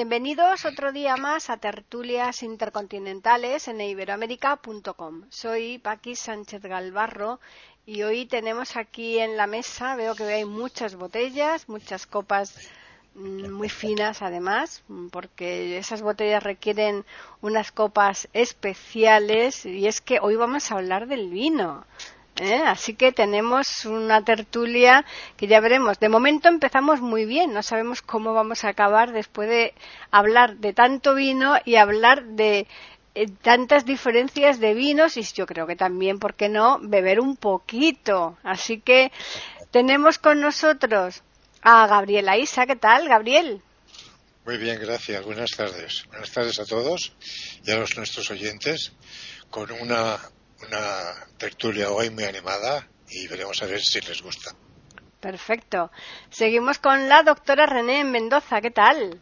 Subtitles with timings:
[0.00, 5.24] Bienvenidos otro día más a Tertulias Intercontinentales en iberoamérica.com.
[5.28, 7.38] Soy Paqui Sánchez Galvarro
[7.84, 12.70] y hoy tenemos aquí en la mesa, veo que hay muchas botellas, muchas copas
[13.14, 14.82] mm, muy finas además,
[15.12, 17.04] porque esas botellas requieren
[17.42, 21.84] unas copas especiales y es que hoy vamos a hablar del vino.
[22.36, 22.62] ¿Eh?
[22.66, 25.04] Así que tenemos una tertulia
[25.36, 25.98] que ya veremos.
[25.98, 29.74] De momento empezamos muy bien, no sabemos cómo vamos a acabar después de
[30.10, 32.66] hablar de tanto vino y hablar de
[33.14, 37.36] eh, tantas diferencias de vinos y yo creo que también, ¿por qué no?, beber un
[37.36, 38.38] poquito.
[38.42, 39.10] Así que
[39.70, 41.22] tenemos con nosotros
[41.62, 42.66] a Gabriela Isa.
[42.66, 43.60] ¿Qué tal, Gabriel?
[44.46, 45.24] Muy bien, gracias.
[45.24, 46.04] Buenas tardes.
[46.08, 47.12] Buenas tardes a todos
[47.64, 48.92] y a los nuestros oyentes
[49.50, 50.18] con una
[50.66, 54.54] una tertulia hoy muy animada y veremos a ver si les gusta.
[55.20, 55.90] Perfecto.
[56.30, 58.60] Seguimos con la doctora René Mendoza.
[58.60, 59.20] ¿Qué tal?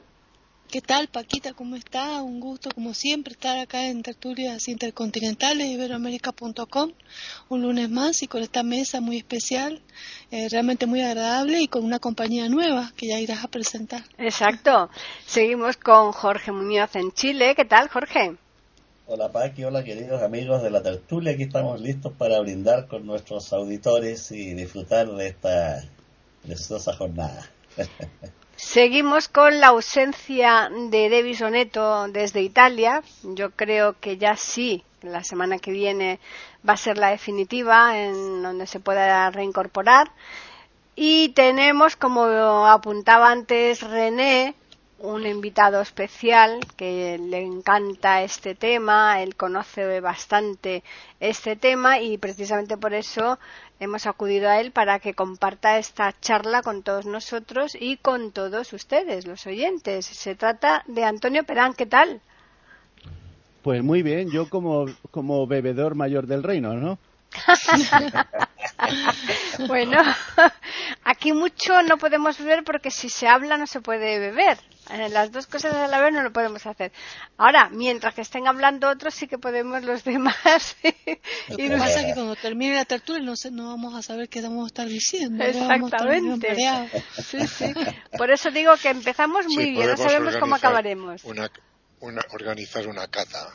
[0.70, 1.54] ¿Qué tal, Paquita?
[1.54, 2.20] ¿Cómo está?
[2.20, 6.92] Un gusto, como siempre, estar acá en Tertulias Intercontinentales, iberoamérica.com,
[7.48, 9.80] un lunes más y con esta mesa muy especial,
[10.30, 14.04] eh, realmente muy agradable y con una compañía nueva que ya irás a presentar.
[14.18, 14.90] Exacto.
[15.24, 17.54] Seguimos con Jorge Muñoz en Chile.
[17.54, 18.36] ¿Qué tal, Jorge?
[19.10, 23.54] Hola Paqui, hola queridos amigos de la tertulia, aquí estamos listos para brindar con nuestros
[23.54, 25.82] auditores y disfrutar de esta
[26.44, 27.48] preciosa jornada.
[28.56, 33.02] Seguimos con la ausencia de Devis Oneto desde Italia.
[33.22, 36.20] Yo creo que ya sí, la semana que viene
[36.68, 40.10] va a ser la definitiva en donde se pueda reincorporar.
[40.96, 44.54] Y tenemos, como apuntaba antes René,
[44.98, 50.82] un invitado especial que le encanta este tema, él conoce bastante
[51.20, 53.38] este tema y precisamente por eso
[53.78, 58.72] hemos acudido a él para que comparta esta charla con todos nosotros y con todos
[58.72, 60.06] ustedes, los oyentes.
[60.06, 62.20] Se trata de Antonio Perán, ¿qué tal?
[63.62, 66.98] Pues muy bien, yo como, como bebedor mayor del reino, ¿no?
[69.66, 70.02] bueno,
[71.04, 74.58] aquí mucho no podemos beber porque si se habla no se puede beber.
[74.90, 76.92] Eh, las dos cosas a la vez no lo podemos hacer.
[77.36, 80.76] Ahora, mientras que estén hablando otros, sí que podemos los demás.
[81.48, 84.40] lo que pasa es que cuando termine la tertulia no, no vamos a saber qué
[84.40, 85.44] vamos a estar diciendo.
[85.44, 86.56] Exactamente.
[87.22, 87.74] Sí, sí.
[88.16, 91.22] Por eso digo que empezamos muy bien, no sabemos cómo acabaremos.
[91.24, 91.50] Una,
[92.00, 93.52] una, organizar una cata.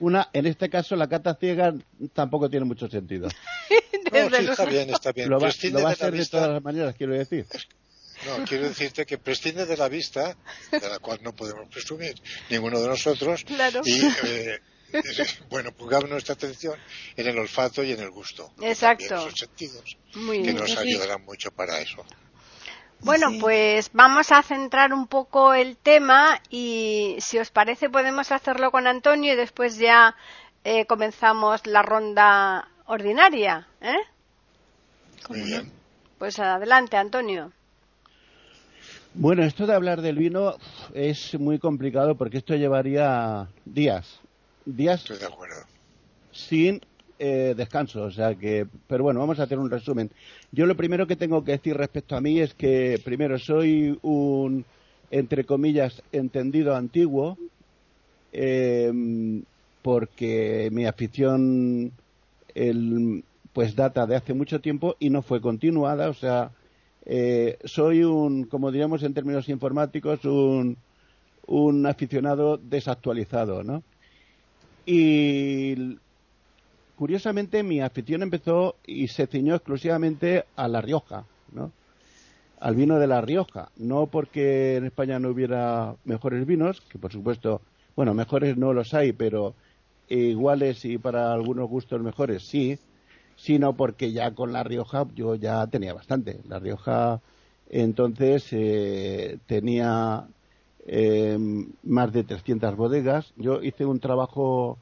[0.00, 1.74] Una, en este caso, la cata ciega
[2.12, 3.28] tampoco tiene mucho sentido.
[4.12, 5.28] está bien, está bien.
[5.28, 7.46] Lo va, a hacer de todas las maneras, quiero decir.
[8.26, 10.36] No, quiero decirte que prescinde de la vista,
[10.72, 12.14] de la cual no podemos presumir
[12.50, 13.44] ninguno de nosotros,
[13.84, 14.60] y eh,
[15.50, 16.78] bueno, pongamos nuestra atención
[17.16, 18.52] en el olfato y en el gusto.
[18.60, 19.04] Exacto.
[19.04, 22.04] esos sentidos que nos ayudarán mucho para eso.
[23.00, 28.70] Bueno, pues vamos a centrar un poco el tema y si os parece podemos hacerlo
[28.70, 30.16] con Antonio y después ya
[30.64, 33.66] eh, comenzamos la ronda ordinaria.
[33.80, 33.96] ¿eh?
[35.28, 35.70] Muy bien.
[36.18, 37.52] Pues adelante, Antonio.
[39.14, 40.56] Bueno, esto de hablar del vino
[40.92, 44.20] es muy complicado porque esto llevaría días.
[44.64, 45.62] Días Estoy de acuerdo.
[46.32, 46.80] sin
[47.18, 48.02] eh, descanso.
[48.02, 50.10] O sea que, pero bueno, vamos a hacer un resumen.
[50.52, 54.64] Yo lo primero que tengo que decir respecto a mí es que, primero, soy un,
[55.10, 57.36] entre comillas, entendido antiguo,
[58.32, 58.92] eh,
[59.82, 61.92] porque mi afición
[62.54, 66.08] el, pues data de hace mucho tiempo y no fue continuada.
[66.08, 66.50] O sea,
[67.06, 70.76] eh, soy un, como diríamos en términos informáticos, un,
[71.46, 73.82] un aficionado desactualizado, ¿no?
[74.86, 75.98] Y
[76.98, 81.70] curiosamente mi afición empezó y se ciñó exclusivamente a La Rioja, ¿no?
[82.58, 87.12] Al vino de La Rioja, no porque en España no hubiera mejores vinos, que por
[87.12, 87.60] supuesto,
[87.94, 89.54] bueno, mejores no los hay, pero
[90.08, 92.80] iguales y para algunos gustos mejores sí,
[93.36, 96.40] sino porque ya con La Rioja yo ya tenía bastante.
[96.48, 97.20] La Rioja
[97.70, 100.26] entonces eh, tenía
[100.84, 101.38] eh,
[101.84, 103.32] más de 300 bodegas.
[103.36, 104.78] Yo hice un trabajo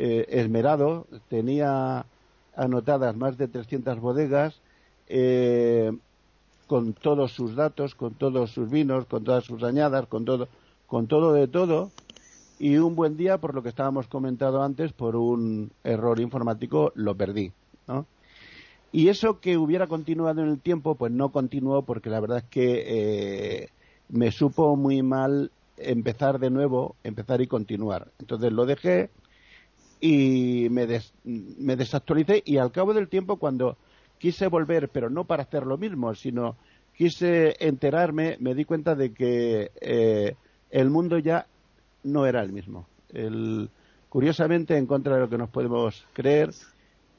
[0.00, 2.06] eh, esmerado, tenía
[2.54, 4.60] anotadas más de 300 bodegas
[5.08, 5.90] eh,
[6.68, 10.46] con todos sus datos, con todos sus vinos, con todas sus añadas, con todo,
[10.86, 11.90] con todo de todo.
[12.60, 17.16] y un buen día, por lo que estábamos comentando antes, por un error informático, lo
[17.16, 17.50] perdí.
[17.88, 18.06] ¿no?
[18.92, 22.44] Y eso que hubiera continuado en el tiempo, pues no continuó porque la verdad es
[22.44, 23.68] que eh,
[24.08, 28.12] me supo muy mal empezar de nuevo, empezar y continuar.
[28.20, 29.10] Entonces lo dejé
[30.00, 30.86] y me,
[31.24, 33.76] me desactualicé y al cabo del tiempo cuando
[34.18, 36.56] quise volver, pero no para hacer lo mismo, sino
[36.96, 40.34] quise enterarme, me di cuenta de que eh,
[40.70, 41.46] el mundo ya
[42.04, 42.86] no era el mismo.
[44.08, 46.50] curiosamente, en contra de lo que nos podemos creer,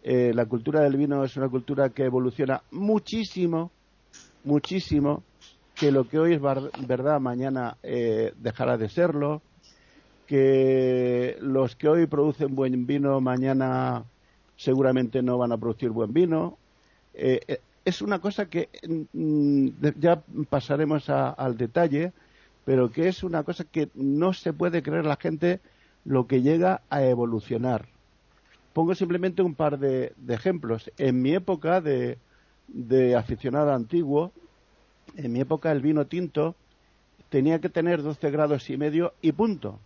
[0.04, 3.72] eh, la cultura del vino es una cultura que evoluciona muchísimo,
[4.44, 5.24] muchísimo,
[5.76, 6.42] que lo que hoy es
[6.88, 9.42] verdad mañana eh, dejará de serlo,
[10.30, 14.04] que los que hoy producen buen vino mañana
[14.58, 16.56] seguramente no van a producir buen vino.
[17.16, 18.70] Eh, es una cosa que
[19.12, 22.14] mm, ya pasaremos al detalle,
[22.64, 25.62] pero que es una cosa que no se puede creer la gente
[26.06, 27.88] lo que llega a evolucionar.
[28.74, 30.92] Pongo simplemente un par de, ejemplos.
[31.00, 32.20] En mi época de,
[33.18, 34.32] aficionado antiguo,
[35.16, 36.54] en mi época el vino tinto
[37.30, 39.80] tenía que tener 12 grados y medio y punto.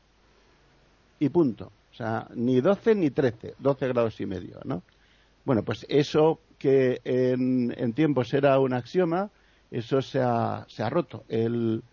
[1.20, 1.72] Y punto.
[1.92, 4.82] O sea, ni 12 ni 13, 12 grados y medio, ¿no?
[5.46, 9.30] Bueno, pues eso que en, tiempos era un axioma,
[9.70, 11.24] eso se ha, se ha roto.
[11.28, 11.84] El,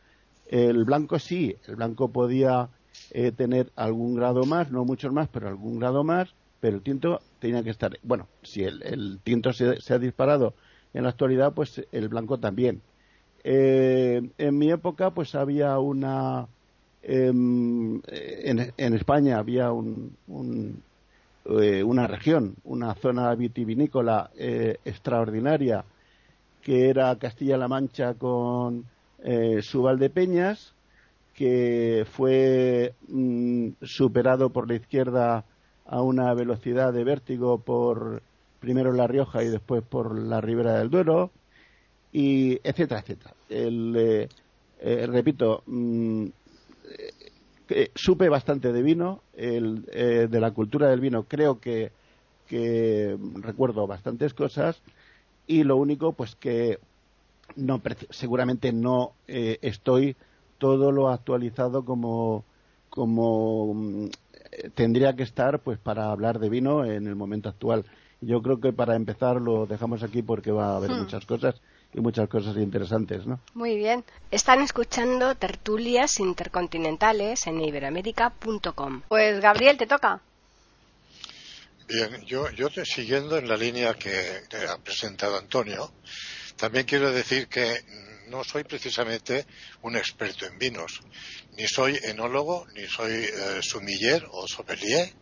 [0.46, 2.68] el blanco sí, el blanco podía
[3.12, 7.20] eh, tener algún grado más, no muchos más, pero algún grado más, pero el tinto
[7.38, 7.98] tenía que estar.
[8.02, 10.54] Bueno, si el, tinto se, ha disparado
[10.92, 12.82] en la actualidad, pues el blanco también.
[13.42, 16.46] Eh, en mi época, pues había una.
[17.02, 20.82] Em, en, España había un,
[21.46, 25.84] eh, una región, una zona vitivinícola extraordinaria,
[26.62, 28.84] que era Castilla-La Mancha con
[29.22, 30.74] eh, su Valdepeñas,
[31.34, 35.44] que fue mm, superado por la izquierda
[35.86, 38.22] a una velocidad de vértigo por
[38.60, 41.30] primero La Rioja y después por la Ribera del Duero,
[42.12, 43.34] y etcétera, etcétera.
[43.48, 44.28] Eh,
[44.80, 45.62] eh, repito,
[46.90, 51.92] mm, supe bastante de vino, de la cultura del vino creo que,
[52.48, 54.82] que recuerdo bastantes cosas
[55.46, 56.78] y lo único pues que
[57.56, 60.16] no seguramente no eh, estoy
[60.58, 62.44] todo lo actualizado como
[62.88, 64.06] como mm,
[64.74, 67.84] tendría que estar pues para hablar de vino en el momento actual
[68.20, 71.00] yo creo que para empezar lo dejamos aquí porque va a haber hmm.
[71.00, 71.60] muchas cosas
[71.92, 73.40] y muchas cosas interesantes, ¿no?
[73.54, 74.04] Muy bien.
[74.30, 79.02] Están escuchando tertulias intercontinentales en iberoamérica.com.
[79.08, 80.20] Pues Gabriel, te toca.
[81.88, 85.92] Bien, yo, yo siguiendo en la línea que ha presentado Antonio,
[86.56, 87.84] también quiero decir que
[88.28, 89.44] no soy precisamente
[89.82, 91.00] un experto en vinos.
[91.56, 95.12] Ni soy enólogo, ni soy eh, sumiller o sommelier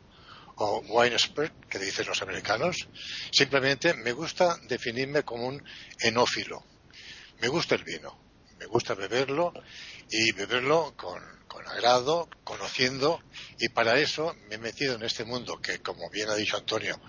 [0.59, 2.77] o wine expert, que dicen los americanos.
[3.31, 5.63] Simplemente me gusta definirme como un
[6.01, 6.65] enófilo.
[7.41, 8.19] Me gusta el vino,
[8.59, 9.53] me gusta beberlo
[10.11, 13.21] y beberlo con, con agrado, conociendo,
[13.59, 17.01] y para eso me he metido en este mundo que, como bien ha dicho Antonio,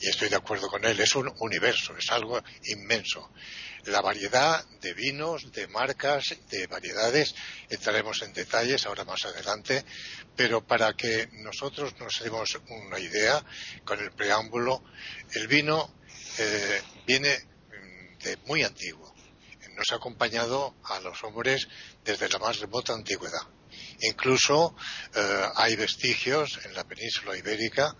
[0.00, 3.30] y estoy de acuerdo con él, es un universo, es algo inmenso
[3.88, 7.34] la variedad de vinos, de marcas, de variedades.
[7.68, 9.84] Entraremos en detalles ahora más adelante,
[10.36, 13.44] pero para que nosotros nos demos una idea
[13.84, 14.82] con el preámbulo,
[15.32, 15.94] el vino
[16.38, 19.14] eh, viene mm, de muy antiguo.
[19.76, 21.68] Nos ha acompañado a los hombres
[22.04, 23.57] desde la más remota antigüedad.
[24.00, 24.76] Incluso
[25.14, 27.96] eh, hay vestigios en la península ibérica,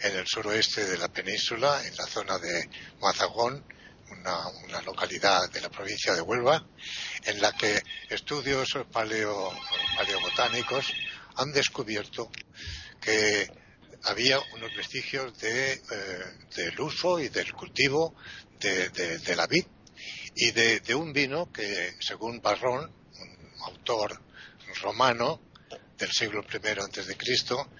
[0.00, 2.68] en el suroeste de la península, en la zona de
[3.00, 3.64] Mazagón,
[4.10, 6.66] una, localidad de la provincia de Huelva,
[7.24, 9.52] en la que estudios paleo,
[9.96, 10.92] paleobotánicos
[11.36, 12.30] han descubierto
[13.00, 13.48] que
[14.04, 15.80] había unos vestigios de, eh,
[16.56, 18.14] del uso y del cultivo
[18.60, 19.64] de, la vid
[20.34, 24.20] y de, un vino que, según Barrón, un autor
[24.76, 25.42] romano
[25.96, 27.70] del siglo I antes de Cristo,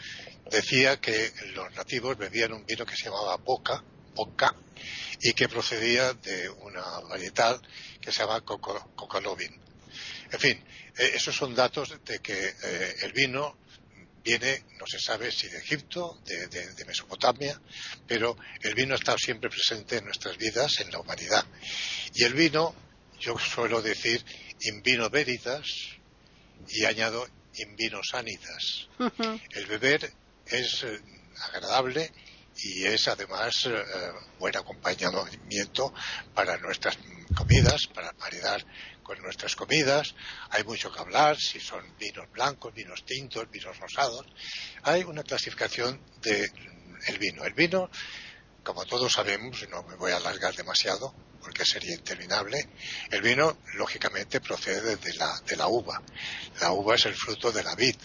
[0.51, 3.83] decía que los nativos bebían un vino que se llamaba boca,
[4.15, 4.55] boca,
[5.21, 7.61] y que procedía de una varietal
[8.01, 9.61] que se llama Cocalovin.
[10.31, 10.65] En fin,
[10.99, 13.59] eh, esos son datos de que eh, el vino
[14.23, 17.61] viene, no se sabe si de Egipto, de, Mesopotamia,
[18.07, 21.45] pero el vino estado siempre presente en nuestras vidas, en la humanidad.
[22.15, 22.75] Y el vino,
[23.21, 24.25] yo suelo decir,
[24.61, 25.98] in vino veritas
[26.69, 28.89] y añado in vino sanitas.
[29.51, 30.13] El beber
[30.47, 31.01] es eh,
[31.53, 32.11] agradable
[32.57, 33.83] y es además eh,
[34.39, 35.93] buen acompañamiento
[36.35, 36.99] para nuestras
[37.35, 38.65] comidas, para maridar
[39.03, 40.15] con nuestras comidas.
[40.51, 44.27] Hay mucho que hablar, si son vinos blancos, vinos tintos, vinos rosados.
[44.83, 46.51] Hay una clasificación del
[47.07, 47.45] el vino.
[47.45, 47.91] El vino,
[48.69, 52.69] como todos sabemos, y no me voy a alargar demasiado porque sería interminable,
[53.11, 56.03] el vino lógicamente procede de la, de la uva.
[56.61, 57.97] La uva es el fruto de la vid.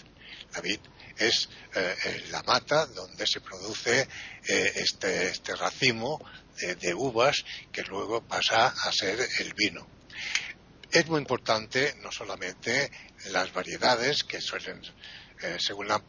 [0.54, 0.80] La vid
[1.18, 4.08] es eh, eh, la mata donde se produce
[4.48, 6.24] eh, este, este, racimo
[6.56, 9.86] de, uvas que luego pasa a ser el vino.
[10.90, 12.90] Es muy importante no solamente
[13.26, 14.80] las variedades que suelen,
[15.58, 16.02] según la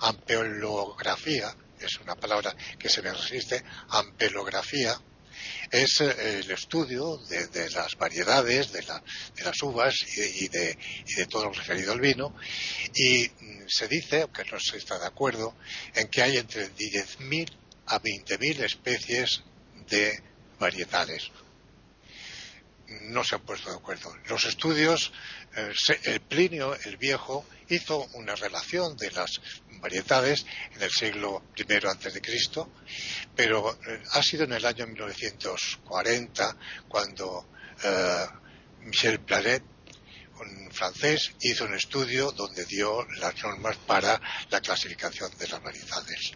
[0.00, 5.00] ampeología, es una palabra que se me resiste, ampelografía,
[5.70, 10.76] es eh, el estudio de, las variedades de, las uvas y, de,
[11.28, 12.34] todo lo referido al vino
[12.94, 15.56] y mm, se dice, aunque no se está de acuerdo,
[15.94, 17.50] en que hay entre 10.000
[17.86, 19.42] a 20.000 especies
[19.88, 20.22] de
[20.58, 21.30] varietales.
[23.02, 24.12] No se han puesto de acuerdo.
[24.26, 25.12] Los estudios,
[26.04, 29.40] el Plinio el Viejo hizo una relación de las
[29.80, 30.44] variedades
[30.74, 32.70] en el siglo I antes de Cristo,
[33.34, 36.56] pero eh, ha sido en el año 1940
[36.88, 37.48] cuando
[37.82, 38.26] eh,
[38.80, 39.62] Michel Planet,
[40.40, 44.20] un francés, hizo un estudio donde dio las normas para
[44.50, 46.32] la clasificación de las variedades.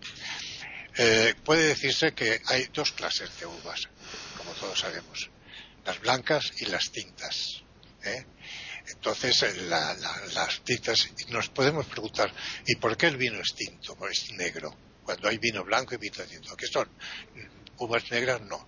[0.96, 3.88] Eh, puede decirse que hay dos clases de uvas,
[4.37, 5.30] como todos sabemos,
[5.85, 7.62] las blancas y las tintas.
[8.87, 9.55] Entonces, eh,
[10.35, 12.33] las tintas, nos podemos preguntar,
[12.67, 14.76] ¿y por qué el vino es tinto, es negro?
[15.03, 16.57] Cuando hay vino blanco y vino tinto.
[16.57, 16.88] ¿Qué son?
[17.79, 18.41] ¿Uvas negras?
[18.43, 18.67] No.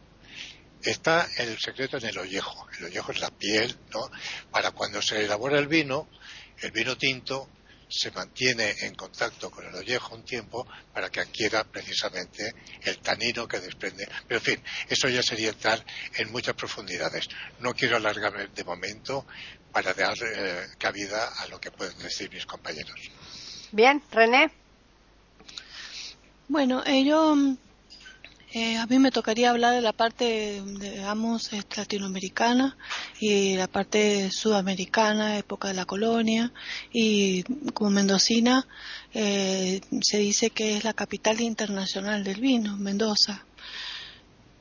[0.82, 2.68] Está el secreto en el ollejo.
[2.78, 4.10] El ollejo es la piel, ¿no?
[4.50, 6.08] Para cuando se elabora el vino,
[6.60, 7.50] el vino tinto
[7.88, 13.46] se mantiene en contacto con el ollejo un tiempo para que adquiera precisamente el tanino
[13.46, 14.08] que desprende.
[14.26, 15.84] Pero en fin, eso ya sería entrar
[16.16, 17.28] en muchas profundidades.
[17.60, 19.26] No quiero alargarme de momento
[19.72, 22.98] para dar eh, cabida a lo que pueden decir mis compañeros.
[23.72, 24.50] Bien, René.
[26.48, 27.36] Bueno, eh, yo
[28.52, 32.76] eh, a mí me tocaría hablar de la parte, digamos, latinoamericana
[33.20, 36.52] y la parte sudamericana, época de la colonia.
[36.92, 38.66] Y como mendocina,
[39.12, 43.44] eh, se dice que es la capital internacional del vino, Mendoza.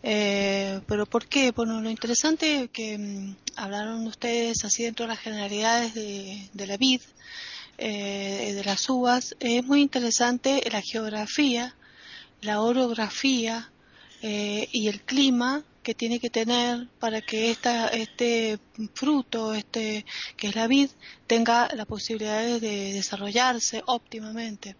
[0.01, 1.51] Eh, pero ¿por qué?
[1.51, 6.77] Bueno, lo interesante que mm, hablaron ustedes así dentro de las generalidades de, de la
[6.77, 7.01] vid,
[7.77, 11.75] de las uvas, es muy interesante la geografía,
[12.41, 13.69] la orografía,
[14.27, 18.57] eh, y el clima que tiene que tener para que esta, este
[18.95, 20.03] fruto, este
[20.35, 20.89] que es la vid,
[21.27, 24.75] tenga la posibilidad de desarrollarse óptimamente.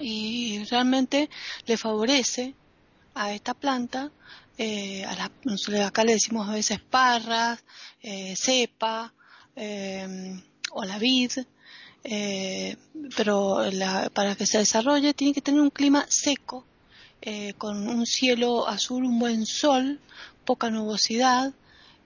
[0.00, 1.30] Y realmente
[1.66, 2.56] le favorece
[3.14, 4.10] a esta planta,
[4.56, 7.62] eh, a la, acá le decimos a veces parras,
[8.02, 9.14] eh, cepa
[10.72, 11.30] o la vid,
[13.16, 13.62] pero
[14.12, 16.64] para que se desarrolle tiene que tener un clima seco
[17.22, 20.00] eh, con un cielo azul, un buen sol,
[20.44, 21.52] poca nubosidad,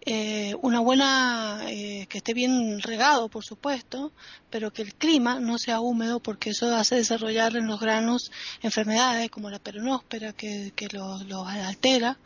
[0.04, 4.12] eh, una buena, eh, que esté bien regado, por supuesto,
[4.50, 9.31] pero que el clima no sea húmedo porque eso hace desarrollar en los granos enfermedades
[9.31, 12.19] como la peronóspera que, que los lo altera.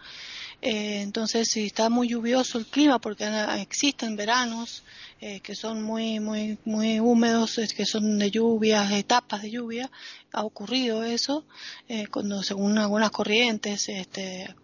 [0.68, 3.25] Entonces, si está muy lluvioso el clima, porque
[3.61, 4.82] existen veranos
[5.20, 9.90] eh, que son muy, muy, muy húmedos, que son de lluvias, etapas de lluvia,
[10.32, 11.46] ha ocurrido eso,
[11.88, 14.54] eh, cuando según algunas corrientes este,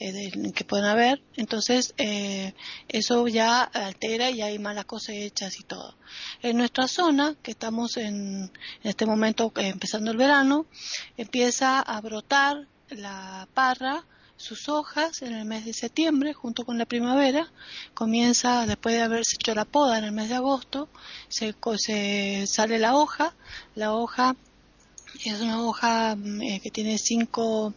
[0.00, 5.96] eh, que pueden haber, entonces eso ya altera y hay malas cosechas y todo.
[6.42, 8.50] En nuestra zona, que estamos en,
[8.82, 10.66] en este momento empezando el verano,
[11.16, 14.04] empieza a brotar la parra,
[14.42, 17.52] sus hojas en el mes de septiembre junto con la primavera.
[17.94, 20.88] Comienza, después de haberse hecho la poda en el mes de agosto,
[21.28, 23.34] se, se sale la hoja.
[23.76, 24.34] La hoja
[25.24, 27.74] es una hoja mm, eh, que tiene cinco,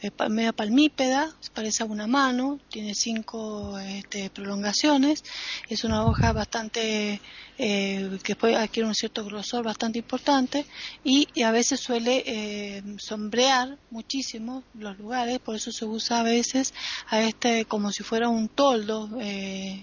[0.00, 5.24] eh, media palmípeda, parece a una mano, tiene cinco este, prolongaciones,
[5.68, 7.20] es una hoja bastante,
[7.58, 10.66] eh, que puede adquirir un cierto grosor bastante importante
[11.04, 16.74] y, a veces suele eh, sombrear muchísimo los lugares, por eso se usa a veces
[17.08, 19.08] a este como si fuera un toldo,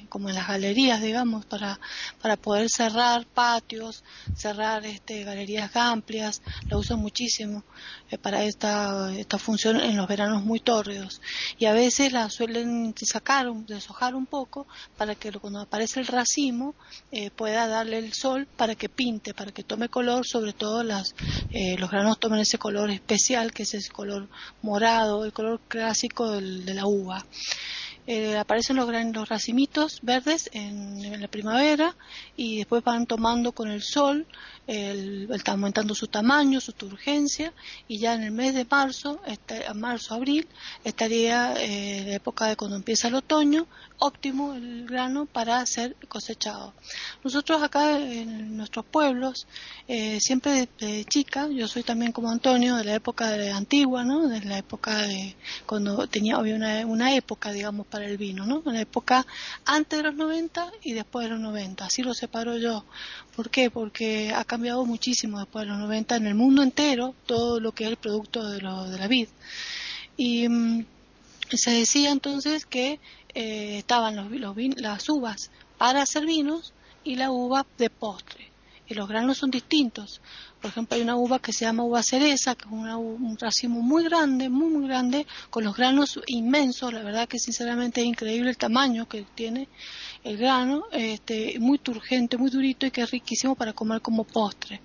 [0.10, 1.80] como en las galerías, digamos, para,
[2.22, 4.04] para poder cerrar patios,
[4.36, 7.64] cerrar este, galerías amplias, la usa muchísimo
[8.10, 11.22] eh, para esta, esta función en los veranos muy tórridos.
[11.58, 16.76] Y a veces la suelen sacar, deshojar un poco para que cuando aparece el racimo
[17.12, 21.16] eh, pueda darle el sol para que pinte, para que tome color, sobre todo las,
[21.52, 24.28] eh, los granos tomen ese color especial que es ese color
[24.62, 27.26] morado, el color clásico de la uva.
[28.06, 31.96] Eh, aparecen los, los racimitos verdes en, la primavera
[32.36, 34.26] y después van tomando con el sol,
[34.68, 37.54] el, aumentando su tamaño, su turgencia
[37.88, 40.48] y ya en el mes de marzo, este, marzo, abril,
[40.84, 43.68] estaría eh, la época de cuando empieza el otoño,
[44.00, 46.74] óptimo el grano para ser cosechado.
[47.24, 49.48] Nosotros acá en nuestros pueblos,
[49.88, 54.28] eh, siempre de, chica, yo soy también como Antonio de la época de antigua, ¿no?
[54.28, 58.64] de la época de cuando tenía había una, una época, digamos, para el vino, ¿no?
[58.66, 59.24] Una época
[59.66, 61.86] antes de los 90 y después de los 90.
[61.86, 62.86] Así lo separo yo.
[63.36, 63.70] ¿Por qué?
[63.70, 67.84] Porque ha cambiado muchísimo después de los 90 en el mundo entero todo lo que
[67.84, 69.28] es el producto de, lo, de la vid.
[70.18, 70.88] Y mm,
[71.52, 73.00] se decía entonces que
[73.36, 76.74] eh, estaban los las uvas para hacer vinos
[77.04, 78.53] y la uva de postre.
[78.88, 80.22] Y los granos son distintos.
[80.62, 84.04] Por ejemplo, hay una uva que se llama uva cereza, que es un racimo muy
[84.04, 86.94] grande, muy, muy grande, con los granos inmensos.
[86.94, 89.68] La verdad que sinceramente es increíble el tamaño que tiene
[90.24, 94.82] el grano, este, muy turgente, muy durito y que es riquísimo para comer como postre.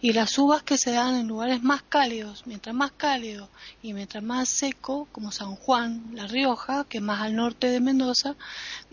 [0.00, 3.48] Y las uvas que se dan en lugares más cálidos, mientras más cálido
[3.82, 7.80] y mientras más seco, como San Juan, La Rioja, que es más al norte de
[7.80, 8.36] Mendoza,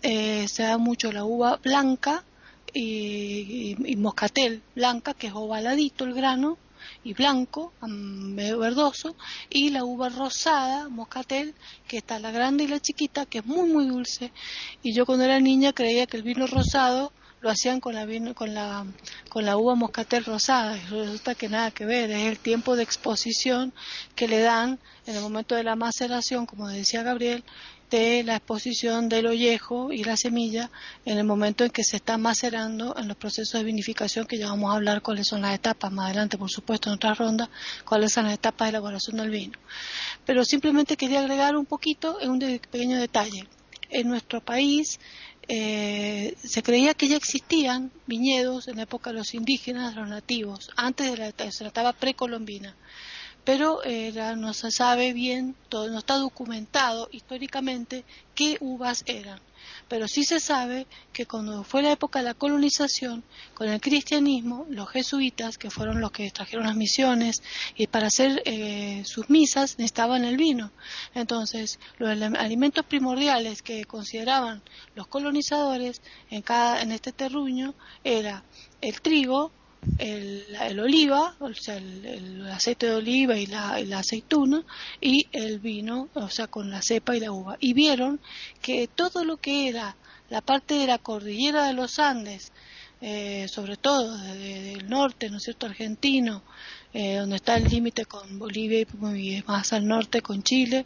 [0.01, 2.23] eh, se da mucho la uva blanca
[2.73, 6.57] y, moscatel blanca, que es ovaladito el grano,
[7.03, 9.15] y blanco, medio verdoso,
[9.49, 11.53] y la uva rosada, moscatel,
[11.87, 14.31] que está la grande y la chiquita, que es muy muy dulce.
[14.83, 17.11] Y yo cuando era niña creía que el vino rosado
[17.41, 18.85] lo hacían con la, vino, con la,
[19.29, 22.83] con la uva moscatel rosada, y resulta que nada que ver, es el tiempo de
[22.83, 23.73] exposición
[24.15, 27.43] que le dan en el momento de la maceración, como decía Gabriel,
[27.91, 30.71] de la exposición del ollejo y la semilla
[31.05, 34.47] en el momento en que se está macerando en los procesos de vinificación que ya
[34.47, 37.49] vamos a hablar cuáles son las etapas más adelante, por supuesto, en otra ronda,
[37.85, 39.59] cuáles son las etapas de elaboración del vino.
[40.25, 43.45] Pero simplemente quería agregar un poquito en un pequeño detalle.
[43.89, 44.97] En nuestro país
[45.49, 50.69] eh, se creía que ya existían viñedos en la época de los indígenas, los nativos,
[50.77, 52.73] antes de la, se trataba precolombina
[53.43, 59.39] pero eh, no se sabe bien, todo, no está documentado históricamente qué uvas eran.
[59.87, 63.23] Pero sí se sabe que cuando fue la época de la colonización,
[63.53, 67.43] con el cristianismo, los jesuitas, que fueron los que trajeron las misiones,
[67.75, 70.71] y para hacer eh, sus misas necesitaban el vino.
[71.13, 74.61] Entonces, los alimentos primordiales que consideraban
[74.95, 78.43] los colonizadores en, cada, en este terruño era
[78.81, 79.51] el trigo,
[79.97, 84.63] el, oliva, o sea, el, aceite de oliva y la, aceituna,
[84.99, 87.57] y el vino, o sea, con la cepa y la uva.
[87.59, 88.19] Y vieron
[88.61, 89.95] que todo lo que era
[90.29, 92.51] la parte de la cordillera de los Andes,
[93.01, 96.43] eh, sobre todo desde el norte, ¿no es cierto?, argentino,
[96.93, 100.85] eh, donde está el límite con Bolivia y más al norte con Chile,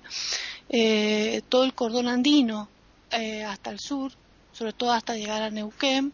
[0.69, 2.69] eh, todo el cordón andino
[3.47, 4.11] hasta el sur,
[4.51, 6.11] sobre todo hasta llegar a Neuquén,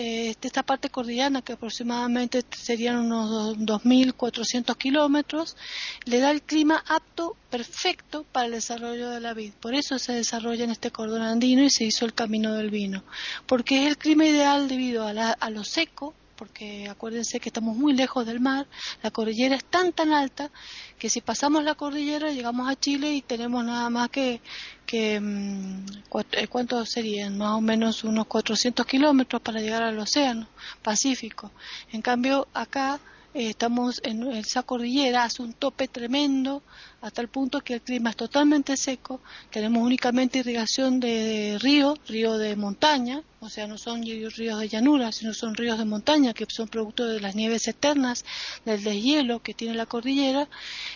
[0.00, 5.56] eh, esta parte cordillana, que aproximadamente serían unos 2.400 kilómetros,
[6.04, 9.54] le da el clima apto, perfecto para el desarrollo de la vid.
[9.54, 13.02] Por eso se desarrolla en este cordón andino y se hizo el camino del vino,
[13.46, 17.92] porque es el clima ideal debido a, a lo seco, porque acuérdense que estamos muy
[17.92, 18.66] lejos del mar,
[19.02, 20.50] la cordillera es tan tan alta
[20.98, 24.40] que si pasamos la cordillera llegamos a Chile y tenemos nada más que,
[24.86, 25.86] que mm,
[26.32, 27.36] eh, ¿cuántos serían?
[27.36, 30.46] Más o menos unos 400 kilómetros para llegar al océano
[30.82, 31.50] Pacífico.
[31.92, 33.00] En cambio, acá
[33.34, 36.62] eh, estamos en esa cordillera, hace un tope tremendo,
[37.00, 42.38] hasta el punto que el clima es totalmente seco, tenemos únicamente irrigación de río, río
[42.38, 46.44] de montaña, o sea, no son ríos de llanura, sino son ríos de montaña que
[46.48, 48.24] son producto de las nieves eternas,
[48.64, 50.48] del deshielo que tiene la cordillera.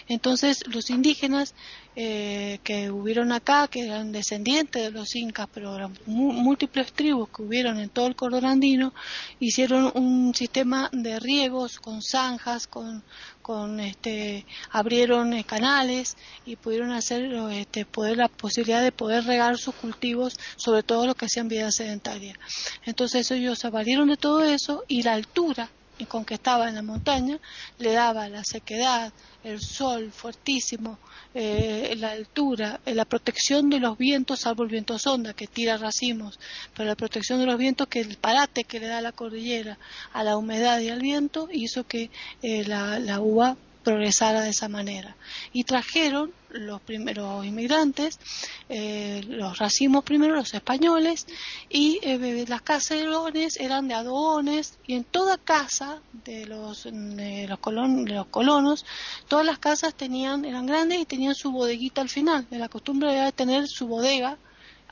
[0.08, 1.54] Entonces, los indígenas
[1.94, 7.42] eh, que hubieron acá, que eran descendientes de los incas, pero eran múltiples tribus que
[7.42, 8.92] hubieron en todo el cordón andino,
[9.38, 13.04] hicieron un sistema de riegos con zanjas, con
[13.42, 19.58] con este abrieron eh, canales y pudieron hacer este poder la posibilidad de poder regar
[19.58, 22.38] sus cultivos sobre todo lo que hacían vida sedentaria.
[22.84, 25.68] Entonces ellos se valieron de todo eso y la altura
[26.08, 27.38] con que estaba en la montaña
[27.78, 29.12] le daba la sequedad
[29.44, 30.98] el sol fuertísimo
[31.34, 35.78] eh, la altura, eh, la protección de los vientos, salvo el viento sonda que tira
[35.78, 36.38] racimos,
[36.76, 39.78] pero la protección de los vientos, que el parate que le da la cordillera
[40.12, 42.10] a la humedad y al viento, hizo que
[42.42, 45.16] eh, la, uva progresara de esa manera.
[45.52, 48.18] Y trajeron los primeros inmigrantes,
[48.68, 51.26] eh, los racimos primero, los españoles,
[51.68, 58.04] y eh, las caserones eran de adobones, y en toda casa de los, de los,
[58.04, 58.84] de los colonos,
[59.28, 62.46] todas las casas tenían, eran grandes y tenían su bodeguita al final.
[62.50, 64.38] De la costumbre era tener su bodega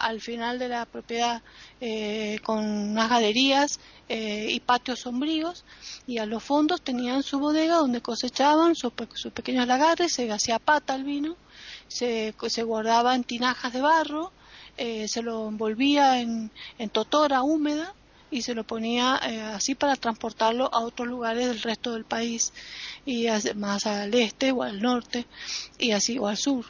[0.01, 1.43] al final de la propiedad
[1.83, 5.65] eh, con unas galerías eh, y patios sombríos
[6.07, 8.93] y a los fondos tenían su bodega donde cosechaban sus,
[9.33, 11.39] pequeños lagares, se hacía pata al vino,
[11.89, 14.31] se, se guardaba en tinajas de barro,
[14.77, 16.51] eh, se lo envolvía en,
[16.93, 17.95] totora húmeda
[18.31, 19.15] y se lo ponía
[19.55, 22.53] así para transportarlo a otros lugares del resto del país
[23.07, 25.27] y más al este o al norte
[25.79, 26.67] y así o al sur.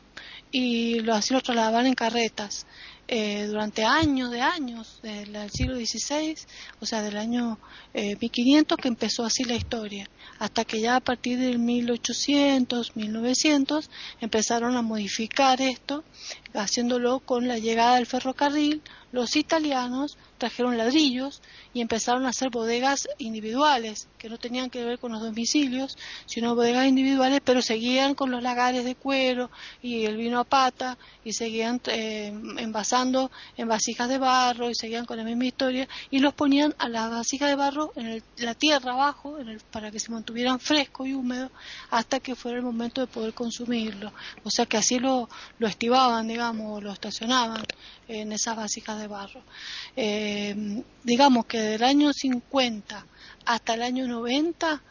[0.53, 2.67] Y lo, así lo trasladaban en carretas
[3.13, 6.37] eh, durante años de años, del siglo XVI,
[6.79, 7.59] o sea, del año
[7.93, 13.91] 1500, eh, que empezó así la historia, hasta que ya a partir del 1800, 1900,
[14.21, 16.05] empezaron a modificar esto,
[16.55, 18.83] haciéndolo con la llegada del ferrocarril,
[19.13, 21.43] los italianos trajeron ladrillos
[21.75, 26.55] y empezaron a hacer bodegas individuales, que no tenían que ver con los domicilios, sino
[26.55, 29.51] bodegas individuales, pero seguían con los lagares de cuero
[29.83, 35.05] y el vino a pata y seguían eh, envasando en vasijas de barro y seguían
[35.05, 38.93] con la misma historia y los ponían a las vasijas de barro en la tierra
[38.93, 39.37] abajo
[39.71, 41.51] para que se mantuvieran fresco y húmedo
[41.91, 44.13] hasta que fuera el momento de poder consumirlo.
[44.45, 46.40] O sea que así lo, lo estivaban, digamos,
[46.81, 47.63] lo estacionaban
[48.09, 49.43] en esas vasijas de barro.
[49.97, 53.07] Eh, digamos que del año 50
[53.45, 54.83] hasta el año 90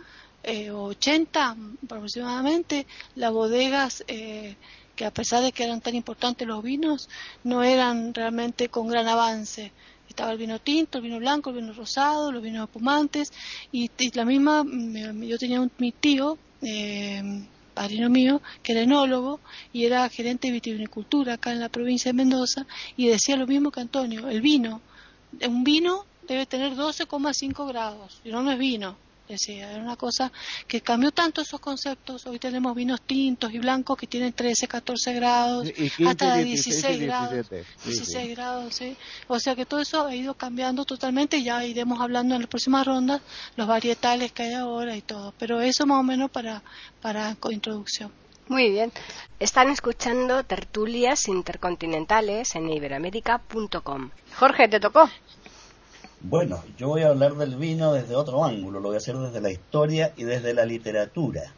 [0.43, 4.55] eh, 80 aproximadamente, las bodegas, eh,
[4.95, 7.09] que a pesar de que eran tan importantes los vinos,
[7.43, 9.71] no eran realmente con gran avance.
[10.07, 13.31] Estaba el vino tinto, el vino blanco, el vino rosado, los vinos espumantes,
[13.71, 17.21] y, la misma, yo tenía un, mi tío, eh,
[17.79, 19.39] padrino mío, que era enólogo
[19.71, 23.71] y era gerente de vitivinicultura acá en la provincia de Mendoza, y decía lo mismo
[23.71, 24.81] que Antonio, el vino,
[25.47, 28.97] un vino debe tener 12,5 grados, y no, no es vino,
[29.33, 30.31] decía, era una cosa
[30.67, 35.13] que cambió tanto esos conceptos, hoy tenemos vinos tintos y blancos que tienen 13, 14
[35.13, 35.71] grados,
[36.05, 37.49] hasta 16, grados,
[37.85, 38.97] 16 grados, ¿sí?
[39.27, 42.85] o sea que todo eso ha ido cambiando totalmente, ya iremos hablando en las próximas
[42.85, 43.21] rondas,
[43.55, 46.63] los varietales que hay ahora y todo, pero eso más o menos para,
[47.01, 48.11] para introducción.
[48.49, 48.91] Muy bien.
[49.39, 54.09] Están escuchando tertulias intercontinentales en iberoamérica.com.
[54.39, 55.07] Jorge, te tocó.
[56.21, 59.39] Bueno, yo voy a hablar del vino desde otro ángulo, lo voy a hacer desde
[59.39, 61.53] la historia y desde la literatura.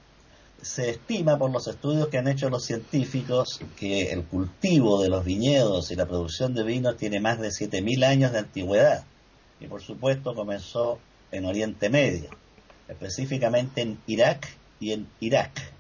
[0.62, 5.26] Se estima por los estudios que han hecho los científicos que el cultivo de los
[5.26, 9.04] viñedos y la producción de vinos tiene más de 7.000 años de antigüedad
[9.60, 11.00] y por supuesto comenzó
[11.32, 12.30] en Oriente Medio,
[12.88, 14.47] específicamente en Irak
[14.80, 15.74] y en Irak,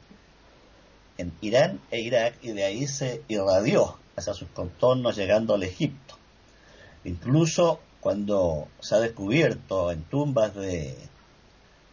[1.19, 6.15] en Irán e Irak y de ahí se irradió hacia sus contornos llegando al Egipto.
[7.03, 10.97] Incluso cuando se ha descubierto en tumbas de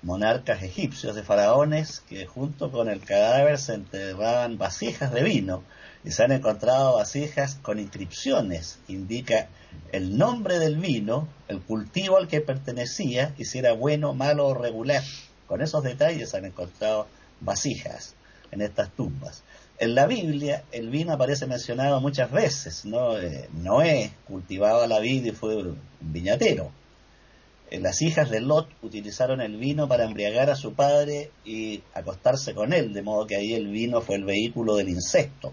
[0.02, 5.62] monarcas egipcios, de faraones, que junto con el cadáver se enterraban vasijas de vino
[6.04, 9.48] y se han encontrado vasijas con inscripciones, indica
[9.92, 14.54] el nombre del vino, el cultivo al que pertenecía y si era bueno, malo o
[14.54, 15.02] regular.
[15.46, 17.06] Con esos detalles se han encontrado
[17.40, 18.14] vasijas
[18.50, 19.42] en estas tumbas.
[19.80, 23.16] En la Biblia el vino aparece mencionado muchas veces, ¿no?
[23.16, 26.72] Eh, Noé cultivaba la vid y fue un viñatero.
[27.70, 32.54] Eh, las hijas de Lot utilizaron el vino para embriagar a su padre y acostarse
[32.54, 35.52] con él, de modo que ahí el vino fue el vehículo del incesto.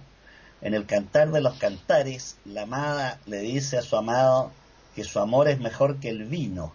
[0.59, 4.51] En el cantar de los cantares, la amada le dice a su amado
[4.95, 6.73] que su amor es mejor que el vino.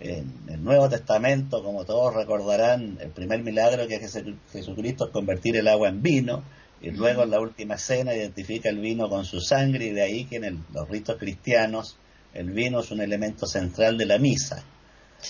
[0.00, 5.56] En el Nuevo Testamento, como todos recordarán, el primer milagro que es Jesucristo es convertir
[5.56, 6.42] el agua en vino
[6.82, 10.24] y luego en la última cena identifica el vino con su sangre y de ahí
[10.24, 11.96] que en los ritos cristianos
[12.34, 14.64] el vino es un elemento central de la misa.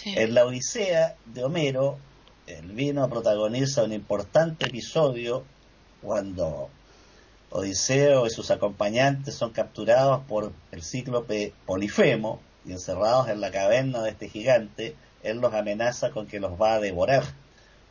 [0.07, 1.99] En la Odisea de Homero
[2.47, 5.45] el vino protagoniza un importante episodio
[6.01, 6.71] cuando
[7.51, 14.03] Odiseo y sus acompañantes son capturados por el cíclope Polifemo y encerrados en la caverna
[14.03, 17.25] de este gigante, él los amenaza con que los va a devorar.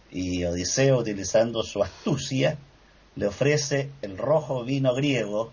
[0.09, 2.57] Y Odiseo, utilizando su astucia,
[3.15, 5.51] le ofrece el rojo vino griego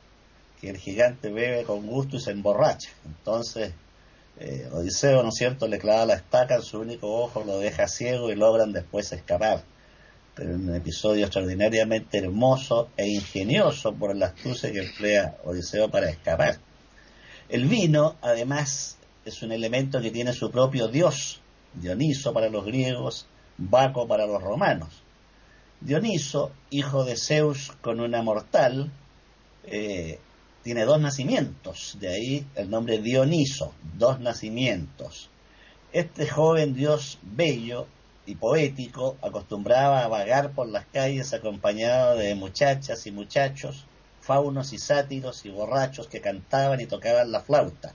[0.60, 2.90] que el gigante bebe con gusto y se emborracha.
[3.04, 3.72] Entonces,
[4.38, 7.88] eh, Odiseo, ¿no es cierto?, le clava la estaca en su único ojo, lo deja
[7.88, 9.62] ciego y logran después escapar.
[10.34, 16.10] Pero en un episodio extraordinariamente hermoso e ingenioso por la astucia que emplea Odiseo para
[16.10, 16.58] escapar.
[17.48, 21.40] El vino, además, es un elemento que tiene su propio dios,
[21.74, 23.26] Dioniso para los griegos,
[23.58, 25.02] Baco para los romanos
[25.80, 28.90] Dioniso, hijo de Zeus con una mortal,
[29.64, 30.18] eh,
[30.64, 35.30] tiene dos nacimientos, de ahí el nombre Dioniso, dos nacimientos.
[35.92, 37.86] Este joven dios bello
[38.26, 43.86] y poético acostumbraba a vagar por las calles acompañado de muchachas y muchachos,
[44.20, 47.94] faunos y sátiros y borrachos que cantaban y tocaban la flauta.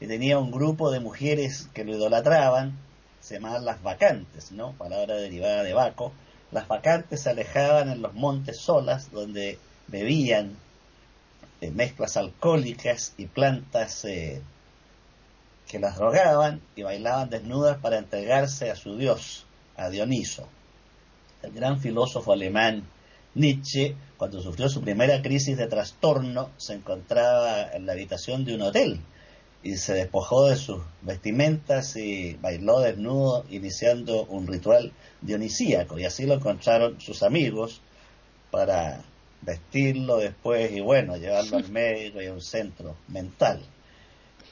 [0.00, 2.76] Y tenía un grupo de mujeres que lo idolatraban,
[3.20, 4.72] se llamaban las vacantes, ¿no?
[4.72, 6.12] Palabra derivada de Baco.
[6.52, 10.56] Las vacantes se alejaban en los montes solas, donde bebían
[11.60, 14.42] eh, mezclas alcohólicas y plantas eh,
[15.68, 20.48] que las rogaban y bailaban desnudas para entregarse a su dios, a Dioniso.
[21.42, 22.84] El gran filósofo alemán
[23.34, 28.62] Nietzsche, cuando sufrió su primera crisis de trastorno, se encontraba en la habitación de un
[28.62, 29.00] hotel
[29.62, 35.98] y se despojó de sus vestimentas y bailó desnudo, iniciando un ritual dionisíaco.
[35.98, 37.80] Y así lo encontraron sus amigos
[38.50, 39.02] para
[39.42, 43.60] vestirlo después y bueno, llevarlo al médico y a un centro mental.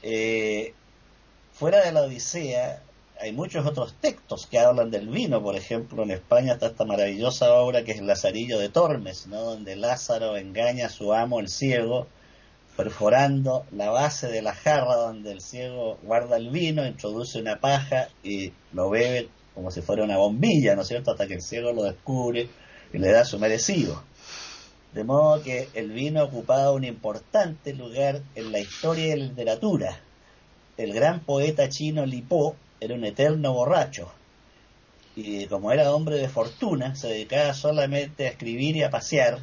[0.03, 0.73] Eh,
[1.53, 2.83] fuera de la Odisea,
[3.19, 5.41] hay muchos otros textos que hablan del vino.
[5.41, 9.41] Por ejemplo, en España está esta maravillosa obra que es el Lazarillo de Tormes, ¿no?
[9.41, 12.07] donde Lázaro engaña a su amo, el ciego,
[12.79, 18.07] perforando la base de la jarra donde el ciego guarda el vino, introduce una paja
[18.23, 21.73] y lo bebe como si fuera una bombilla, ¿no es cierto?, hasta que el ciego
[21.73, 22.47] lo descubre
[22.93, 24.01] y le da su merecido.
[24.93, 29.99] De modo que el vino ocupaba un importante lugar en la historia y la literatura.
[30.77, 34.09] El gran poeta chino Li Po era un eterno borracho
[35.17, 39.39] y como era hombre de fortuna se dedicaba solamente a escribir y a pasear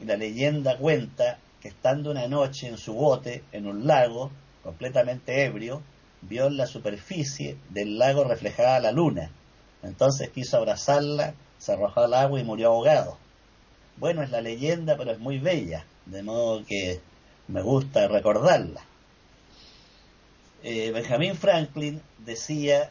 [0.00, 4.30] y la leyenda cuenta que estando una noche en su bote en un lago
[4.62, 5.82] completamente ebrio
[6.22, 9.30] vio en la superficie del lago reflejada la luna.
[9.82, 13.18] Entonces quiso abrazarla se arrojó al agua y murió ahogado.
[13.96, 17.00] Bueno es la leyenda pero es muy bella de modo que
[17.48, 18.82] me gusta recordarla.
[20.62, 22.90] Eh, Benjamin Franklin decía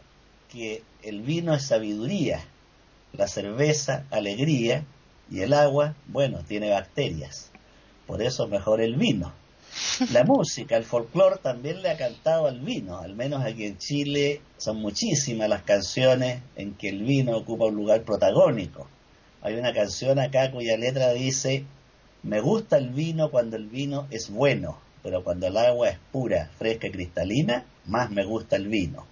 [0.50, 2.44] que el vino es sabiduría,
[3.14, 4.86] la cerveza alegría
[5.30, 7.52] y el agua, bueno, tiene bacterias.
[8.08, 9.34] Por eso es mejor el vino.
[10.12, 14.42] La música, el folclore también le ha cantado al vino, al menos aquí en Chile
[14.58, 18.88] son muchísimas las canciones en que el vino ocupa un lugar protagónico.
[19.42, 21.66] Hay una canción acá cuya letra dice,
[22.24, 26.50] me gusta el vino cuando el vino es bueno, pero cuando el agua es pura,
[26.58, 29.06] fresca y cristalina, más me gusta el vino.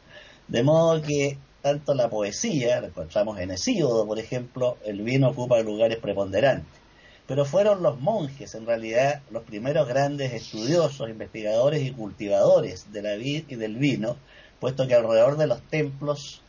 [0.48, 5.60] De modo que tanto la poesía, lo encontramos en Hesíodo, por ejemplo, el vino ocupa
[5.62, 6.85] lugares preponderantes.
[7.28, 13.16] Pero fueron los monjes, en realidad, los primeros grandes estudiosos, investigadores y cultivadores de la
[13.16, 14.18] vid y del vino,
[14.60, 16.42] puesto que alrededor de los templos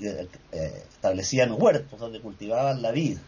[0.00, 3.18] eh, eh, establecían huertos donde cultivaban la vid.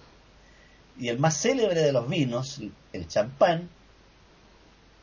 [0.99, 2.61] Y el más célebre de los vinos,
[2.93, 3.69] el champán,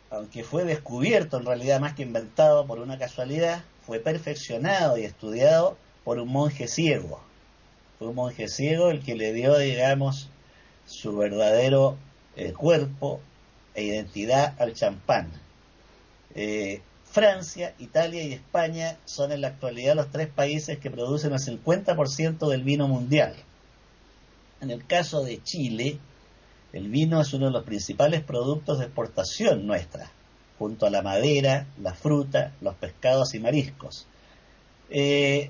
[0.10, 5.78] aunque fue descubierto en realidad más que inventado por una casualidad, fue perfeccionado y estudiado
[6.06, 7.20] por un monje ciego.
[8.00, 10.30] Fue un monje ciego el que le dio, digamos,
[10.88, 11.98] su verdadero
[12.36, 13.22] eh, cuerpo
[13.76, 15.30] e identidad al champán.
[16.34, 21.40] Eh, Francia, Italia y España son en la actualidad los tres países que producen el
[21.40, 23.36] 50% del vino mundial.
[24.62, 26.00] En el caso de Chile,
[26.74, 30.12] el vino es uno de los principales productos de exportación nuestra,
[30.60, 34.06] junto a la madera, la fruta, los pescados y mariscos.
[34.90, 35.50] Eh,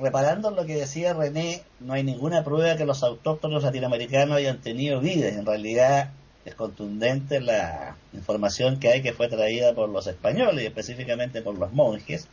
[0.00, 4.60] reparando en lo que decía René, no hay ninguna prueba que los autóctonos latinoamericanos hayan
[4.60, 5.36] tenido vides.
[5.36, 6.10] En realidad
[6.44, 11.58] es contundente la información que hay que fue traída por los españoles y específicamente por
[11.58, 12.28] los monjes.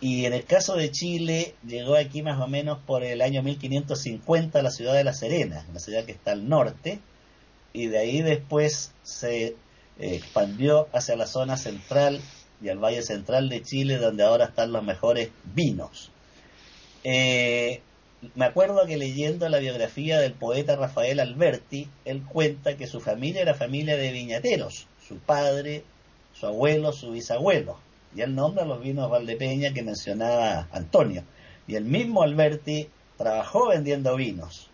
[0.00, 4.58] Y en el caso de Chile, llegó aquí más o menos por el año 1550
[4.58, 7.00] a la ciudad de La Serena, una ciudad que está al norte,
[7.72, 9.56] y de ahí después se eh,
[9.98, 12.20] expandió hacia la zona central
[12.62, 16.12] y al valle central de Chile, donde ahora están los mejores vinos.
[17.04, 17.80] Eh,
[18.34, 23.42] me acuerdo que leyendo la biografía del poeta Rafael Alberti, él cuenta que su familia
[23.42, 25.84] era familia de viñateros, su padre,
[26.32, 27.78] su abuelo, su bisabuelo,
[28.14, 31.22] y él nombra los vinos Valdepeña que mencionaba Antonio.
[31.68, 34.68] Y el mismo Alberti trabajó vendiendo vinos,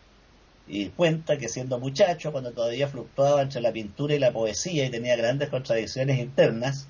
[0.66, 4.90] y cuenta que siendo muchacho, cuando todavía fluctuaba entre la pintura y la poesía y
[4.90, 6.86] tenía grandes contradicciones internas,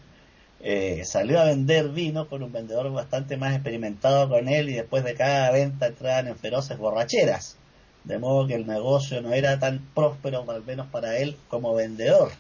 [0.67, 5.05] eh, salió a vender vino con un vendedor bastante más experimentado con él y después
[5.05, 7.59] de cada venta entraban en feroces borracheras,
[8.05, 12.33] de modo que el negocio no era tan próspero, al menos para él, como vendedor.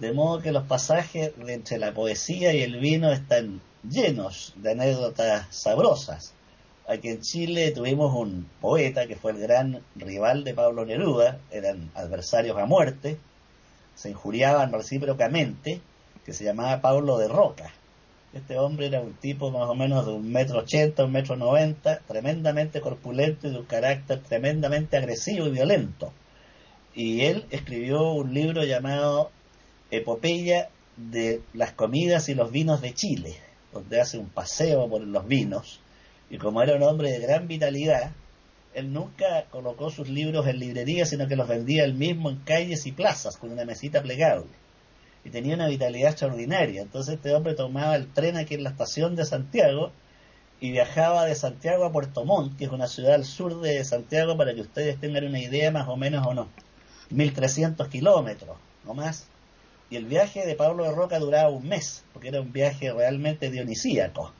[0.00, 5.46] De modo que los pasajes entre la poesía y el vino están llenos de anécdotas
[5.50, 6.32] sabrosas.
[6.88, 11.92] aquí en Chile tuvimos un poeta que fue el gran rival de Pablo Neruda, eran
[11.94, 13.18] adversarios a muerte,
[13.94, 15.80] se injuriaban recíprocamente,
[16.24, 17.72] que se llamaba Pablo de Roca.
[18.32, 22.00] Este hombre era un tipo más o menos de un metro ochenta, un metro noventa,
[22.08, 26.12] tremendamente corpulento y de un carácter tremendamente agresivo y violento.
[26.94, 29.30] Y él escribió un libro llamado
[29.90, 33.36] Epopeya de las comidas y los vinos de Chile,
[33.72, 35.80] donde hace un paseo por los vinos.
[36.30, 38.12] Y como era un hombre de gran vitalidad,
[38.74, 42.86] él nunca colocó sus libros en librerías, sino que los vendía él mismo en calles
[42.86, 44.63] y plazas con una mesita plegable
[45.24, 46.82] y tenía una vitalidad extraordinaria.
[46.82, 49.90] Entonces este hombre tomaba el tren aquí en la estación de Santiago
[50.60, 54.36] y viajaba de Santiago a Puerto Montt, que es una ciudad al sur de Santiago,
[54.36, 56.48] para que ustedes tengan una idea más o menos o no.
[57.10, 59.26] 1300 kilómetros, no más.
[59.90, 63.50] Y el viaje de Pablo de Roca duraba un mes, porque era un viaje realmente
[63.50, 64.32] dionisíaco,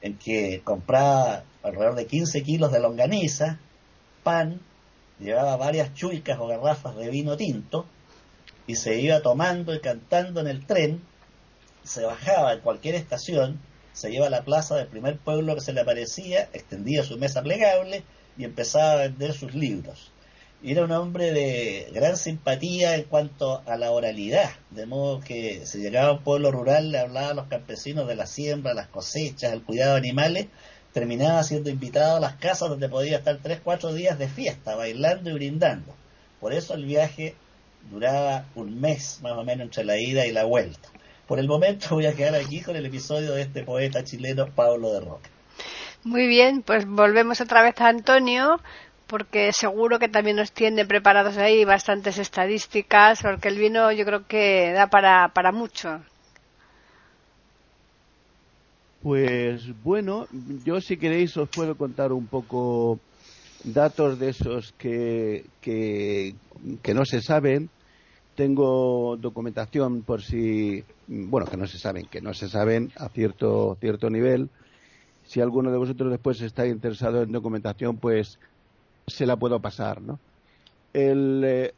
[0.00, 3.58] en que compraba alrededor de 15 kilos de longaniza,
[4.22, 4.60] pan,
[5.20, 7.86] llevaba varias chuicas o garrafas de vino tinto,
[8.68, 11.00] y se iba tomando y cantando en el tren,
[11.82, 13.58] se bajaba en cualquier estación,
[13.94, 17.42] se iba a la plaza del primer pueblo que se le aparecía, extendía su mesa
[17.42, 18.04] plegable
[18.36, 20.12] y empezaba a vender sus libros.
[20.62, 25.78] Era un hombre de gran simpatía en cuanto a la oralidad, de modo que si
[25.78, 29.54] llegaba a un pueblo rural le hablaba a los campesinos de la siembra, las cosechas,
[29.54, 30.46] el cuidado de animales,
[30.92, 35.30] terminaba siendo invitado a las casas donde podía estar tres, cuatro días de fiesta, bailando
[35.30, 35.94] y brindando.
[36.38, 37.34] Por eso el viaje
[37.90, 40.88] duraba un mes más o menos entre la ida y la vuelta.
[41.26, 44.92] Por el momento voy a quedar aquí con el episodio de este poeta chileno Pablo
[44.92, 45.28] de Roca.
[46.04, 48.60] Muy bien, pues volvemos otra vez a Antonio,
[49.06, 54.26] porque seguro que también nos tiene preparados ahí bastantes estadísticas, porque el vino yo creo
[54.26, 56.00] que da para, para mucho.
[59.02, 60.26] Pues bueno,
[60.64, 62.98] yo si queréis os puedo contar un poco
[63.64, 66.34] datos de esos que, que,
[66.82, 67.70] que no se saben
[68.38, 73.76] tengo documentación por si, bueno, que no se saben, que no se saben a cierto,
[73.80, 74.48] cierto nivel.
[75.24, 78.38] Si alguno de vosotros después está interesado en documentación, pues
[79.08, 80.20] se la puedo pasar, ¿no?
[80.92, 81.74] El, eh,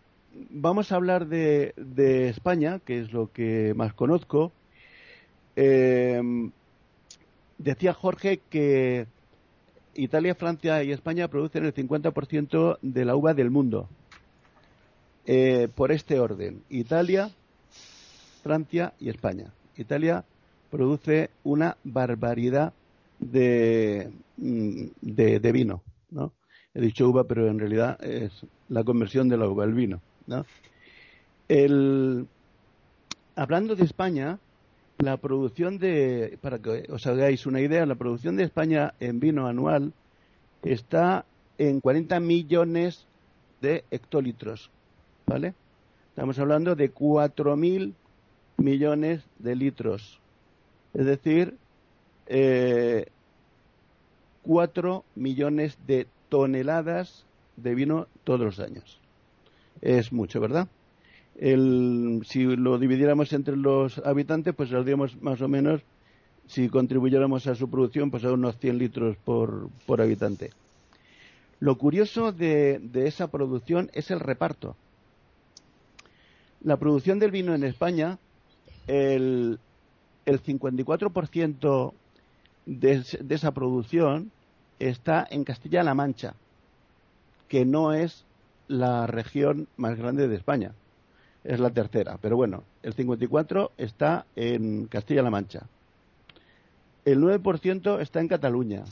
[0.51, 4.53] vamos a hablar de, de, España, que es lo que más conozco.
[5.57, 6.21] Eh,
[7.57, 9.07] decía Jorge que
[9.95, 13.89] Italia, Francia y España producen el 50% de la uva del mundo.
[15.33, 16.65] Eh, por este orden.
[16.71, 17.31] Italia,
[18.43, 19.53] Francia y España.
[19.77, 20.25] Italia
[20.73, 22.73] produce una barbaridad
[23.21, 26.33] de, mm, de, vino, ¿no?
[26.75, 30.01] He dicho uva, pero en realidad es la conversión de la uva, el vino,
[33.37, 34.41] hablando de España,
[34.99, 39.47] la producción de, para que os hagáis una idea, la producción de España en vino
[39.47, 39.93] anual
[40.65, 41.25] está
[41.57, 43.07] en 40 millones
[43.61, 44.73] de hectolitros,
[45.31, 45.55] ¿vale?
[46.09, 47.95] Estamos hablando de 4.000
[48.57, 50.19] millones de litros.
[50.93, 51.55] Es decir,
[52.27, 53.07] eh,
[54.43, 58.99] 4 millones de toneladas de vino todos los años.
[59.81, 60.67] Es mucho, ¿verdad?
[61.39, 65.81] El, si lo dividiéramos entre los habitantes, pues saldríamos más o menos,
[66.49, 70.51] si contribuyéramos a su producción, pues a unos 100 litros por, por habitante.
[71.61, 74.75] Lo curioso de, de esa producción es el reparto
[76.63, 78.19] la producción del vino en España,
[78.87, 79.59] el,
[80.27, 81.93] el 54%
[82.67, 84.31] de, de esa producción
[84.79, 86.35] está en Castilla-La Mancha,
[87.49, 88.25] que no es
[88.69, 90.73] la región más grande de España,
[91.45, 95.67] es la tercera, pero bueno, el 54% está en Castilla-La Mancha,
[97.05, 98.85] el 9% está en Cataluña,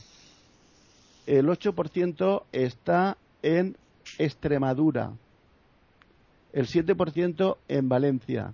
[1.27, 3.77] el 8% está en
[4.17, 5.13] Extremadura,
[6.53, 8.53] el 7% en Valencia.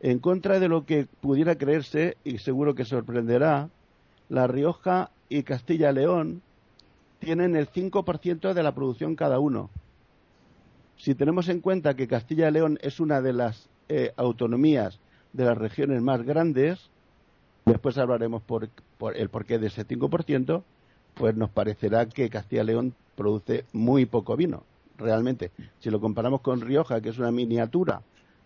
[0.00, 3.70] En contra de lo que pudiera creerse, y seguro que sorprenderá,
[4.28, 6.42] La Rioja y Castilla-León
[7.18, 9.70] tienen el 5% de la producción cada uno.
[10.96, 14.98] Si tenemos en cuenta que Castilla-León es una de las eh, autonomías
[15.32, 16.90] de las regiones más grandes,
[17.64, 20.62] después hablaremos por, por el porqué de ese 5%,
[21.14, 24.64] pues nos parecerá que Castilla-León produce muy poco vino
[24.98, 25.50] realmente.
[25.80, 28.02] Si lo comparamos con Rioja, que es una miniatura,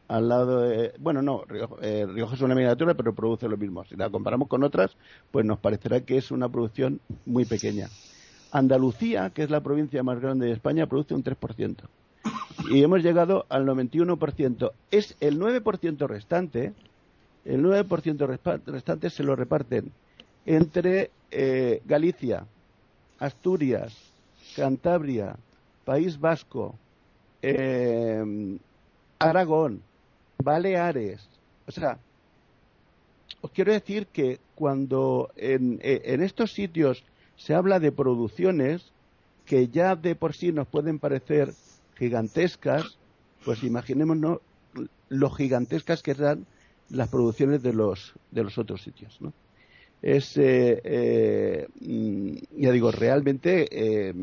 [0.09, 0.92] al lado de.
[0.99, 1.42] Bueno, no,
[1.82, 3.84] eh, Rioja, es una miniatura, pero produce lo mismo.
[3.84, 4.97] Si la comparamos con otras,
[5.30, 7.88] pues nos parecerá que es una producción muy pequeña.
[8.53, 11.76] Andalucía, que es la provincia más grande de España, produce un 3%.
[12.70, 14.72] Y hemos llegado al 91%.
[14.90, 16.72] Es el 9% restante,
[17.44, 19.92] el 9% restante se lo reparten
[20.47, 22.47] entre eh, Galicia,
[23.18, 23.94] Asturias,
[24.55, 25.36] Cantabria,
[25.87, 26.74] País Vasco,
[27.41, 28.59] eh,
[29.18, 29.80] Aragón,
[30.37, 31.26] Baleares.
[31.66, 31.99] O sea,
[33.41, 37.05] os quiero decir que cuando en, en estos sitios
[37.37, 38.93] se habla de producciones
[39.45, 41.55] que ya de por sí nos pueden parecer
[41.97, 42.99] gigantescas,
[43.45, 44.41] pues imaginémonos
[45.09, 46.47] lo gigantescas que eran
[46.91, 49.18] las producciones de los, de los otros sitios.
[49.20, 49.32] ¿no?
[50.03, 54.14] Es, eh, eh, mm, ya digo, realmente eh,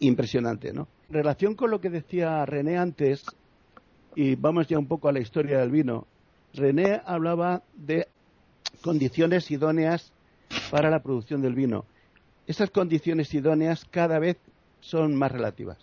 [0.00, 0.72] impresionante.
[0.72, 0.88] ¿no?
[1.08, 3.24] En relación con lo que decía René antes,
[4.14, 6.06] y vamos ya un poco a la historia del vino,
[6.54, 8.08] René hablaba de
[8.82, 10.12] condiciones idóneas
[10.70, 11.84] para la producción del vino.
[12.46, 14.38] Esas condiciones idóneas cada vez
[14.80, 15.78] son más relativas.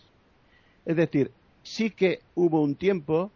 [0.85, 3.31] Es decir, sí que hubo un tiempo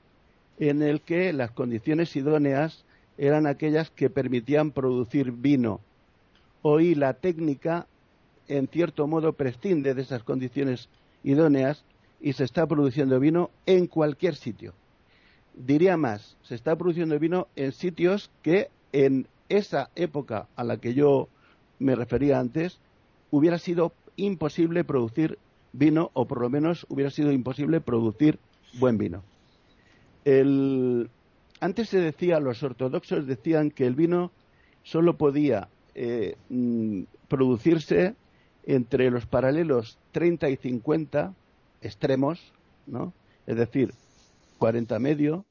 [0.59, 2.85] en el que las condiciones idóneas
[3.17, 5.81] eran aquellas que permitían producir vino.
[6.61, 7.87] Hoy la técnica,
[8.47, 10.89] en cierto modo, prescinde de esas condiciones
[11.23, 11.83] idóneas
[12.19, 14.73] y se está produciendo vino en cualquier sitio
[15.57, 20.93] diría más, se está produciendo vino en sitios que en esa época a la que
[20.93, 21.27] yo
[21.79, 22.79] me refería antes
[23.31, 25.37] hubiera sido imposible producir
[25.73, 28.39] vino o por lo menos hubiera sido imposible producir
[28.79, 29.23] buen vino.
[31.59, 34.31] antes se decía, los ortodoxos decían que el vino
[34.83, 38.15] solo podía eh, mm, producirse
[38.67, 41.33] entre los paralelos 30 y 50
[41.81, 42.53] extremos,
[42.85, 43.13] ¿no?
[43.47, 43.93] Es decir,
[44.59, 45.45] 40 medio,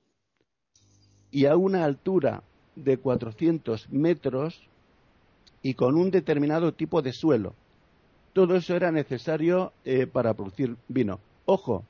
[1.31, 2.43] y a una altura
[2.77, 4.61] de 400 metros
[5.63, 7.55] y con un determinado tipo de suelo.
[8.35, 11.19] Todo eso era necesario eh, para producir vino.
[11.47, 11.85] Ojo,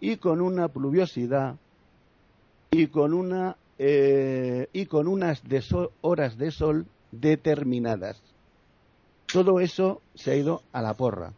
[0.00, 1.56] y con una pluviosidad
[2.70, 5.42] y con eh, y con unas
[6.02, 8.22] horas de sol determinadas.
[9.32, 11.32] Todo eso se ha ido a la porra.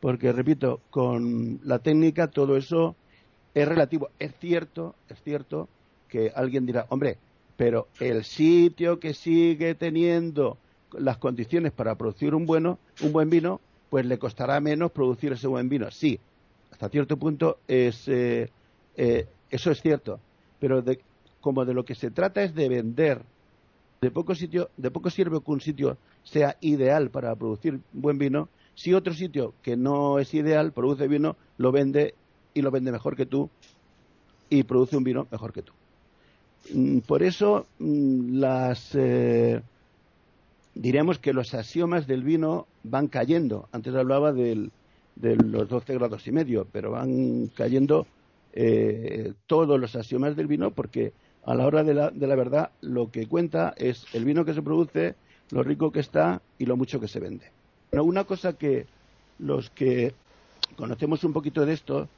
[0.00, 2.96] Porque, repito, con la técnica todo eso
[3.54, 4.10] es relativo.
[4.18, 5.68] Es cierto, es cierto
[6.08, 7.16] que alguien dirá, hombre,
[7.56, 10.58] pero el sitio que sigue teniendo
[10.92, 13.60] las condiciones para producir un bueno, un buen vino,
[13.90, 15.90] pues le costará menos producir ese buen vino.
[15.90, 16.18] Sí,
[16.70, 18.50] hasta cierto punto es eh,
[18.96, 20.18] eh, eso es cierto,
[20.58, 21.00] pero de,
[21.40, 23.22] como de lo que se trata es de vender,
[24.04, 28.50] de poco sitio, de poco sirve que un sitio sea ideal para producir buen vino,
[28.74, 32.14] si otro sitio que no es ideal produce vino, lo vende
[32.52, 33.48] y lo vende mejor que tú
[34.50, 35.72] y produce un vino mejor que tú.
[36.74, 39.62] Mm, por eso mm, las eh,
[40.74, 43.70] diríamos que los axiomas del vino van cayendo.
[43.72, 44.68] Antes hablaba de
[45.16, 48.06] los 12 grados y medio, pero van cayendo
[48.52, 51.14] eh, todos los axiomas del vino porque
[51.46, 54.54] a la hora de la, de la verdad lo que cuenta es el vino que
[54.54, 55.14] se produce,
[55.50, 57.50] lo rico que está y lo mucho que se vende.
[57.92, 58.86] una cosa que
[59.38, 60.14] los que
[60.76, 62.08] conocemos un poquito de esto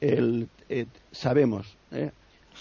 [0.00, 1.76] el, eh, sabemos.
[1.92, 2.10] ¿eh?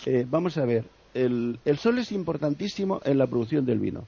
[0.06, 4.06] Eh, vamos a ver, el, el, sol es importantísimo en la producción del vino,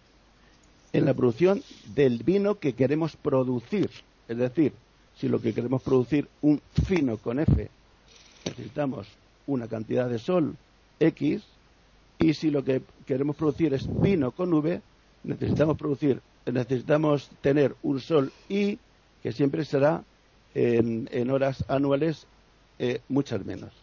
[0.94, 1.64] en la producción
[1.96, 3.90] del vino que queremos producir.
[4.28, 4.74] Es decir,
[5.16, 7.70] si lo que queremos producir un fino con F,
[8.46, 9.08] necesitamos
[9.48, 10.56] una cantidad de sol
[11.00, 11.44] X,
[12.24, 14.82] y si lo que queremos producir es vino con V,
[15.26, 18.80] necesitamos producir, necesitamos tener un sol Y
[19.22, 20.04] que siempre será
[20.54, 22.26] en, en horas anuales
[22.80, 23.74] eh, muchas menos.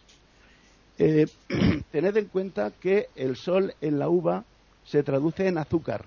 [0.97, 1.27] Eh,
[1.91, 4.43] tened en cuenta que el sol en la uva
[4.85, 6.05] se traduce en azúcar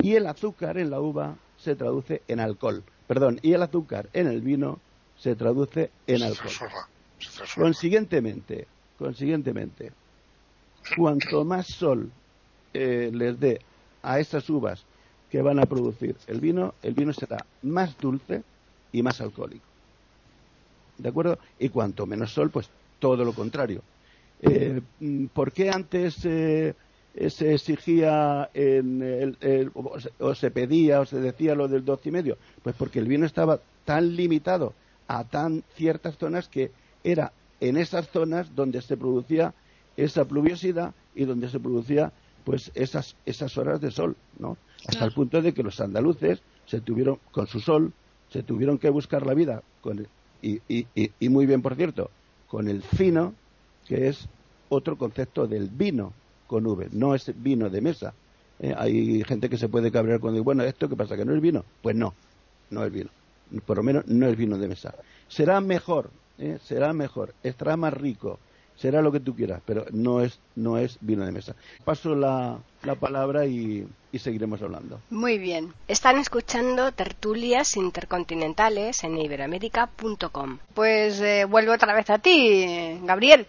[0.00, 2.82] y el azúcar en la uva se traduce en alcohol.
[3.06, 4.80] Perdón, y el azúcar en el vino
[5.16, 6.52] se traduce en alcohol.
[7.54, 8.66] Consiguientemente,
[8.98, 9.92] consiguientemente,
[10.96, 12.10] cuanto más sol
[12.72, 13.60] eh, les dé
[14.02, 14.84] a esas uvas
[15.30, 18.42] que van a producir el vino, el vino será más dulce
[18.92, 19.74] y más alcohólico.
[20.98, 21.38] ¿de acuerdo?
[21.58, 22.68] Y cuanto menos sol, pues
[22.98, 23.82] todo lo contrario.
[24.40, 24.80] Eh,
[25.32, 26.74] ¿Por qué antes eh,
[27.28, 28.50] se exigía
[30.20, 32.36] o se pedía o se decía lo del doce y medio?
[32.62, 34.74] Pues porque el vino estaba tan limitado
[35.06, 36.70] a tan ciertas zonas que
[37.02, 39.54] era en esas zonas donde se producía
[39.96, 42.12] esa pluviosidad y donde se producía
[42.44, 44.56] pues esas, esas horas de sol, ¿no?
[44.86, 47.92] Hasta el punto de que los andaluces se tuvieron, con su sol,
[48.30, 50.06] se tuvieron que buscar la vida con,
[50.44, 52.10] y, muy bien, por cierto,
[52.48, 53.34] con el fino,
[53.86, 54.28] que es
[54.68, 56.12] otro concepto del vino
[56.46, 58.12] con V, no es vino de mesa.
[58.60, 61.16] Eh, hay gente que se puede cabrear cuando dice, bueno, ¿esto qué pasa?
[61.16, 61.64] ¿Que no es vino?
[61.82, 62.14] Pues no,
[62.70, 63.10] no es vino.
[63.64, 64.94] Por lo menos no es vino de mesa.
[65.28, 68.38] Será mejor, eh, será mejor, estará más rico,
[68.76, 71.54] será lo que tú quieras, pero no es, no es vino de mesa.
[71.84, 75.00] Paso la, la palabra y, y, seguiremos hablando.
[75.10, 75.72] Muy bien.
[75.88, 80.58] Están escuchando tertulias intercontinentales en iberoamérica.com.
[80.74, 83.46] Pues eh, vuelvo otra vez a ti, Gabriel.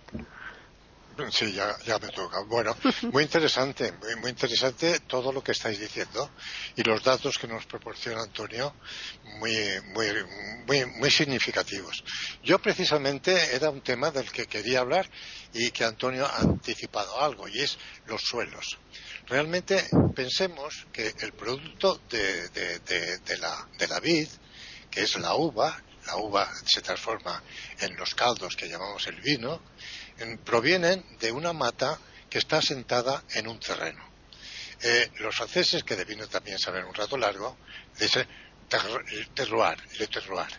[1.32, 2.42] Sí, ya, ya me toca.
[2.48, 2.76] Bueno,
[3.12, 6.30] muy interesante, muy, interesante todo lo que estáis diciendo
[6.76, 8.76] y los datos que nos proporciona Antonio,
[9.40, 9.54] muy,
[9.94, 10.08] muy,
[10.68, 12.04] muy, muy significativos.
[12.44, 15.10] Yo precisamente era un tema del que quería hablar
[15.54, 18.78] y que Antonio ha anticipado algo y es los suelos.
[19.28, 19.84] Realmente
[20.16, 24.28] pensemos que el producto de, de la, de la vid,
[24.92, 27.42] que es la uva, la uva se transforma
[27.80, 29.62] en los caldos que llamamos el vino,
[30.44, 32.00] provienen de una mata
[32.30, 34.04] que está sentada en un terreno.
[34.82, 37.58] Eh, los franceses, que de vino también saben un rato largo,
[37.98, 38.28] dicen
[39.34, 40.50] terroir, le terroir.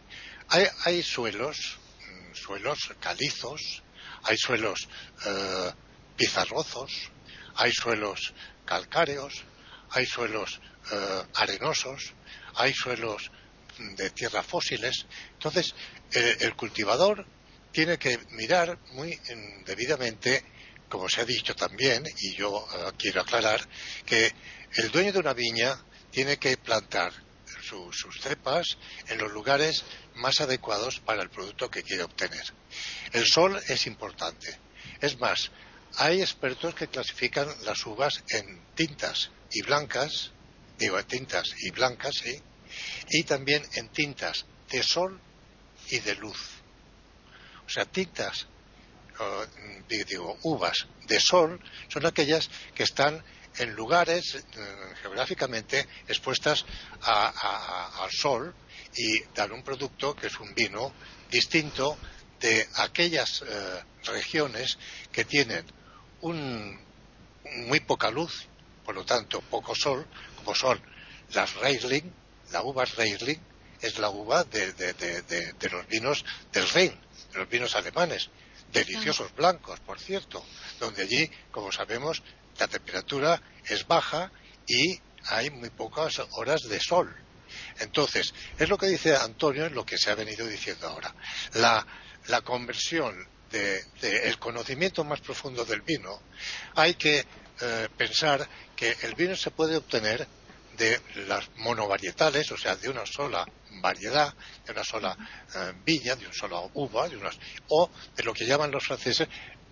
[0.48, 3.82] Hay, suelos, mm, suelos calizos,
[4.22, 4.88] hay suelos
[5.26, 5.72] eh,
[6.16, 7.11] pizarrozos,
[7.57, 8.32] hay suelos
[8.64, 9.44] calcáreos,
[9.90, 10.61] hay suelos
[10.92, 12.14] eh, arenosos,
[12.54, 13.30] hay suelos
[13.78, 15.07] mm, de tierra fósiles.
[15.34, 15.74] Entonces,
[16.12, 17.26] el cultivador
[17.77, 19.20] tiene que mirar muy
[19.66, 20.43] debidamente,
[20.89, 23.61] como se ha dicho también, y yo eh, quiero aclarar,
[24.07, 24.33] que
[24.79, 25.77] el dueño de una viña
[26.11, 27.12] tiene que plantar
[27.61, 32.45] sus cepas en los lugares más adecuados para el producto que quiere obtener.
[33.12, 34.59] El sol es importante.
[35.03, 35.51] Es más,
[35.97, 40.33] hay expertos que clasifican las uvas en tintas y blancas,
[40.79, 42.41] digo, tintas y blancas, sí,
[43.11, 45.20] y también en tintas de sol
[45.91, 46.55] y de luz.
[47.66, 48.46] O sea, tintas,
[49.88, 53.22] digo, uvas de sol son aquellas que están
[53.58, 56.64] en lugares eh, geográficamente expuestas
[57.00, 58.54] al sol
[58.94, 60.92] y dan un producto que es un vino
[61.30, 61.96] distinto
[62.40, 64.78] de aquellas eh, regiones
[65.10, 65.64] que tienen
[66.20, 66.78] un,
[67.66, 68.46] muy poca luz,
[68.84, 70.06] por lo tanto poco sol,
[70.36, 70.80] como son
[71.32, 72.12] las Riesling,
[72.52, 73.40] la uva Riesling
[73.80, 77.05] es la uva de, de los vinos del Rhin,
[77.37, 78.30] los vinos alemanes,
[78.72, 80.45] deliciosos blancos, por cierto,
[80.80, 82.22] donde allí, como sabemos,
[82.59, 84.30] la temperatura es baja
[84.66, 87.14] y hay muy pocas horas de sol.
[87.78, 91.14] Entonces, es lo que dice Antonio, es lo que se ha venido diciendo ahora.
[91.55, 91.87] La,
[92.43, 93.14] conversión
[93.51, 96.20] del conocimiento más profundo del vino,
[96.74, 97.24] hay que
[97.61, 100.26] eh, pensar que el vino se puede obtener
[100.77, 103.47] de las monovarietales, o sea, de una sola
[103.81, 105.16] variedad, de una sola
[105.55, 109.29] eh, viña, de una sola uva, de unas, o de lo que llaman los franceses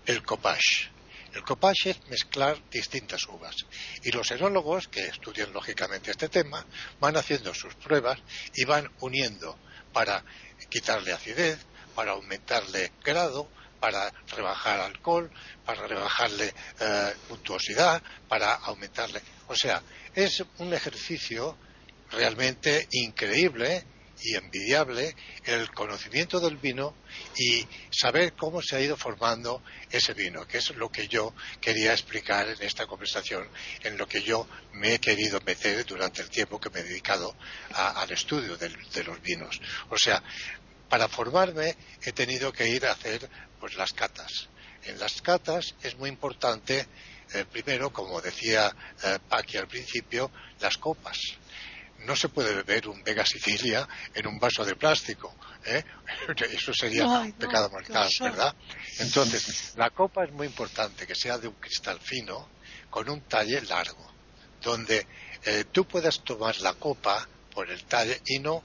[0.07, 0.91] el copage.
[1.33, 3.57] El copage es mezclar distintas uvas.
[4.05, 6.65] Y los enólogos, que estudian lógicamente este tema,
[7.01, 8.21] van haciendo sus pruebas
[8.55, 9.59] y van uniendo
[9.93, 10.25] para
[10.71, 11.59] quitarle acidez,
[11.95, 13.49] para aumentarle grado,
[13.85, 15.31] para rebajar alcohol,
[15.63, 19.21] para rebajarle eh, puntuosidad, para aumentarle.
[19.49, 19.83] O sea,
[20.15, 21.59] es un ejercicio
[22.11, 23.85] realmente increíble
[24.23, 25.15] y envidiable
[25.45, 26.95] el conocimiento del vino
[27.37, 31.93] y saber cómo se ha ido formando ese vino, que es lo que yo quería
[31.93, 33.47] explicar en esta conversación,
[33.83, 37.37] en lo que yo me he querido meter durante el tiempo que me he dedicado
[37.75, 38.71] al estudio de,
[39.05, 39.61] los vinos.
[39.91, 40.23] O sea,
[40.95, 43.29] para formarme he tenido que ir a hacer
[43.59, 44.49] pues las catas.
[44.85, 46.87] En las catas es muy importante
[47.33, 48.73] eh, primero, como decía
[49.03, 50.31] eh, Paqui al principio,
[50.61, 51.19] las copas.
[52.07, 55.35] No se puede beber un Vega Sicilia en un vaso de plástico.
[55.65, 55.83] ¿eh?
[56.53, 58.55] Eso sería un pecado mortal, ¿verdad?
[59.01, 62.51] Entonces, la copa es muy importante, que sea de un cristal fino,
[62.89, 64.13] con un talle largo,
[64.63, 65.05] donde
[65.73, 68.63] tú puedas tomar la copa por el talle y no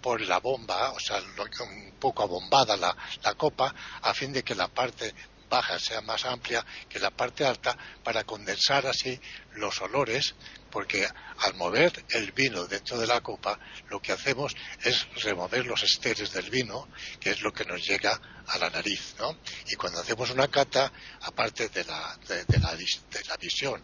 [0.00, 4.54] por la bomba, o sea, un poco abombada la, la, copa, a fin de que
[4.54, 5.14] la parte
[5.48, 9.18] baja sea más amplia que la parte alta para condensar así
[9.52, 10.34] los olores
[10.70, 15.82] porque al mover el vino dentro de la copa lo que hacemos es remover los
[15.84, 16.88] esteres del vino
[17.20, 19.38] que es lo que nos llega a la nariz ¿no?
[19.68, 20.92] y cuando hacemos una cata
[21.22, 23.82] aparte de la, de, la, de la visión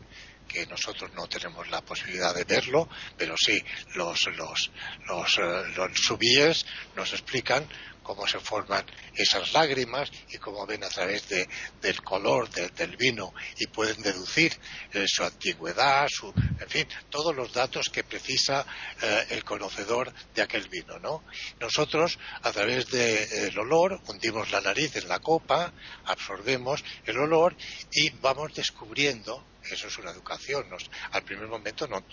[0.53, 3.63] que nosotros no tenemos la posibilidad de verlo, pero sí
[3.95, 4.71] los, los,
[5.07, 7.67] los, eh, los subíes nos explican
[8.03, 8.85] cómo se forman
[9.15, 14.53] esas lágrimas y cómo ven a través del color del vino y pueden deducir
[14.93, 18.67] eh, su antigüedad, su, en fin, todos los datos que precisa
[19.01, 21.25] eh, el conocedor de aquel vino, ¿no?
[21.61, 25.73] Nosotros, a través del olor, hundimos la nariz en la copa,
[26.05, 27.57] absorbemos el olor
[27.93, 30.67] y vamos descubriendo eso es una educación.
[31.11, 32.05] al primer momento no,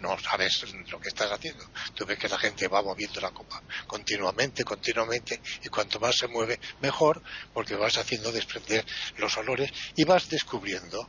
[0.00, 1.64] no, sabes lo que estás haciendo.
[1.94, 6.28] Tú ves que la gente va moviendo la copa continuamente, continuamente, y cuanto más se
[6.28, 7.22] mueve, mejor,
[7.52, 8.84] porque vas haciendo desprender
[9.16, 11.08] los olores y vas descubriendo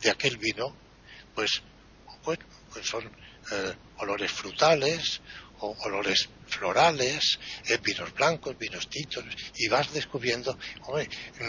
[0.00, 0.76] de aquel vino,
[1.34, 1.62] pues,
[2.24, 5.20] bueno, pues son eh, olores frutales,
[5.60, 9.24] o olores florales, eh, vinos blancos, vinos tintos,
[9.56, 10.58] y vas descubriendo,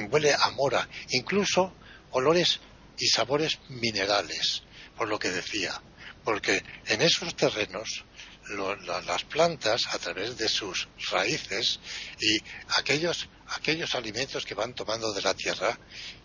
[0.10, 1.74] huele a mora, incluso
[2.12, 2.60] olores
[2.98, 4.64] y sabores minerales,
[4.96, 5.82] por lo que decía,
[6.24, 8.06] porque en esos terrenos
[9.06, 11.80] las plantas, a través de sus raíces
[12.20, 12.38] y
[12.78, 15.80] aquellos, aquellos alimentos que van tomando de la tierra,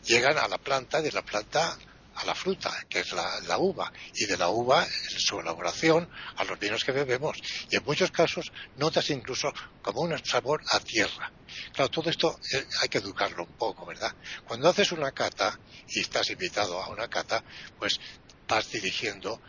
[0.05, 1.79] llegan a la planta, de la planta
[2.17, 4.87] a la fruta, que es la, uva, y de la uva,
[5.19, 7.39] su elaboración, a los vinos que bebemos.
[7.71, 9.53] Y en muchos casos notas incluso
[9.83, 11.33] como un sabor a tierra.
[11.73, 14.15] Claro, todo esto eh, hay que educarlo un poco, ¿verdad?
[14.45, 15.59] Cuando haces una cata
[15.89, 17.43] y estás invitado a una cata,
[17.79, 18.01] pues
[18.47, 19.41] vas dirigiendo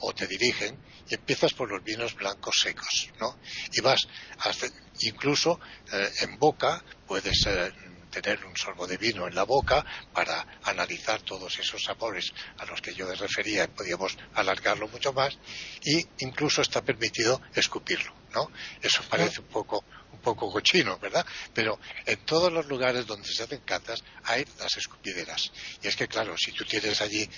[0.00, 3.38] o te dirigen y empiezas por los vinos blancos secos, ¿no?
[3.72, 4.00] Y vas
[4.38, 4.66] hasta,
[5.00, 5.58] incluso
[5.92, 7.72] eh, en boca puedes eh,
[8.12, 12.80] tener un sorbo de vino en la boca para analizar todos esos sabores a los
[12.80, 15.36] que yo me refería podíamos alargarlo mucho más
[15.82, 18.50] y incluso está permitido escupirlo, ¿no?
[18.80, 21.24] Eso parece un poco un poco cochino, ¿verdad?
[21.54, 25.50] Pero en todos los lugares donde se hacen catas hay las escupideras.
[25.82, 27.28] Y es que, claro, si tú tienes allí,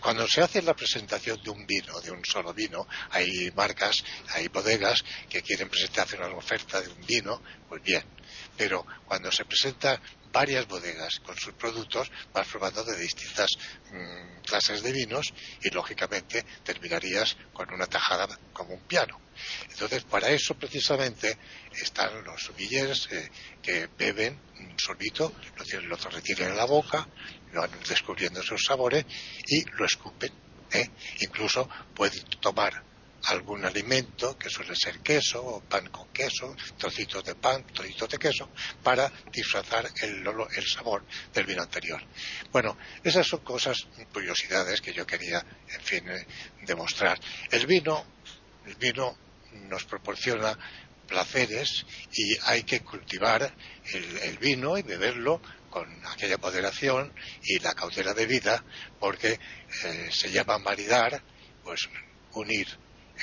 [0.00, 4.48] cuando se hace la presentación de un vino, de un solo vino, hay marcas, hay
[4.48, 8.04] bodegas que quieren presentarse una oferta de un vino, pues bien.
[8.56, 10.00] Pero cuando se presenta
[10.32, 13.50] varias bodegas con sus productos, vas probando de distintas
[13.92, 19.20] mm, clases de vinos y lógicamente terminarías con una tajada como un piano.
[19.70, 21.36] Entonces, para eso precisamente
[21.72, 23.30] están los sumilleres eh,
[23.62, 27.08] que beben un sorbito, lo, lo retiran en la boca,
[27.52, 29.04] lo van descubriendo sus sabores
[29.46, 30.32] y lo escupen.
[30.72, 30.90] ¿eh?
[31.20, 32.89] Incluso pueden tomar
[33.24, 38.18] algún alimento, que suele ser queso o pan con queso, trocitos de pan, trocitos de
[38.18, 38.48] queso,
[38.82, 40.24] para disfrazar el,
[40.56, 42.02] el sabor del vino anterior.
[42.52, 46.26] Bueno, esas son cosas, curiosidades que yo quería, en fin, eh,
[46.62, 47.18] demostrar.
[47.50, 48.04] El vino,
[48.66, 49.16] el vino
[49.68, 50.56] nos proporciona
[51.10, 53.52] placeres y hay que cultivar
[53.92, 57.12] el, vino y beberlo con aquella moderación
[57.42, 58.64] y la cautela de vida
[59.00, 59.38] porque
[59.84, 61.20] eh, se llama maridar,
[61.64, 61.88] pues
[62.32, 62.68] unir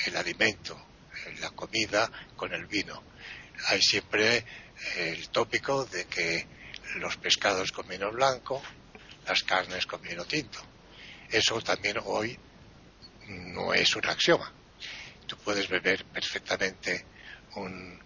[0.06, 0.78] el alimento,
[1.40, 3.02] la comida con el vino.
[3.68, 4.44] Hay siempre
[4.96, 6.46] el tópico de que
[6.96, 8.62] los pescados con vino blanco,
[9.26, 10.60] las carnes con vino tinto.
[11.30, 12.38] Eso también hoy
[13.28, 14.52] no es un axioma.
[15.26, 17.04] Tú puedes beber perfectamente
[17.56, 18.02] un,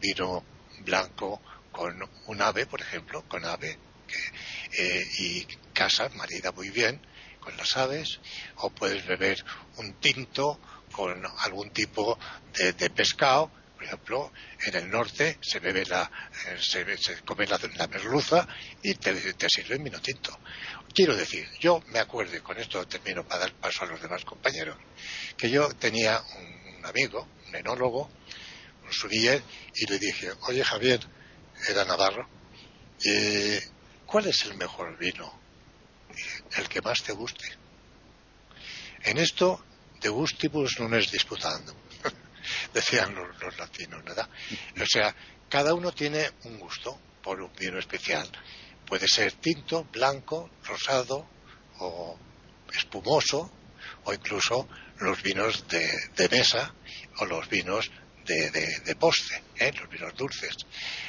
[0.00, 0.44] vino
[0.80, 1.40] blanco
[1.70, 3.78] con un ave, por ejemplo, con ave,
[4.76, 7.00] eh, y casa marida muy bien
[7.38, 8.20] con las aves,
[8.56, 9.42] o puedes beber
[9.76, 10.60] un tinto
[10.92, 12.18] con algún tipo
[12.56, 13.50] de, pescado.
[13.74, 14.32] Por ejemplo,
[14.66, 16.10] en el norte se bebe la,
[16.48, 18.46] eh, se, come la, merluza
[18.82, 20.38] y te, te sirven vino tinto.
[20.94, 24.76] Quiero decir, yo me acuerdo, con esto termino para dar paso a los demás compañeros,
[25.36, 26.20] que yo tenía
[26.76, 28.10] un, amigo, un enólogo,
[28.84, 29.42] un surier,
[29.74, 31.00] y le dije, oye Javier,
[31.68, 32.28] era Navarro,
[33.06, 33.62] eh,
[34.04, 35.40] ¿cuál es el mejor vino?
[36.56, 37.48] El que más te guste.
[39.04, 39.64] En esto
[40.00, 41.76] de gustibus non es disputando,
[42.74, 44.28] decían los, latinos, ¿verdad?
[44.80, 45.14] O sea,
[45.48, 48.28] cada uno tiene un gusto por un vino especial.
[48.86, 51.28] Puede ser tinto, blanco, rosado
[51.78, 52.18] o
[52.72, 53.52] espumoso
[54.04, 56.74] o incluso los vinos de, mesa
[57.18, 57.90] o los vinos
[58.24, 59.72] de, de, postre, ¿eh?
[59.78, 60.56] los vinos dulces.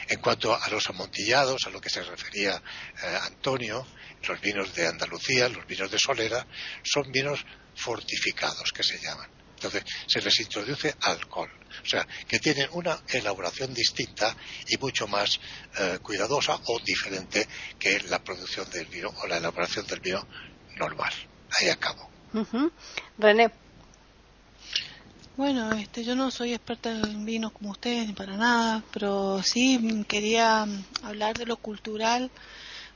[0.08, 2.62] En cuanto a los amontillados, a lo que se refería
[3.04, 3.86] eh, Antonio,
[4.28, 6.46] los vinos de Andalucía, los vinos de Solera,
[6.84, 7.44] son vinos
[7.76, 9.30] fortificados que se llaman.
[9.56, 11.50] Entonces se les introduce alcohol,
[11.84, 14.36] o sea, que tienen una elaboración distinta
[14.68, 15.40] y mucho más
[15.80, 17.48] eh, cuidadosa o diferente
[17.78, 20.28] que la producción del vino o la elaboración del vino
[20.78, 21.14] normal.
[21.60, 22.10] Ahí acabo.
[23.20, 23.52] René.
[25.38, 30.04] Bueno, este, yo no soy experta en vinos como ustedes, ni para nada, pero sí
[30.08, 30.66] quería
[31.04, 32.32] hablar de lo cultural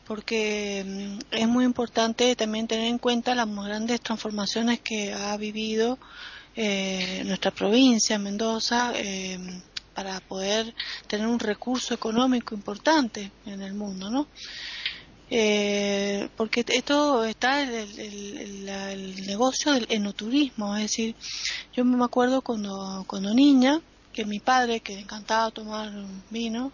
[0.05, 5.97] porque mm, es muy importante también tener en cuenta las grandes transformaciones que ha vivido
[6.55, 9.37] eh, nuestra provincia, Mendoza, eh,
[9.93, 10.73] para poder
[11.07, 14.27] tener un recurso económico importante en el mundo, ¿no?
[15.29, 21.15] Eh, porque esto está el, el, negocio del enoturismo, es decir,
[21.73, 23.81] yo me acuerdo cuando, cuando niña,
[24.13, 25.91] que mi padre, que encantaba tomar
[26.29, 26.71] vino,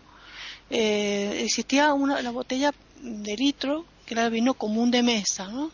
[0.71, 5.71] existía una, la botella de litro, que era el vino común de mesa, ¿no?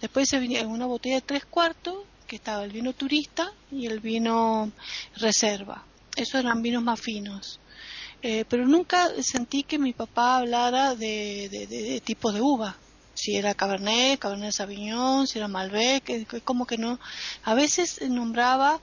[0.00, 4.00] Después se venía una botella de tres cuartos, que estaba el vino turista y el
[4.00, 4.70] vino
[5.16, 5.82] reserva.
[6.14, 7.58] Esos eran vinos más finos.
[8.22, 12.76] Eh, pero nunca sentí que mi papá hablara de, de, tipos de uva.
[13.14, 17.00] Si era Cabernet, Cabernet Sauvignon, si era Malbec, como que no.
[17.44, 18.80] A veces nombraba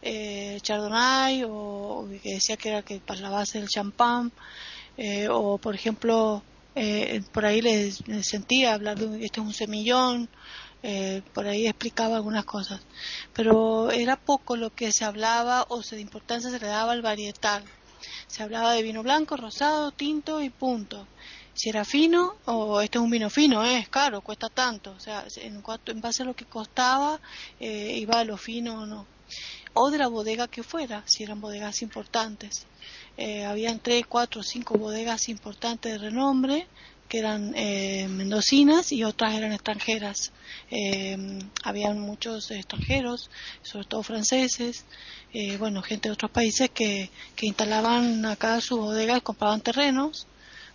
[0.00, 4.32] eh, Chardonnay o que decía que era que para la base del champán
[4.96, 6.42] eh, o por ejemplo
[6.74, 10.28] eh, por ahí les, sentía hablar de este es un semillón
[10.82, 12.80] eh, por ahí explicaba algunas cosas.
[13.32, 17.64] Pero era poco lo que se hablaba o de importancia se le daba al varietal.
[18.28, 21.08] Se hablaba de vino blanco rosado tinto y punto.
[21.54, 25.24] Si era fino o este es un vino fino, es caro, cuesta tanto, o sea,
[25.36, 27.18] en, en base a lo que costaba
[27.58, 29.06] iba a lo fino o no.
[29.72, 32.66] O de la bodega que fuera, si eran bodegas importantes.
[33.16, 36.66] Eh, habían tres, cuatro, cinco bodegas importantes de renombre
[37.08, 40.32] que eran eh, mendocinas y otras eran extranjeras.
[40.70, 41.16] Eh,
[41.62, 43.30] habían muchos extranjeros,
[43.62, 44.84] sobre todo franceses,
[45.32, 50.26] eh, bueno, gente de otros países que, que instalaban acá sus bodegas compraban terrenos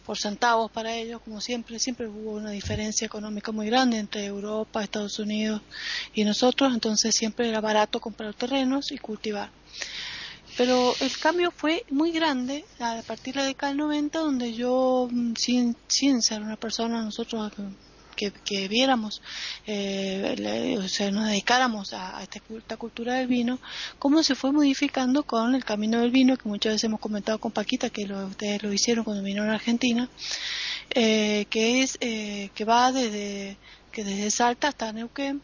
[0.06, 4.84] por centavos para ellos, como siempre, siempre hubo una diferencia económica muy grande entre Europa,
[4.84, 5.62] Estados Unidos
[6.14, 9.52] y nosotros, entonces siempre era barato comprar terrenos y cultivar.
[10.58, 15.08] Pero el cambio fue muy grande a partir de la década del 90, donde yo,
[15.12, 17.52] mm, sin, sin ser una persona, nosotros
[18.44, 19.22] que, viéramos,
[19.66, 23.60] eh, o sea, nos dedicáramos a, esta, cultura del vino,
[24.00, 27.52] cómo se fue modificando con el camino del vino, que muchas veces hemos comentado con
[27.52, 30.10] Paquita, que ustedes lo hicieron cuando vinieron a Argentina,
[30.92, 33.58] eh, que es eh, que va desde
[33.92, 35.42] que desde Salta hasta Neuquén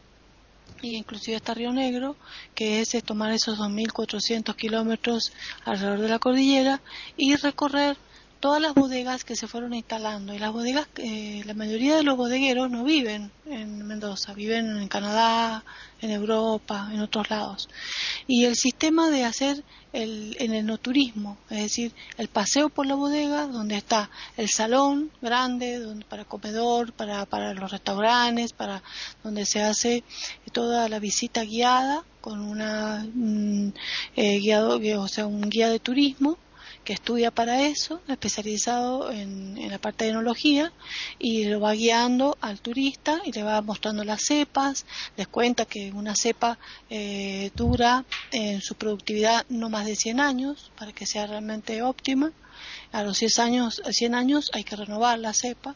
[0.82, 2.16] y inclusive hasta Río Negro,
[2.56, 5.32] que es tomar esos 2.400 kilómetros
[5.66, 6.82] alrededor de la cordillera
[7.16, 7.98] y recorrer
[8.40, 12.18] todas las bodegas que se fueron instalando y las bodegas eh, la mayoría de los
[12.18, 15.64] bodegueros no viven en Mendoza viven en Canadá
[16.02, 17.70] en Europa en otros lados.
[18.28, 19.64] Y el sistema de hacer
[19.94, 24.50] el, en el no turismo es decir el paseo por la bodega donde está el
[24.50, 28.84] salón grande donde, para comedor para, para los restaurantes para
[29.24, 30.04] donde se hace
[30.52, 33.70] toda la visita guiada con una mm,
[34.16, 36.38] eh, guiado o sea un guía de turismo
[36.88, 40.72] que estudia para eso, especializado en, la parte de enología,
[41.20, 44.86] y lo va guiando al turista y le va mostrando las cepas,
[45.18, 46.58] les cuenta que una cepa
[46.90, 52.32] eh, dura en su productividad no más de 100 años para que sea realmente óptima.
[52.94, 55.76] A los 100 años, 100 años hay que renovar la cepa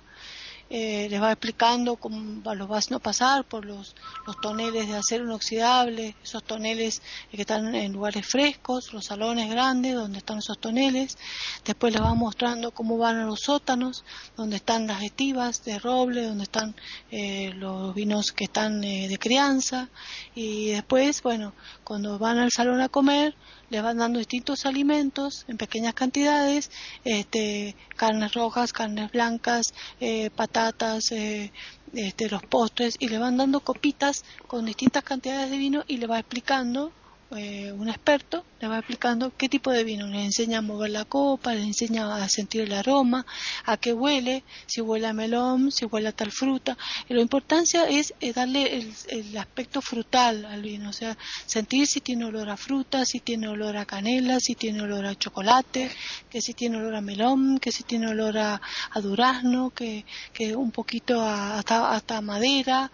[0.73, 3.93] eh, les va explicando cómo los va a pasar por los,
[4.25, 9.95] los toneles de acero inoxidable, esos toneles que están en lugares frescos, los salones grandes
[9.95, 11.17] donde están esos toneles.
[11.65, 14.05] Después les va mostrando cómo van a los sótanos,
[14.37, 16.73] donde están las estivas de roble, donde están
[17.11, 19.89] eh, los vinos que están eh, de crianza.
[20.35, 21.53] Y después, bueno,
[21.83, 23.35] cuando van al salón a comer,
[23.71, 26.69] les van dando distintos alimentos en pequeñas cantidades,
[27.05, 31.53] este, carnes rojas, carnes blancas, eh, patatas, eh,
[31.93, 36.07] este, los postres, y le van dando copitas con distintas cantidades de vino y le
[36.07, 36.91] va explicando
[37.35, 41.05] eh, un experto le va explicando qué tipo de vino, le enseña a mover la
[41.05, 43.25] copa, le enseña a sentir el aroma,
[43.65, 46.77] a qué huele, si huele a melón, si huele a tal fruta.
[47.09, 52.01] Y la importancia es eh, darle el, aspecto frutal al vino, o sea, sentir si
[52.01, 55.89] tiene olor a fruta, si tiene olor a canela, si tiene olor a chocolate,
[56.29, 58.61] que si tiene olor a melón, que si tiene olor a,
[59.01, 62.91] durazno, que, que un poquito hasta, hasta madera,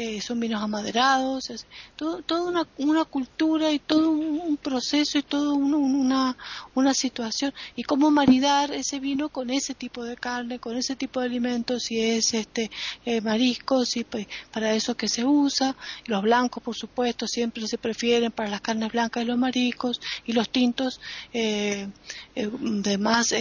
[0.00, 5.24] eh, son vinos amaderados, es, todo, toda una, una, cultura y todo un, proceso y
[5.24, 6.36] toda una,
[6.76, 7.52] una situación.
[7.74, 11.82] Y cómo maridar ese vino con ese tipo de carne, con ese tipo de alimentos,
[11.82, 12.70] si es este
[13.06, 15.74] eh, mariscos, y pues, para eso que se usa,
[16.06, 20.00] los blancos por supuesto siempre se prefieren para las carnes blancas y los mariscos.
[20.26, 21.00] Y los tintos
[21.32, 21.88] eh,
[22.36, 23.34] eh de más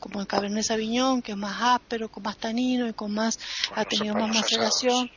[0.00, 3.38] como el Cabernet Sauvignon que es más áspero, con más tanino y con más
[3.74, 5.10] ha tenido más maceración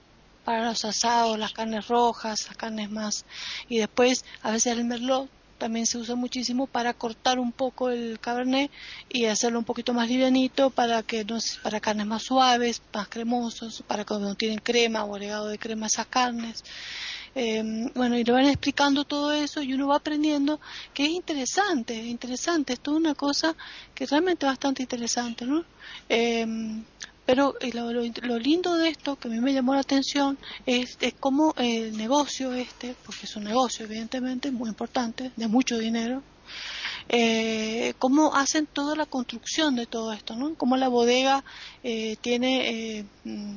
[0.44, 3.26] para los asados, las carnes rojas, las carnes más.
[3.70, 5.30] Y después, a veces el merlot
[5.62, 8.72] también se usa muchísimo para cortar un poco el cabernet
[9.10, 13.84] y hacerlo un poquito más livianito para que no, para carnes más suaves, más cremosos,
[13.86, 16.64] para cuando no tienen crema o agregado de crema esas carnes.
[17.36, 20.60] Em, bueno, y le van explicando todo eso y uno va aprendiendo
[20.96, 23.56] que es interesante, es interesante, es toda una cosa
[23.94, 25.64] que realmente es bastante interesante, ¿no?
[26.10, 26.46] Eh,
[27.26, 31.14] pero eh, lo, lindo de esto, que a mí me llamó la atención, es, es
[31.20, 36.24] cómo el negocio este, porque es un negocio evidentemente muy importante, de mucho dinero,
[37.10, 40.56] eh, cómo hacen toda la construcción de todo esto, ¿no?
[40.56, 41.44] Cómo la bodega
[41.84, 43.56] eh, tiene eh, mm,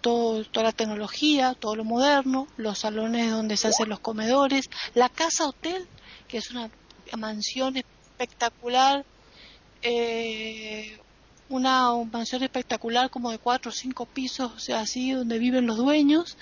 [0.00, 5.46] toda la tecnología, todo lo moderno, los salones donde se hacen los comedores, la casa
[5.46, 5.86] hotel,
[6.28, 6.70] que es una
[7.16, 9.04] mansión espectacular,
[11.54, 15.76] una mansión espectacular como de cuatro o cinco pisos, o sea, así, donde viven los
[15.76, 16.36] dueños,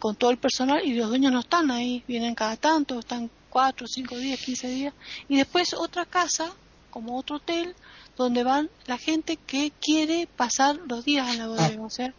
[0.00, 3.86] con todo el personal, y los dueños no están ahí, vienen cada tanto, están cuatro,
[3.86, 4.94] cinco días, quince días,
[5.28, 6.52] y después otra casa,
[6.90, 7.74] como otro hotel,
[8.16, 12.14] donde van la gente que quiere pasar los días en la bodega, o sea,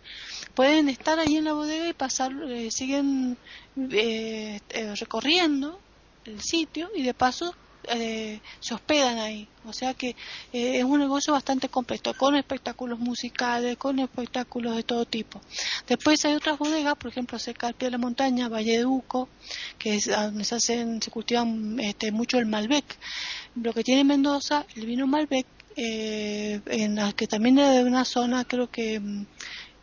[0.53, 3.38] pueden estar ahí en la bodega y pasar, eh, siguen
[3.91, 5.80] eh, eh, recorriendo
[6.26, 7.55] el sitio y de paso
[7.89, 9.47] eh, se hospedan ahí.
[9.65, 10.09] O sea que
[10.53, 15.41] eh, es un negocio bastante completo, con espectáculos musicales, con espectáculos de todo tipo.
[15.88, 19.27] Después hay otras bodegas, por ejemplo, cerca del pie de la montaña, Valle de Uco,
[19.79, 22.86] que es donde se, hacen, se cultivan este, mucho el Malbec.
[23.55, 28.05] Lo que tiene Mendoza, el vino Malbec, eh, en la que también es de una
[28.05, 29.25] zona, creo que mm,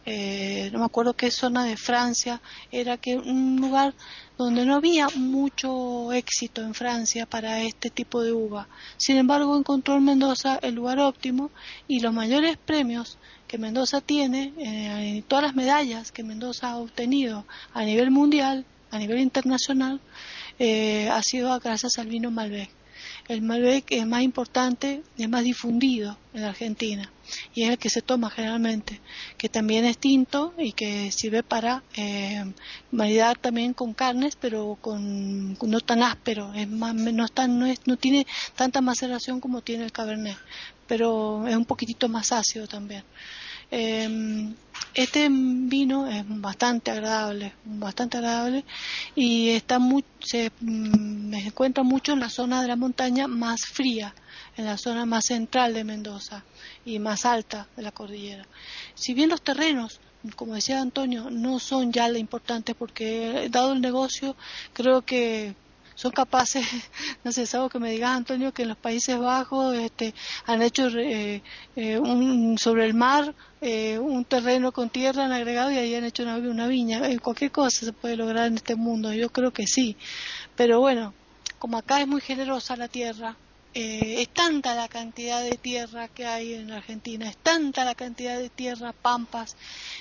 [0.05, 2.41] eh, no me acuerdo qué zona de Francia,
[2.71, 3.95] era que un lugar
[4.37, 8.69] donde no había mucho éxito en Francia para este tipo de uva.
[8.97, 11.51] Sin embargo, encontró en Mendoza el lugar óptimo
[11.87, 17.45] y los mayores premios que Mendoza tiene, eh, todas las medallas que Mendoza ha obtenido
[17.75, 20.01] a nivel mundial, a nivel internacional,
[20.59, 22.71] eh, ha sido gracias al vino Malbec
[23.29, 27.11] el Malbec es más importante, es más difundido en Argentina
[27.55, 29.01] y es el que se toma generalmente,
[29.37, 32.45] que también es tinto y que sirve para eh,
[32.91, 37.97] maridar también con carnes, pero con, no tan áspero, es más, no, no, es, no
[37.97, 40.37] tiene tanta maceración como tiene el Cabernet,
[40.87, 43.05] pero es un poquitito más ácido también.
[43.75, 44.53] Eh,
[44.95, 48.63] este vino es bastante agradable, bastante agradable
[49.15, 54.15] y está muy, se mm, encuentra mucho en la zona de la montaña más fría,
[54.59, 56.45] en la zona más central de Mendoza
[56.85, 58.47] y más alta de la cordillera.
[58.95, 60.01] Si bien los terrenos
[60.37, 64.37] como decía Antonio, no son ya lo importantes porque dado el negocio,
[64.73, 65.55] creo que
[66.03, 66.67] son capaces,
[67.25, 70.15] no sé, algo que me digas Antonio, que en los Países Bajos este,
[70.47, 71.45] han hecho eh,
[71.77, 76.03] eh, un, sobre el mar eh, un terreno con tierra han agregado y ahí han
[76.03, 77.03] hecho una, una viña.
[77.21, 79.97] cualquier cosa se puede lograr en este mundo, yo creo que sí.
[80.57, 81.15] Pero bueno,
[81.61, 83.37] como acá es muy generosa la tierra,
[83.75, 88.39] eh, es tanta la cantidad de tierra que hay en Argentina, es tanta la cantidad
[88.39, 89.57] de tierra, pampas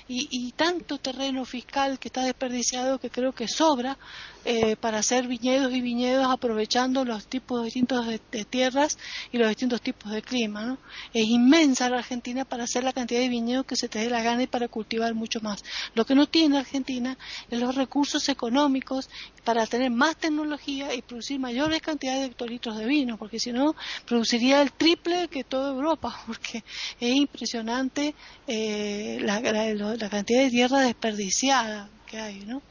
[0.09, 3.97] y, tanto terreno fiscal que está desperdiciado que creo que sobra
[4.43, 8.97] eh, para hacer viñedos y viñedos aprovechando los tipos distintos de, tierras
[9.31, 10.77] y los distintos tipos de clima.
[11.13, 14.21] Es inmensa la Argentina para hacer la cantidad de viñedos que se te dé la
[14.21, 15.63] gana y para cultivar mucho más.
[15.93, 17.17] Lo que no tiene Argentina
[17.49, 19.09] es los recursos económicos
[19.45, 23.60] para tener más tecnología y producir mayores cantidades de hectolitros de vino, porque si no,
[24.05, 26.63] produciría el triple que toda Europa, porque
[26.99, 28.15] es impresionante
[28.47, 32.61] eh, la, la, cantidad de tierra desperdiciada que hay, ¿no?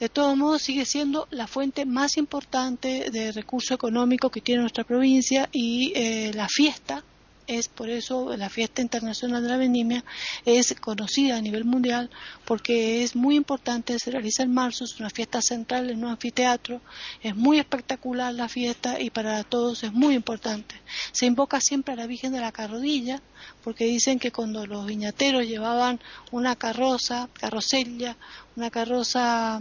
[0.00, 4.84] De todos modos, sigue siendo la fuente más importante de recurso económico que tiene nuestra
[4.84, 7.04] provincia y eh, la fiesta
[7.46, 10.04] es por eso la fiesta internacional de la vendimia
[10.44, 12.10] es conocida a nivel mundial
[12.44, 16.80] porque es muy importante, se realiza en marzo, es una fiesta central en un anfiteatro,
[17.22, 20.74] es muy espectacular la fiesta y para todos es muy importante.
[21.12, 23.20] Se invoca siempre a la Virgen de la Carrodilla
[23.62, 28.16] porque dicen que cuando los viñateros llevaban una carroza, carrocella,
[28.56, 29.60] una carroza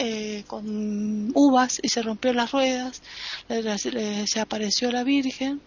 [0.00, 3.02] eh, con uvas y se rompió las ruedas,
[3.48, 5.60] se apareció la Virgen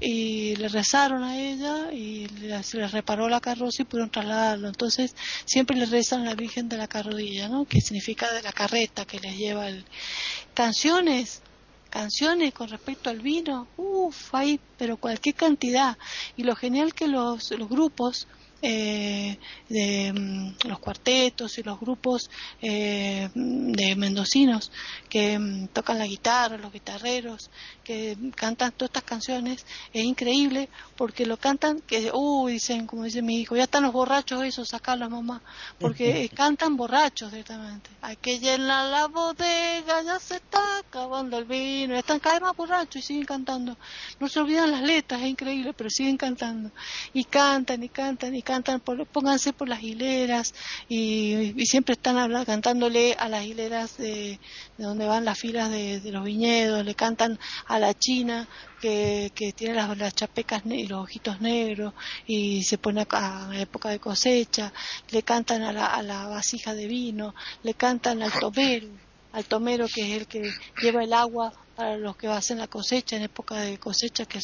[0.00, 2.26] y le rezaron a ella y
[2.64, 4.66] se le reparó la carroza y pudieron trasladarlo.
[4.66, 5.14] Entonces
[5.44, 7.64] siempre le rezan a la Virgen de la Carrodilla, ¿no?
[7.64, 9.84] que significa de la carreta que les lleva el...
[10.52, 11.42] Canciones,
[11.88, 15.96] canciones con respecto al vino, uff, hay pero cualquier cantidad.
[16.36, 18.26] Y lo genial que los, los grupos
[18.62, 19.38] eh,
[19.68, 22.30] de mm, los cuartetos y los grupos
[22.62, 24.72] eh, de mendocinos
[25.08, 27.50] que mm, tocan la guitarra, los guitarreros,
[27.84, 33.22] que cantan todas estas canciones, es increíble porque lo cantan, que, uy, dicen, como dice
[33.22, 35.42] mi hijo, ya están los borrachos esos, sacarlos mamá,
[35.78, 37.90] porque cantan borrachos directamente.
[38.00, 42.56] Hay que llenar la bodega, ya se está acabando el vino, están cada vez más
[42.56, 43.76] borrachos y siguen cantando.
[44.18, 46.70] No se olvidan las letras, es increíble, pero siguen cantando.
[47.12, 50.54] Y cantan y cantan y cantan, por, pónganse por las hileras
[50.88, 54.38] y, siempre están hablando, cantándole a las hileras de,
[54.78, 58.48] donde van las filas de, los viñedos, le cantan a la china
[58.80, 61.92] que, tiene las, chapecas y los ojitos negros
[62.26, 64.72] y se pone a, la época de cosecha,
[65.10, 67.34] le cantan a la, a la vasija de vino,
[67.64, 68.88] le cantan al tomero,
[69.32, 73.16] al tomero que es el que lleva el agua para los que hacen la cosecha
[73.16, 74.38] en época de cosecha que,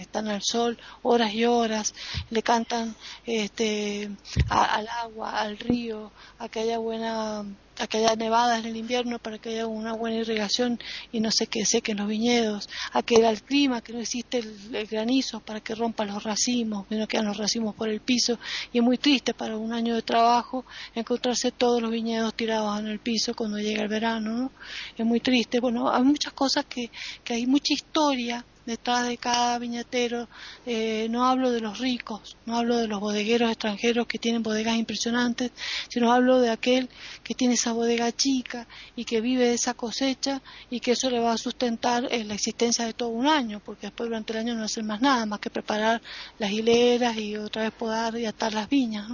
[0.00, 1.94] están al sol horas y horas
[2.30, 2.94] le cantan
[3.26, 4.10] este
[4.48, 7.44] al agua al río a que haya buena
[7.78, 10.78] a que haya nevadas en el invierno para que haya una buena irrigación
[11.12, 14.86] y no se que sequen los viñedos, a que al clima, que no existe el,
[14.86, 18.38] granizo para que rompa los racimos, que no quedan los racimos por el piso,
[18.72, 20.64] y es muy triste para un año de trabajo
[20.94, 24.50] encontrarse todos los viñedos tirados en el piso cuando llega el verano, ¿no?
[24.96, 26.75] Es muy triste, bueno, hay muchas cosas que,
[27.24, 30.28] que hay mucha historia detrás de cada viñatero.
[30.66, 34.76] Eh, no hablo de los ricos, no hablo de los bodegueros extranjeros que tienen bodegas
[34.76, 35.52] impresionantes,
[35.88, 36.88] sino hablo de aquel
[37.22, 41.20] que tiene esa bodega chica y que vive de esa cosecha y que eso le
[41.20, 44.54] va a sustentar en la existencia de todo un año, porque después durante el año
[44.54, 46.02] no hace más nada más que preparar
[46.38, 49.08] las hileras y otra vez podar y atar las viñas.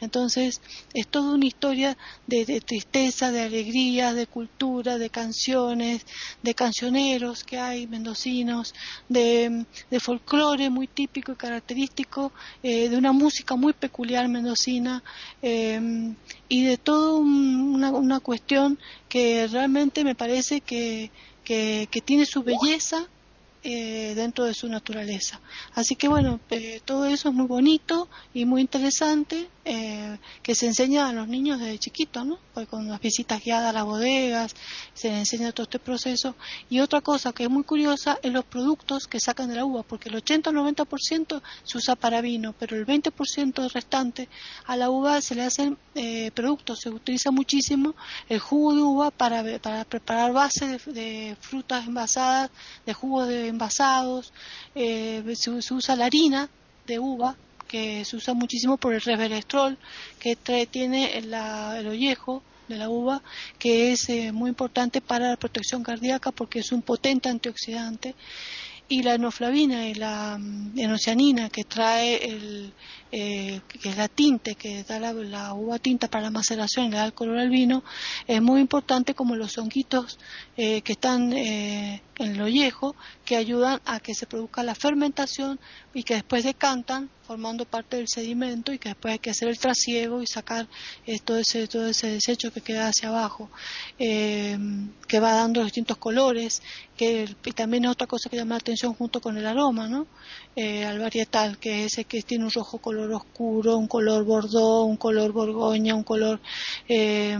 [0.00, 0.60] Entonces
[0.92, 6.04] es toda una historia de, de tristeza, de alegría, de cultura, de canciones,
[6.42, 8.74] de cancioneros que hay mendocinos,
[9.08, 15.02] de, de folclore muy típico y característico, eh, de una música muy peculiar mendocina
[15.42, 16.14] eh,
[16.48, 18.78] y de toda una, una, cuestión
[19.08, 21.10] que realmente me parece que,
[21.44, 23.08] que, que tiene su belleza
[23.64, 25.40] eh, dentro de su naturaleza.
[25.74, 30.66] Así que bueno, eh, todo eso es muy bonito y muy interesante eh, que se
[30.66, 32.38] enseña a los niños desde chiquitos, ¿no?
[32.54, 34.54] Pues con las visitas guiadas a las bodegas,
[34.94, 36.34] se les enseña todo este proceso.
[36.68, 39.82] Y otra cosa que es muy curiosa es los productos que sacan de la uva,
[39.82, 44.28] porque el 80 o 90% se usa para vino, pero el 20% restante
[44.66, 45.78] a la uva se le hacen
[46.34, 47.94] productos, se utiliza muchísimo
[48.28, 52.50] el jugo de uva para, para preparar bases de, frutas envasadas,
[52.86, 54.32] de jugos de envasados,
[54.74, 56.48] eh, se, usa la harina
[56.86, 57.36] de uva,
[57.72, 59.78] que se usa muchísimo por el resveratrol,
[60.20, 61.32] que tiene el,
[61.88, 63.22] ollejo de la uva,
[63.58, 68.14] que es eh, muy importante para la protección cardíaca porque es un potente antioxidante
[68.88, 72.74] y la enoflavina y la mm, enocianina que trae el,
[73.14, 76.96] eh, que es la tinte que da la, uva tinta para la maceración y le
[76.96, 77.84] da el color al vino,
[78.26, 80.18] es muy importante como los honguitos
[80.56, 82.96] eh, que están eh, en el ollejo
[83.26, 85.60] que ayudan a que se produzca la fermentación
[85.92, 89.58] y que después decantan formando parte del sedimento y que después hay que hacer el
[89.58, 90.66] trasiego y sacar
[91.24, 93.48] todo, ese, todo ese desecho que queda hacia abajo,
[93.96, 96.62] que va dando distintos colores,
[96.96, 100.06] que y también es otra cosa que llama la atención junto con el aroma, ¿no?
[100.56, 104.96] al varietal, que es ese que tiene un rojo color oscuro, un color bordó, un
[104.96, 106.40] color borgoña, un color
[106.88, 107.36] eh,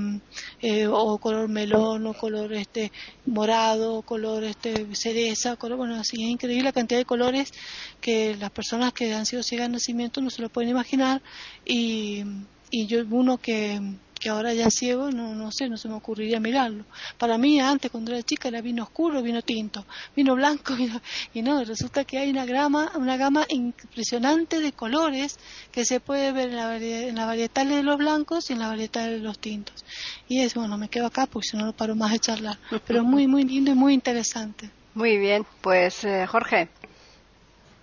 [0.60, 2.90] eh, o color melón, o color este
[3.26, 7.52] morado, color este cereza, color, bueno, así es increíble la cantidad de colores
[8.00, 11.22] que las personas que han sido ciegas de nacimiento no se lo pueden imaginar.
[11.64, 12.24] Y,
[12.70, 13.80] y yo uno que
[14.22, 16.84] que ahora ya ciego, no, no sé, no se me ocurriría mirarlo.
[17.18, 20.74] Para mí antes, cuando era chica, era vino oscuro, vino tinto, vino blanco,
[21.34, 25.40] y no, resulta que hay una, grama, una gama impresionante de colores
[25.72, 28.68] que se puede ver en la, en la varietal de los blancos y en la
[28.68, 29.84] varietal de los tintos.
[30.28, 32.58] Y es, bueno, me quedo acá porque si no, no paro más de charlar.
[32.86, 34.70] Pero muy, muy lindo y muy interesante.
[34.94, 36.68] Muy bien, pues eh, Jorge.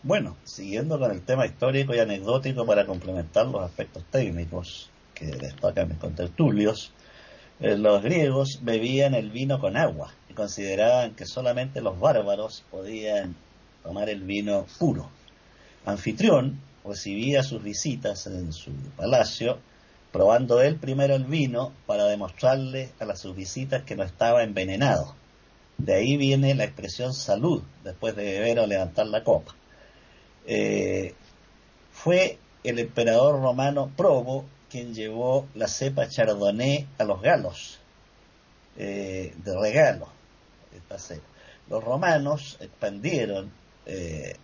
[0.04, 4.90] Bueno, siguiendo con el tema histórico y anecdótico para complementar los aspectos técnicos,
[5.20, 6.94] que destacan mis contertulios,
[7.60, 13.36] eh, los griegos bebían el vino con agua y consideraban que solamente los bárbaros podían
[13.84, 15.10] tomar el vino puro.
[15.86, 19.60] Anfitrión recibía sus visitas en su palacio,
[20.14, 25.16] probando él primero el vino para demostrarle a las sus visitas que no estaba envenenado.
[25.78, 29.56] De ahí viene la expresión salud después de beber o levantar la copa.
[30.48, 31.14] Eh,
[31.92, 37.80] fue el emperador romano Probo quien llevó la cepa chardonnay a los galos,
[38.78, 40.08] eh, de regalo,
[41.70, 43.52] Los romanos expandieron
[43.86, 44.36] eh,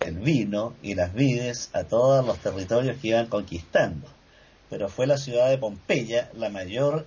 [0.00, 4.08] el vino y las vides a todos los territorios que iban conquistando,
[4.70, 7.06] pero fue la ciudad de Pompeya la mayor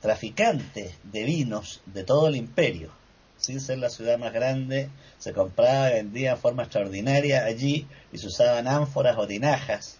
[0.00, 2.90] traficante de vinos de todo el imperio.
[3.36, 8.18] Sin ser la ciudad más grande, se compraba y vendía de forma extraordinaria allí y
[8.18, 9.98] se usaban ánforas o tinajas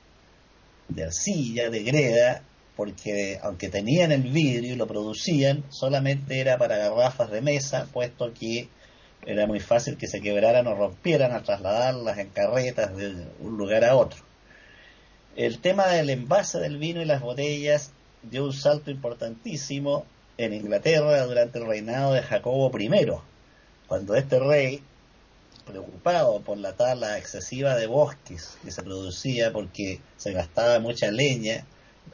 [0.94, 2.42] de arcilla, de greda,
[2.76, 8.32] porque aunque tenían el vidrio y lo producían, solamente era para garrafas de mesa, puesto
[8.32, 8.68] que
[9.26, 13.84] era muy fácil que se quebraran o rompieran al trasladarlas en carretas de un lugar
[13.84, 14.20] a otro.
[15.36, 17.92] El tema del envase del vino y las botellas
[18.22, 22.90] dio un salto importantísimo en Inglaterra durante el reinado de Jacobo I,
[23.86, 24.82] cuando este rey
[25.64, 31.64] preocupado por la tala excesiva de bosques que se producía porque se gastaba mucha leña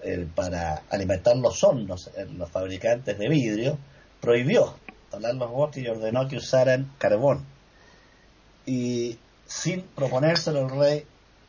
[0.03, 3.79] eh, para alimentar los hornos en los fabricantes de vidrio,
[4.21, 4.75] prohibió
[5.11, 7.45] talar los bosques y ordenó que usaran carbón.
[8.67, 11.05] Y sin proponérselo el rey,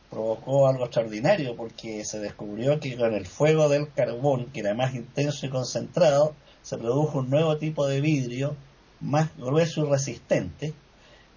[0.10, 4.94] provocó algo extraordinario porque se descubrió que con el fuego del carbón, que era más
[4.94, 8.56] intenso y concentrado, se produjo un nuevo tipo de vidrio
[9.00, 10.74] más grueso y resistente.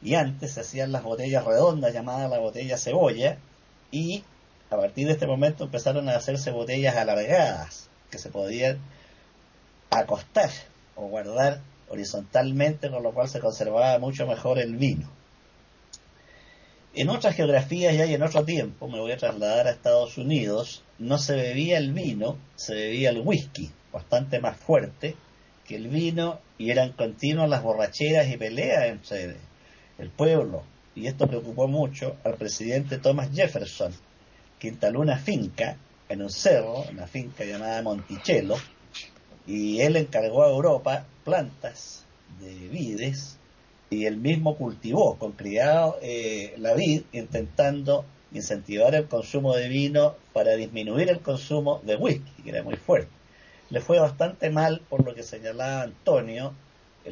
[0.05, 3.39] Y antes se hacían las botellas redondas llamadas la botella cebolla
[3.91, 4.23] y
[4.71, 8.79] a partir de este momento empezaron a hacerse botellas alargadas que se podían
[9.91, 10.51] acostar
[10.95, 15.09] o guardar horizontalmente, con lo cual se conservaba mucho mejor el vino.
[16.95, 21.19] En otras geografías y en otro tiempo, me voy a trasladar a Estados Unidos, no
[21.19, 25.17] se bebía el vino, se bebía el whisky, bastante más fuerte
[25.67, 29.37] que el vino, y eran continuas las borracheras y peleas entre
[29.99, 30.63] el pueblo.
[30.95, 33.93] Y esto preocupó mucho al presidente Thomas Jefferson,
[34.59, 35.77] que instaló una finca
[36.09, 38.57] en un cerro, una finca llamada Monticello,
[39.47, 42.05] y él encargó a Europa plantas
[42.41, 43.39] de vides
[43.91, 50.17] y él mismo cultivó con criado eh, la vid intentando incentivar el consumo de vino
[50.33, 53.11] para disminuir el consumo de whisky, que era muy fuerte.
[53.71, 56.53] Le fue bastante mal por lo que señalaba Antonio,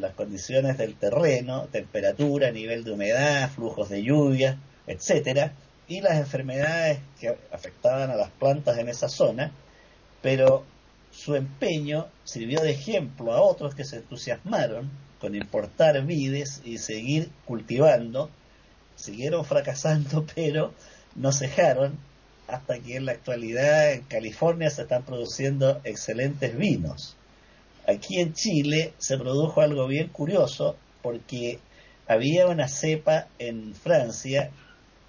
[0.00, 5.52] las condiciones del terreno, temperatura, nivel de humedad, flujos de lluvia, etcétera,
[5.88, 9.52] y las enfermedades que afectaban a las plantas en esa zona,
[10.22, 10.64] pero
[11.10, 14.90] su empeño sirvió de ejemplo a otros que se entusiasmaron
[15.20, 18.30] con importar vides y seguir cultivando,
[18.96, 20.72] siguieron fracasando, pero
[21.14, 21.98] no cejaron
[22.48, 27.16] hasta que en la actualidad en California se están produciendo excelentes vinos.
[27.86, 31.58] Aquí en Chile se produjo algo bien curioso porque
[32.06, 34.50] había una cepa en Francia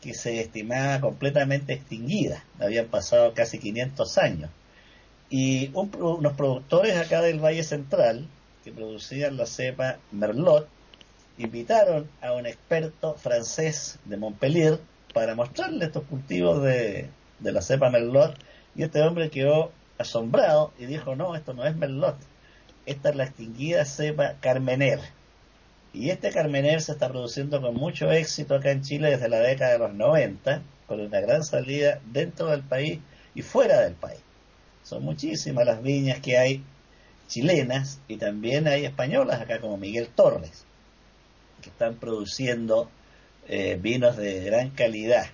[0.01, 4.49] que se estimaba completamente extinguida, habían pasado casi 500 años.
[5.30, 8.28] Y unos productores acá del Valle Central
[8.63, 10.67] que producían la cepa Merlot,
[11.38, 14.80] invitaron a un experto francés de Montpellier
[15.13, 17.09] para mostrarle estos cultivos de,
[17.39, 18.38] la cepa Merlot
[18.76, 22.15] y este hombre quedó asombrado y dijo, no, esto no es Merlot,
[22.86, 24.99] esta es la extinguida cepa Carmener.
[25.93, 29.73] Y este Carmener se está produciendo con mucho éxito acá en Chile desde la década
[29.73, 32.99] de los 90, con una gran salida dentro del país
[33.36, 34.19] y fuera del país.
[34.84, 36.63] Son muchísimas las viñas que hay
[37.27, 40.65] chilenas y también hay españolas acá como Miguel Torres,
[41.61, 42.89] que están produciendo
[43.47, 45.27] eh, vinos de gran calidad.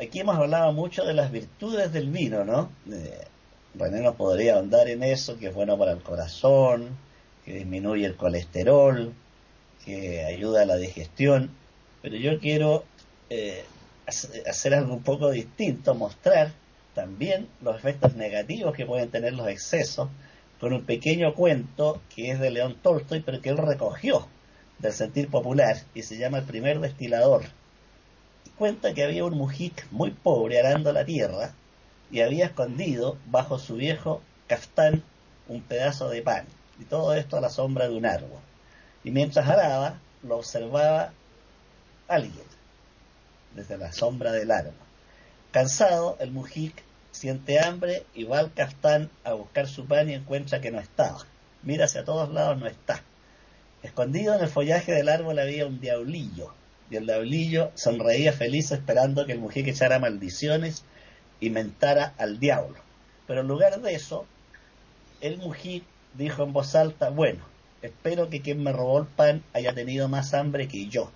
[0.00, 2.70] Aquí hemos hablado mucho de las virtudes del vino, ¿no?
[2.90, 3.26] Eh,
[3.74, 6.96] René nos podría ahondar en eso, que es bueno para el corazón,
[7.44, 9.12] que disminuye el colesterol,
[9.84, 11.50] que ayuda a la digestión,
[12.00, 12.84] pero yo quiero
[13.30, 13.64] eh,
[14.06, 16.52] hacer algo un poco distinto, mostrar
[16.94, 20.08] también los efectos negativos que pueden tener los excesos
[20.60, 24.28] con un pequeño cuento que es de León Tolstoy, pero que él recogió
[24.78, 27.42] del sentir popular y se llama El primer destilador.
[28.56, 31.54] Cuenta que había un mujic muy pobre arando la tierra
[32.14, 35.02] y había escondido bajo su viejo caftán
[35.48, 36.46] un pedazo de pan,
[36.78, 38.38] y todo esto a la sombra de un árbol.
[39.02, 41.12] Y mientras araba, lo observaba
[42.06, 42.46] alguien
[43.56, 44.74] desde la sombra del árbol.
[45.50, 50.60] Cansado, el mujic siente hambre y va al castán a buscar su pan y encuentra
[50.60, 51.26] que no estaba.
[51.64, 53.02] Mira hacia todos lados, no está.
[53.82, 56.54] Escondido en el follaje del árbol había un diablillo,
[56.92, 60.84] y el diablillo sonreía feliz esperando que el mujique echara maldiciones
[61.40, 62.76] y mentara al diablo.
[63.26, 64.26] Pero en lugar de eso,
[65.20, 67.44] el mujique dijo en voz alta, bueno,
[67.82, 71.10] espero que quien me robó el pan haya tenido más hambre que yo.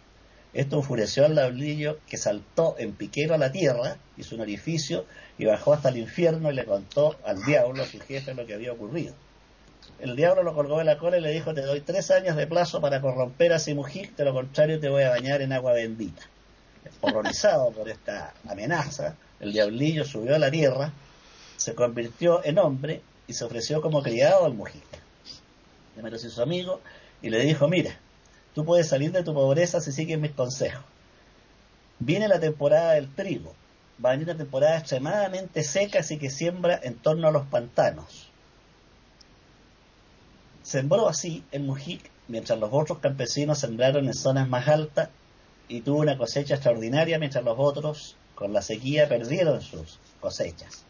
[0.54, 5.04] Esto enfureció al diablillo que saltó en piquero a la tierra, hizo un orificio
[5.36, 8.72] y bajó hasta el infierno y le contó al diablo, su jefe, lo que había
[8.72, 9.14] ocurrido.
[10.00, 12.46] El diablo lo colgó de la cola y le dijo, te doy tres años de
[12.46, 16.22] plazo para corromper a Simujik, de lo contrario te voy a bañar en agua bendita.
[17.00, 20.92] Horrorizado por esta amenaza, el diablillo subió a la tierra,
[21.56, 24.84] se convirtió en hombre y se ofreció como criado al Mujik.
[25.96, 26.80] Le a su amigo
[27.22, 27.98] y le dijo, mira,
[28.54, 30.84] tú puedes salir de tu pobreza si sigues mis consejos.
[31.98, 33.54] Viene la temporada del trigo,
[34.04, 38.28] va a venir una temporada extremadamente seca, así que siembra en torno a los pantanos.
[40.62, 45.08] Sembró así el Mujic, mientras los otros campesinos sembraron en zonas más altas
[45.66, 50.84] y tuvo una cosecha extraordinaria, mientras los otros, con la sequía, perdieron sus cosechas.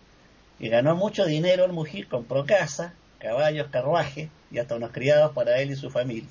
[0.58, 5.58] Y ganó mucho dinero el Mujic, compró casa, caballos, carruajes y hasta unos criados para
[5.58, 6.28] él y su familia.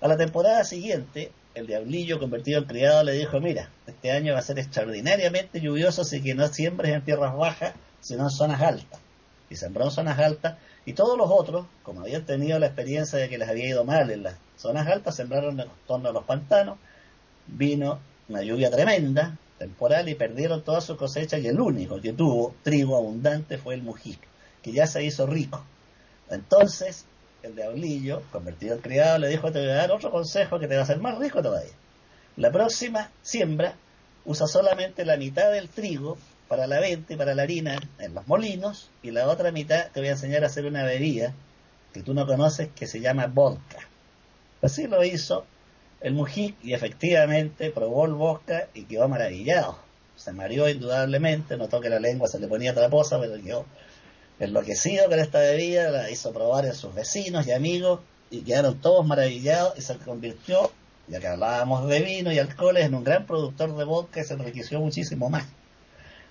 [0.00, 4.38] A la temporada siguiente, el diablillo convertido en criado le dijo, mira, este año va
[4.38, 9.00] a ser extraordinariamente lluvioso, así que no siembres en tierras bajas, sino en zonas altas.
[9.50, 10.56] Y sembró en zonas altas
[10.86, 14.10] Y todos los otros, como habían tenido la experiencia de que les había ido mal
[14.10, 16.78] en las zonas altas, sembraron en torno a los pantanos,
[17.48, 18.00] vino
[18.30, 22.96] una lluvia tremenda, temporal, y perdieron toda su cosecha y el único que tuvo trigo
[22.96, 24.26] abundante fue el mujico,
[24.60, 25.64] que ya se hizo rico.
[26.30, 27.04] Entonces,
[27.44, 30.74] el diablillo, convertido en criado, le dijo, te voy a dar otro consejo que te
[30.74, 31.70] va a hacer más rico todavía.
[32.36, 33.76] La próxima siembra
[34.24, 36.18] usa solamente la mitad del trigo
[36.48, 40.00] para la venta y para la harina en los molinos y la otra mitad te
[40.00, 41.34] voy a enseñar a hacer una bebida
[41.94, 43.78] que tú no conoces que se llama vodka.
[44.60, 45.46] Así lo hizo
[46.02, 49.78] el Mujic y efectivamente probó el vodka y quedó maravillado.
[50.16, 53.64] Se mareó indudablemente, notó que la lengua se le ponía traposa, pero quedó
[54.38, 58.00] enloquecido con esta bebida, la hizo probar a sus vecinos y amigos
[58.30, 60.72] y quedaron todos maravillados y se convirtió,
[61.06, 64.34] ya que hablábamos de vino y alcoholes, en un gran productor de vodka y se
[64.34, 65.44] enriqueció muchísimo más.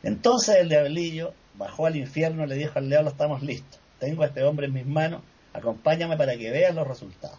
[0.03, 4.27] Entonces el diablillo bajó al infierno y le dijo al diablo, estamos listos, tengo a
[4.27, 5.21] este hombre en mis manos,
[5.53, 7.37] acompáñame para que veas los resultados.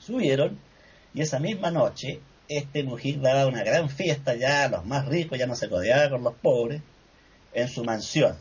[0.00, 0.58] Subieron
[1.18, 5.36] y esa misma noche este mujer daba una gran fiesta ya a los más ricos,
[5.36, 6.80] ya no se codeaba con los pobres,
[7.52, 8.36] en su mansión.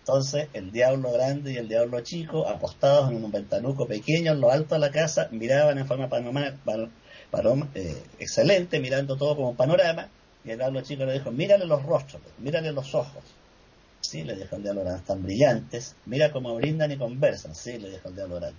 [0.00, 4.50] Entonces el diablo grande y el diablo chico, apostados en un ventanuco pequeño en lo
[4.50, 6.10] alto de la casa, miraban en forma
[7.74, 10.10] eh, excelente, mirando todo como panorama,
[10.44, 13.24] y el diablo chico le dijo, mírale los rostros, mírale los ojos.
[14.02, 17.54] Sí, le dijo el diablo grande, están brillantes, mira cómo brindan y conversan.
[17.54, 18.58] Sí, le dijo el diablo grande.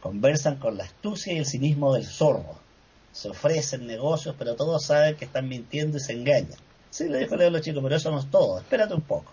[0.00, 2.69] Conversan con la astucia y el cinismo del zorro.
[3.12, 6.58] Se ofrecen negocios, pero todos saben que están mintiendo y se engañan.
[6.90, 9.32] Sí, le dijo el diablo chico, pero eso no es todo, espérate un poco.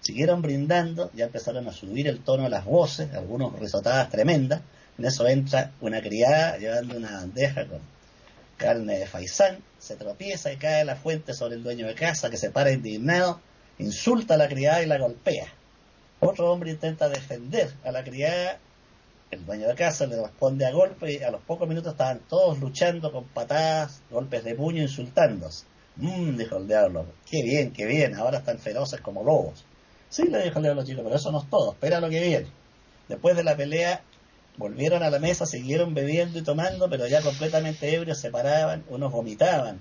[0.00, 4.60] Siguieron brindando, ya empezaron a subir el tono de las voces, algunos risotadas tremendas.
[4.96, 7.80] En eso entra una criada llevando una bandeja con
[8.56, 12.28] carne de faisán, se tropieza y cae a la fuente sobre el dueño de casa,
[12.28, 13.40] que se para indignado,
[13.78, 15.46] insulta a la criada y la golpea.
[16.20, 18.58] Otro hombre intenta defender a la criada,
[19.30, 22.58] el dueño de casa le responde a golpe y a los pocos minutos estaban todos
[22.60, 25.66] luchando con patadas, golpes de puño, insultándose.
[25.96, 29.64] Mmm, dijo el diablo, qué bien, qué bien, ahora están feroces como lobos.
[30.08, 32.46] Sí, le dijo el diablo chico, pero eso no es todo, espera lo que viene.
[33.08, 34.02] Después de la pelea,
[34.58, 39.12] Volvieron a la mesa, siguieron bebiendo y tomando, pero ya completamente ebrios se paraban, unos
[39.12, 39.78] vomitaban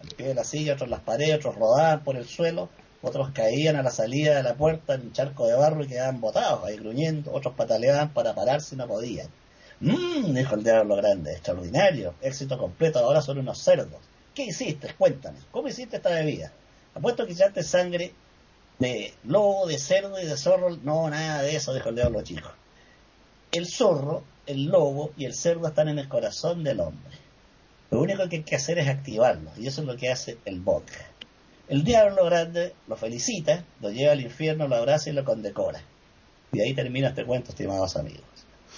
[0.00, 2.68] al pie de la silla, otros las paredes, otros rodaban por el suelo,
[3.02, 6.20] otros caían a la salida de la puerta en un charco de barro y quedaban
[6.20, 9.28] botados ahí gruñendo, otros pataleaban para pararse y no podían.
[9.80, 14.00] Mmm, dijo el diablo grande, extraordinario, éxito completo, ahora son unos cerdos.
[14.34, 14.94] ¿Qué hiciste?
[14.94, 16.52] Cuéntame, ¿cómo hiciste esta bebida?
[16.94, 18.12] Apuesto que echaste sangre
[18.78, 20.76] de lobo, de cerdo y de zorro.
[20.82, 22.50] No, nada de eso, dijo el diablo chico.
[23.50, 27.18] El zorro, el lobo y el cerdo están en el corazón del hombre.
[27.90, 30.60] Lo único que hay que hacer es activarlos, y eso es lo que hace el
[30.60, 31.11] vodka.
[31.68, 35.80] El diablo grande lo felicita, lo lleva al infierno, lo abraza y lo condecora.
[36.52, 38.24] Y ahí termina este cuento, estimados amigos.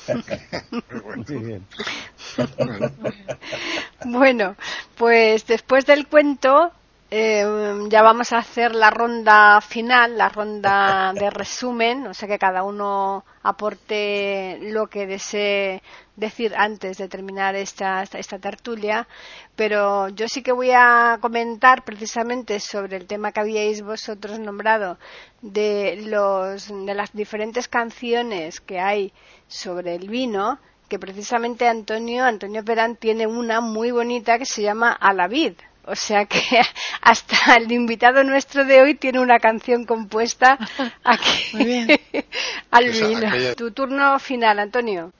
[4.04, 4.56] bueno,
[4.96, 6.72] pues después del cuento
[7.16, 7.44] eh,
[7.90, 12.64] ya vamos a hacer la ronda final, la ronda de resumen, o sea que cada
[12.64, 15.80] uno aporte lo que desee
[16.16, 19.06] decir antes de terminar esta, esta, tertulia,
[19.54, 24.98] pero yo sí que voy a comentar precisamente sobre el tema que habíais vosotros nombrado
[25.40, 29.12] de, los, de las diferentes canciones que hay
[29.46, 30.58] sobre el vino,
[30.88, 35.54] que precisamente Antonio, Antonio Perán tiene una muy bonita que se llama A la vid
[35.86, 36.38] o sea que
[37.02, 40.58] hasta el invitado nuestro de hoy tiene una canción compuesta
[41.04, 41.88] aquí Muy bien.
[42.70, 43.54] al vino.
[43.56, 45.12] Tu turno final, Antonio.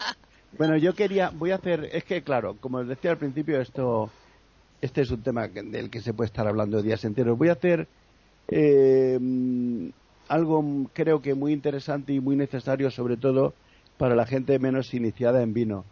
[0.57, 4.11] Bueno, yo quería, voy a hacer, es que claro, como os decía al principio, esto,
[4.81, 7.37] este es un tema del que se puede estar hablando días enteros.
[7.37, 7.89] Voy a hacer
[8.49, 9.19] eh,
[10.29, 13.55] algo creo que muy interesante y muy necesario, sobre todo
[13.99, 15.85] para la gente menos iniciada en vino.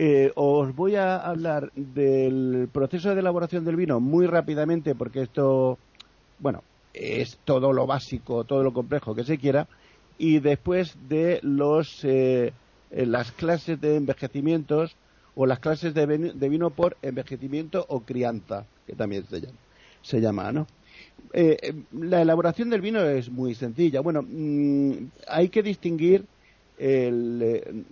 [0.00, 5.76] Eh, os voy a hablar del proceso de elaboración del vino muy rápidamente porque esto,
[6.38, 6.62] bueno,
[6.94, 9.66] es todo lo básico, todo lo complejo que se quiera
[10.16, 12.52] y después de los eh,
[12.92, 14.94] eh, las clases de envejecimientos
[15.34, 16.06] o las clases de,
[16.48, 19.58] vino por envejecimiento o crianza que también se llama,
[20.02, 20.68] se llama ¿no?
[21.90, 24.00] la elaboración del vino es muy sencilla.
[24.00, 24.92] Bueno, mm,
[25.26, 26.24] hay que distinguir
[26.78, 27.84] el,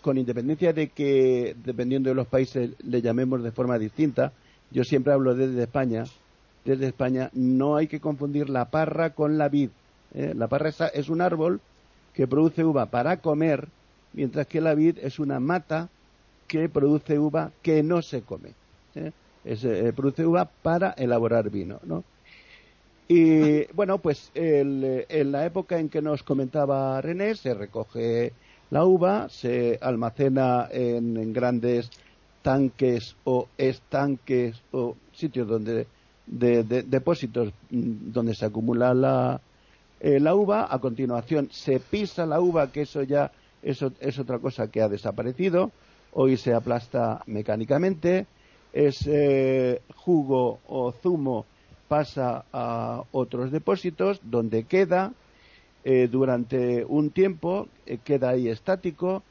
[0.00, 4.32] con independencia de que, dependiendo de los países, le llamemos de forma distinta,
[4.70, 6.04] yo siempre hablo desde España,
[6.64, 9.70] desde España, no hay que confundir la parra con la vid.
[10.14, 10.32] ¿eh?
[10.34, 11.60] La parra es, un árbol
[12.14, 13.68] que produce uva para comer,
[14.12, 15.88] mientras que la vid es una mata
[16.46, 18.50] que produce uva que no se come.
[18.94, 19.12] ¿eh?
[19.44, 22.04] Eh, produce uva para elaborar vino, ¿no?
[23.08, 28.32] Y bueno, pues en la época en que nos comentaba René, se recoge
[28.70, 31.90] La uva se almacena en, grandes
[32.42, 35.86] tanques o estanques o sitios donde
[36.26, 39.40] de, depósitos mm, donde se acumula la,
[39.98, 40.68] eh, la uva.
[40.70, 43.32] A continuación se pisa la uva, que eso ya
[43.62, 45.70] eso es otra cosa que ha desaparecido.
[46.12, 48.26] Hoy se aplasta mecánicamente.
[48.72, 51.44] Ese jugo o zumo
[51.88, 55.12] pasa a otros depósitos donde queda
[55.84, 59.22] eh, durante un tiempo, eh, queda ahí estático.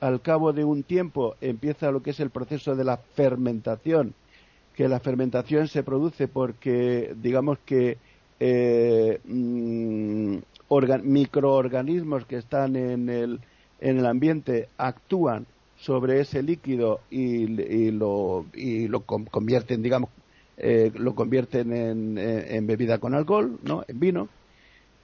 [0.00, 4.14] Al cabo de un tiempo empieza lo que es el proceso de la fermentación,
[4.74, 7.98] que la fermentación se produce porque, digamos que
[8.40, 10.36] eh, mm,
[11.02, 13.40] microorganismos que están en el,
[13.80, 20.10] en el ambiente actúan sobre ese líquido y, lo, y lo convierten, digamos,
[20.56, 23.84] eh, lo convierten en, en, bebida con alcohol, ¿no?
[23.86, 24.28] En vino.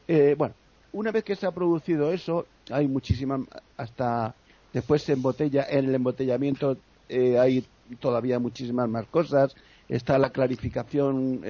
[0.08, 0.54] Eh, bueno,
[0.94, 3.42] una vez que se ha producido eso, hay muchísimas,
[3.76, 4.34] hasta
[4.72, 6.76] después se embotella, en el embotellamiento
[7.08, 7.66] eh, hay
[8.00, 9.54] todavía muchísimas más cosas.
[9.88, 11.42] Está la clarificación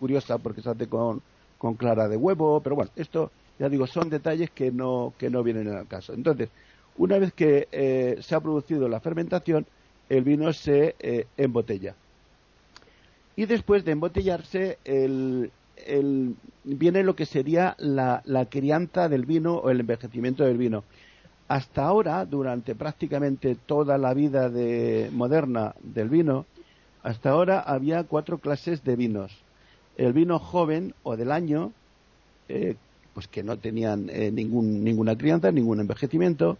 [0.00, 1.22] curiosa porque se hace con,
[1.78, 5.68] clara de huevo, pero bueno, esto, ya digo, son detalles que no, que no vienen
[5.68, 6.12] en el caso.
[6.12, 6.48] Entonces,
[6.96, 9.66] una vez que eh, se ha producido la fermentación,
[10.08, 11.94] el vino se eh, embotella.
[13.36, 14.78] Y después de embotellarse,
[16.64, 20.84] viene lo que sería la, crianza del vino o el envejecimiento del vino.
[21.48, 24.50] Hasta ahora, durante prácticamente toda la vida
[25.12, 26.46] moderna del vino,
[27.02, 29.30] hasta ahora había cuatro clases de vinos.
[29.96, 31.72] El vino joven o del año,
[32.48, 32.76] eh,
[33.12, 36.58] pues que no tenían ninguna crianza, ningún envejecimiento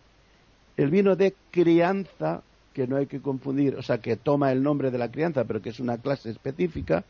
[0.76, 2.42] el vino de crianza,
[2.72, 5.62] que no hay que confundir, o sea, que toma el nombre de la crianza, pero
[5.62, 7.04] que es una clase específica.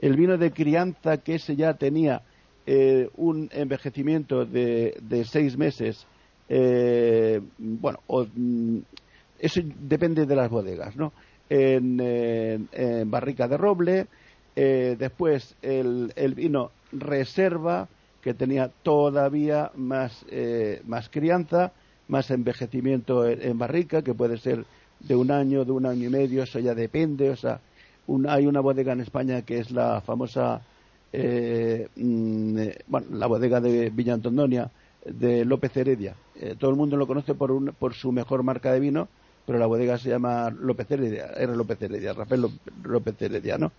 [0.00, 2.22] El vino de crianza, que ese ya tenía
[2.66, 6.06] eh, un envejecimiento de, seis meses,
[6.48, 8.78] eh, bueno, mm,
[9.38, 11.12] eso depende de las bodegas, ¿no?
[11.48, 12.68] En,
[13.08, 14.06] barrica de roble,
[14.56, 17.88] eh, después el, el, vino reserva,
[18.20, 20.26] que tenía todavía más,
[20.84, 21.72] más crianza,
[22.08, 24.64] más envejecimiento en, barrica, que puede ser
[25.00, 27.30] de un año, de un año y medio, eso ya depende.
[27.30, 27.60] O sea,
[28.28, 30.62] hay una bodega en España que es la famosa,
[31.12, 34.18] eh, mm, eh, bueno, la bodega de Villa
[35.04, 36.14] de López Heredia.
[36.36, 39.08] Eh, todo el mundo lo conoce por, un, por su mejor marca de vino,
[39.46, 41.56] pero la bodega se llama López Heredia, R.
[41.56, 42.46] López Heredia, Rafael
[42.82, 43.72] López Heredia, ¿no?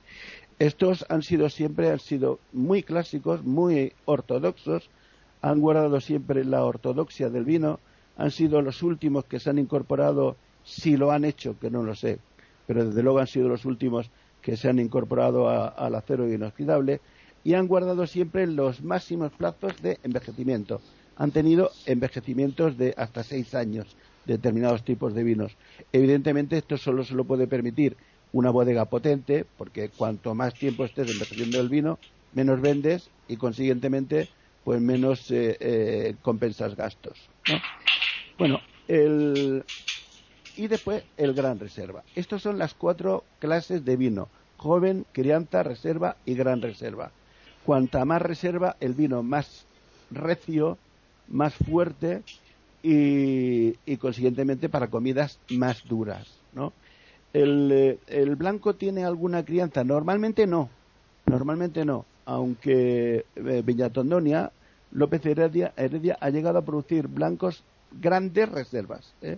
[0.60, 4.90] Estos han sido siempre, han sido muy clásicos, muy ortodoxos,
[5.42, 7.80] han guardado siempre la ortodoxia del vino,
[8.18, 11.94] han sido los últimos que se han incorporado, si lo han hecho, que no lo
[11.96, 12.20] sé,
[12.68, 14.12] pero desde luego han sido los últimos
[14.42, 17.02] que se han incorporado al acero inoxidable
[17.44, 20.82] y han guardado siempre los máximos plazos de envejecimiento.
[21.16, 25.58] Han tenido envejecimientos de hasta seis años determinados tipos de vinos.
[25.92, 27.98] Evidentemente esto solo se lo puede permitir
[28.32, 32.00] una bodega potente, porque cuanto más tiempo estés envejeciendo el vino,
[32.32, 34.30] menos vendes y consiguientemente
[34.64, 37.32] pues menos eh, eh, compensas gastos.
[38.38, 39.64] Bueno, el...
[40.58, 42.04] y después el gran reserva.
[42.16, 44.28] Estas son las cuatro clases de vino.
[44.58, 47.12] Joven, crianza, reserva y gran reserva.
[47.66, 49.66] Cuanta más reserva, el vino más
[50.10, 50.78] recio,
[51.28, 52.24] más fuerte
[52.82, 56.28] y, consiguientemente para comidas más duras.
[56.54, 56.74] ¿no?
[57.34, 59.84] El, el, blanco tiene alguna crianza?
[59.84, 60.70] Normalmente no.
[61.26, 62.06] Normalmente no.
[62.26, 64.52] Aunque eh, Villatondonia,
[64.92, 67.64] López Heredia, Heredia ha llegado a producir blancos
[68.02, 69.38] grandes reservas, ¿eh?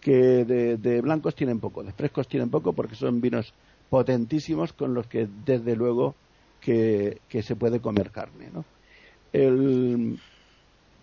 [0.00, 3.52] Que de, blancos tienen poco, de frescos tienen poco porque son vinos
[3.90, 6.14] potentísimos con los que desde luego
[6.60, 8.50] que, se puede comer carne.
[8.52, 8.64] ¿no?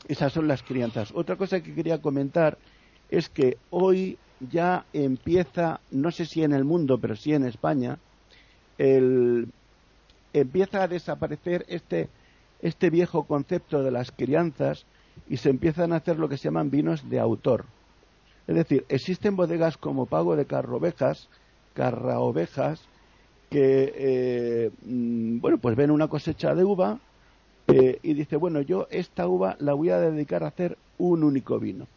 [0.08, 1.12] esas son las crianzas.
[1.14, 2.58] Otra cosa que quería comentar
[3.10, 7.98] es que hoy ya empieza, no sé si en el mundo, pero sí en España,
[10.34, 12.10] empieza a desaparecer este,
[12.62, 14.86] este viejo concepto de las crianzas
[15.30, 17.66] y se empiezan a hacer lo que se llaman vinos de autor.
[18.48, 21.30] Es decir, existen bodegas como Pago de Carrovejas,
[21.74, 22.82] Carraovejas,
[23.50, 27.00] que, eh, mm, bueno, pues ven una cosecha de uva
[27.68, 31.60] eh, y dice, bueno, yo esta uva la voy a dedicar a hacer un único
[31.60, 31.88] vino.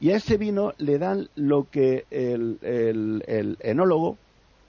[0.00, 4.18] Y a ese vino le dan lo que el, el enólogo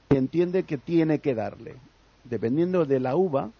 [0.10, 1.76] entiende que tiene que darle.
[2.24, 3.52] Dependiendo de la uva,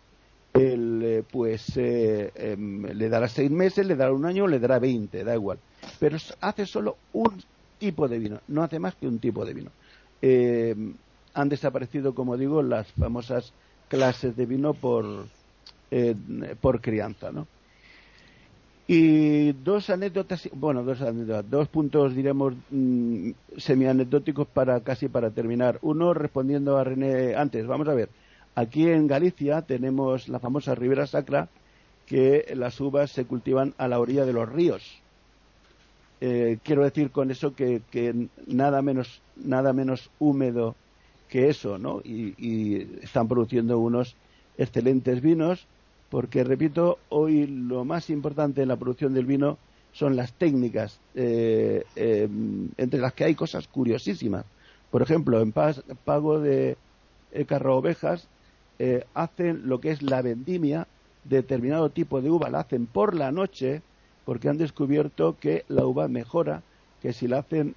[0.54, 4.80] el, eh, pues eh, em, le dará seis meses, le dará un año, le dará
[4.80, 5.60] veinte, da igual.
[6.00, 7.42] Pero hace solo un
[7.80, 9.72] tipo de vino, no hace más que un tipo de vino.
[10.22, 10.94] Em,
[11.34, 13.54] han desaparecido, como digo, las famosas
[13.90, 15.28] clases de vino por,
[16.62, 17.48] por crianza, ¿no?
[18.88, 25.80] Y dos anécdotas, bueno, dos anécdotas, dos puntos, diremos, mm, semi-anecdóticos para casi para terminar.
[25.82, 28.10] Uno respondiendo a René antes, vamos a ver.
[28.54, 31.50] Aquí en Galicia tenemos la famosa Ribera Sacra,
[32.06, 35.02] que las uvas se cultivan a la orilla de los ríos.
[36.22, 37.82] Eh, quiero decir con eso que,
[38.48, 40.76] nada menos nada menos húmedo
[41.30, 42.02] que eso, ¿no?
[42.06, 44.16] y están produciendo unos
[44.58, 45.68] excelentes vinos
[46.10, 49.58] porque, repito, hoy lo más importante en la producción del vino
[49.92, 52.30] son las técnicas, eh, eh,
[52.78, 54.46] entre las que hay cosas curiosísimas.
[54.92, 56.78] Por ejemplo, en pago de
[57.32, 58.28] eh, carro ovejas
[59.14, 60.88] hacen lo que es la vendimia,
[61.24, 63.82] determinado tipo de uva la hacen por la noche
[64.26, 66.64] porque han descubierto que la uva mejora
[67.02, 67.76] que si la hacen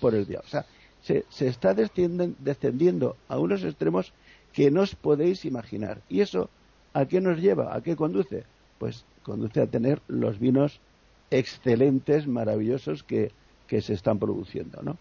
[0.00, 0.40] por el día.
[0.44, 0.66] O sea,
[1.00, 4.12] se, está descendiendo a unos extremos
[4.52, 6.02] que no os podéis imaginar.
[6.10, 6.50] Y eso
[6.92, 7.74] ¿A qué nos lleva?
[7.74, 8.44] ¿A qué conduce?
[8.78, 10.80] Pues conduce a tener los vinos
[11.30, 13.32] excelentes, maravillosos que,
[13.68, 14.96] se están produciendo, ¿no?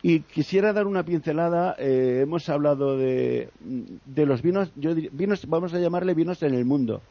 [0.00, 3.50] Y quisiera dar una pincelada, eh, hemos hablado de,
[4.14, 7.02] los vinos, yo vinos, vamos a llamarle vinos en el mundo.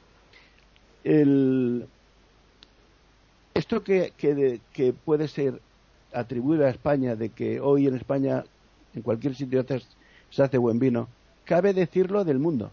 [3.56, 5.61] Esto que, que, puede ser
[6.14, 8.44] atribuido a España, de que hoy en España,
[8.94, 9.65] en cualquier sitio
[10.30, 11.07] se hace buen vino,
[11.45, 12.69] cabe decirlo del mundo.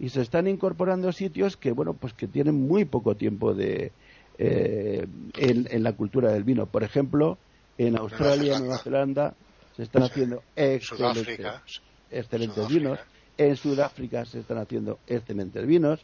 [0.00, 3.92] Y se están incorporando sitios que bueno pues que tienen muy poco tiempo de
[4.38, 5.06] eh,
[5.36, 6.66] en, la cultura del vino.
[6.66, 7.38] Por ejemplo
[7.78, 9.34] en Australia Nueva Zelanda
[9.76, 12.98] se están haciendo excelentes, excelentes vinos.
[13.38, 16.00] En Sudáfrica se están haciendo excelentes vinos.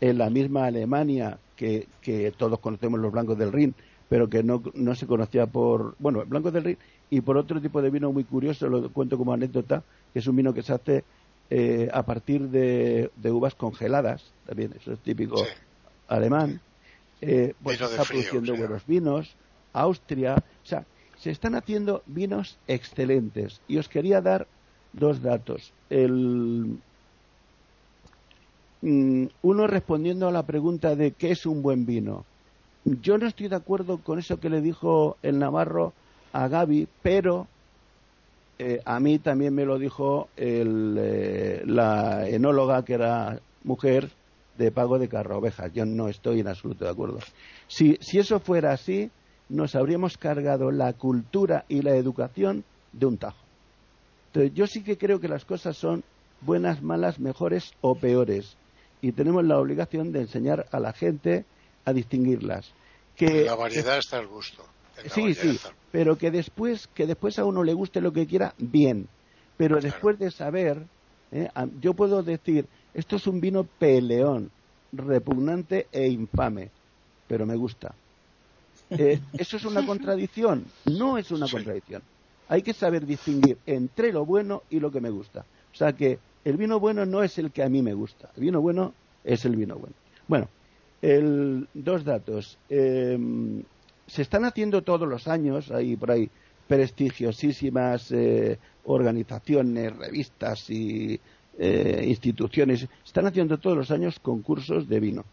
[0.00, 3.74] En la misma Alemania que, que todos conocemos los blancos del Rin
[4.08, 6.78] pero que no, no se conocía por bueno blancos del Rin
[7.10, 9.82] y por otro tipo de vino muy curioso lo cuento como anécdota
[10.14, 11.04] que es un vino que se hace
[11.52, 15.44] eh, a partir de, uvas congeladas, también eso es típico
[16.06, 16.60] alemán,
[17.20, 19.34] eh, pues está produciendo buenos vinos,
[19.72, 20.86] Austria, o sea,
[21.18, 23.60] se están haciendo vinos excelentes.
[23.66, 24.46] Y os quería dar
[24.92, 25.72] dos datos.
[25.90, 26.78] El,
[28.82, 32.24] uno respondiendo a la pregunta de qué es un buen vino.
[32.84, 35.92] Yo no estoy de acuerdo con eso que le dijo el Navarro
[36.32, 37.46] a Gaby, pero
[38.58, 44.10] eh, a mí también me lo dijo eh, la enóloga que era mujer
[44.56, 45.72] de pago de carro ovejas.
[45.72, 47.18] Yo no estoy en absoluto de acuerdo.
[47.68, 49.10] Si, si eso fuera así,
[49.48, 53.44] nos habríamos cargado la cultura y la educación de un tajo.
[54.28, 56.04] Entonces, yo sí que creo que las cosas son
[56.40, 58.56] buenas, malas, mejores o peores.
[59.02, 61.44] Y tenemos la obligación de enseñar a la gente
[61.84, 62.72] a distinguirlas.
[63.16, 64.64] Que, la variedad está al gusto.
[65.14, 65.58] Sí, sí,
[65.90, 69.08] pero que después, que después a uno le guste lo que quiera, bien.
[69.56, 70.84] Pero después de saber,
[71.32, 71.48] ¿eh?
[71.80, 74.50] yo puedo decir, esto es un vino peleón,
[74.92, 76.70] repugnante e infame,
[77.26, 77.94] pero me gusta.
[78.90, 80.66] Eh, ¿Eso es una contradicción?
[80.86, 82.02] No es una contradicción.
[82.48, 85.44] Hay que saber distinguir entre lo bueno y lo que me gusta.
[85.72, 88.30] O sea que el vino bueno no es el que a mí me gusta.
[88.36, 88.94] El vino bueno
[89.24, 89.94] es el vino bueno.
[90.28, 90.48] Bueno,
[91.02, 92.58] el, dos datos.
[92.68, 93.18] Eh,
[94.06, 96.28] se están haciendo todos los años, hay por ahí
[96.66, 101.20] prestigiosísimas eh, organizaciones, revistas y
[101.58, 105.24] eh, instituciones, están haciendo todos los años concursos de vino.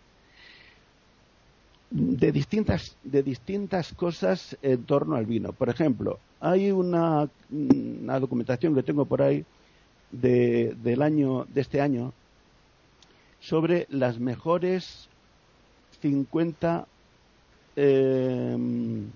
[1.90, 5.54] De distintas, de distintas cosas en torno al vino.
[5.54, 9.46] Por ejemplo, hay una, documentación que tengo por ahí
[10.12, 12.14] de, del año, de este año
[13.40, 15.10] sobre las mejores
[16.02, 16.88] 50
[17.80, 19.12] Em,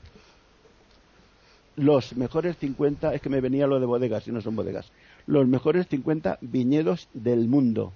[1.78, 4.92] los mejores 50, es que me venía lo de bodegas y no son bodegas,
[5.26, 7.92] los mejores 50 viñedos del mundo.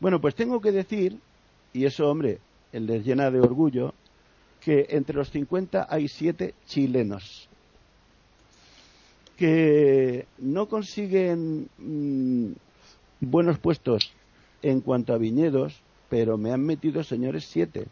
[0.00, 1.18] Bueno, pues tengo que decir,
[1.74, 2.38] y eso, hombre,
[2.72, 3.92] les llena de orgullo,
[4.62, 7.50] que entre los 50 hay 7 chilenos
[9.36, 12.52] que no consiguen mm,
[13.20, 14.12] buenos puestos
[14.62, 17.86] en cuanto a viñedos, pero me han metido, señores, 7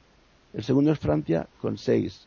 [0.52, 2.26] el segundo es Francia con seis.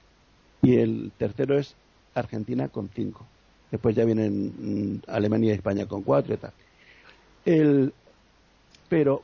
[0.61, 1.75] Y el tercero es
[2.13, 3.25] Argentina con cinco.
[3.71, 7.93] Después ya vienen mm, Alemania y España con cuatro y tal.
[8.89, 9.21] Pero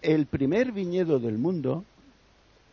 [0.00, 1.84] el primer viñedo del mundo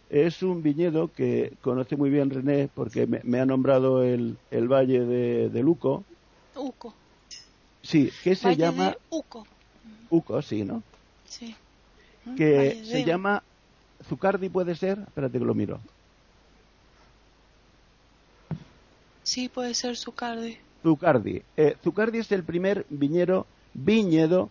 [0.10, 5.61] es un viñedo que conoce muy bien René porque me, ha nombrado el valle de,
[5.61, 6.03] Luco.
[6.56, 6.94] Uco.
[7.82, 8.96] Sí, que se llama...
[9.10, 9.46] Uco.
[10.10, 10.84] Uco, sí, ¿no?
[11.26, 11.56] Sí.
[12.36, 13.44] Que se llama
[14.08, 15.80] Zucardi puede ser, espérate que lo miro.
[19.24, 20.58] Sí, puede ser Zucardi.
[20.84, 21.42] Zucardi.
[21.56, 24.50] Eh, Zucardi es el primer viñero, viñedo,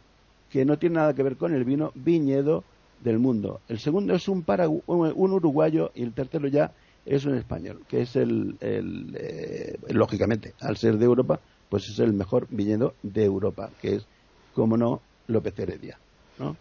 [0.51, 2.65] que no tiene nada que ver con el vino, viñedo
[3.03, 3.61] del mundo.
[3.69, 4.45] El segundo es un,
[4.87, 6.73] un uruguayo y el tercero ya
[7.05, 12.13] es un español, que es el, eh, lógicamente, al ser de Europa, pues es el
[12.13, 14.07] mejor viñedo de Europa, que es,
[14.55, 15.99] como no, López Heredia.
[16.39, 16.57] ¿no?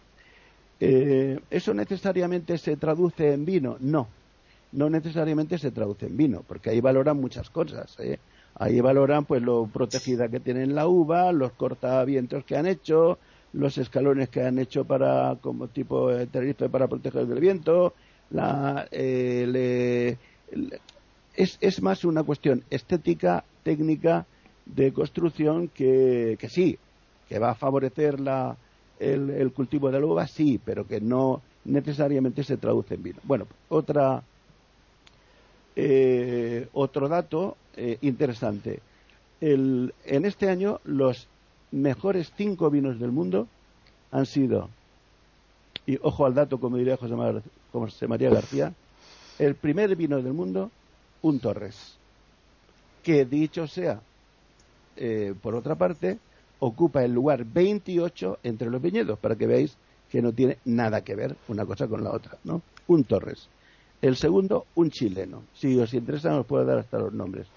[0.80, 3.78] Eh, ¿Eso necesariamente se traduce en vino?
[3.80, 4.08] No,
[4.74, 7.96] no necesariamente se traduce en vino, porque ahí valoran muchas cosas.
[8.00, 8.20] ¿eh?
[8.56, 13.18] Ahí valoran pues lo protegida que tiene la uva, los cortavientos que han hecho,
[13.54, 17.94] los escalones que han hecho para como tipo de Tenerife para proteger del viento,
[18.30, 20.18] la, eh,
[21.36, 24.26] es, es, más una cuestión estética, técnica,
[24.76, 26.78] de construcción que, que sí,
[27.28, 28.58] que va a favorecer la,
[29.00, 33.20] el, cultivo de la uva, sí, pero que no necesariamente se traduce en vino.
[33.24, 34.24] Bueno, otra,
[35.76, 38.80] eh, otro dato eh, interesante.
[39.40, 41.28] El, en este año los
[41.72, 43.48] mejores cinco vinos del mundo
[44.12, 44.70] han sido,
[45.86, 48.74] y ojo al dato, como diría José, María García,
[49.38, 50.72] el primer vino del mundo,
[51.22, 51.98] un Torres,
[53.04, 54.02] que dicho sea,
[54.98, 56.20] eh, por otra parte,
[56.60, 59.78] ocupa el lugar 28 entre los viñedos, para que veáis
[60.10, 62.62] que no tiene nada que ver una cosa con la otra, ¿no?
[62.88, 63.50] Un Torres.
[64.02, 65.44] El segundo, un chileno.
[65.54, 67.48] Si os interesa, os puedo dar hasta los nombres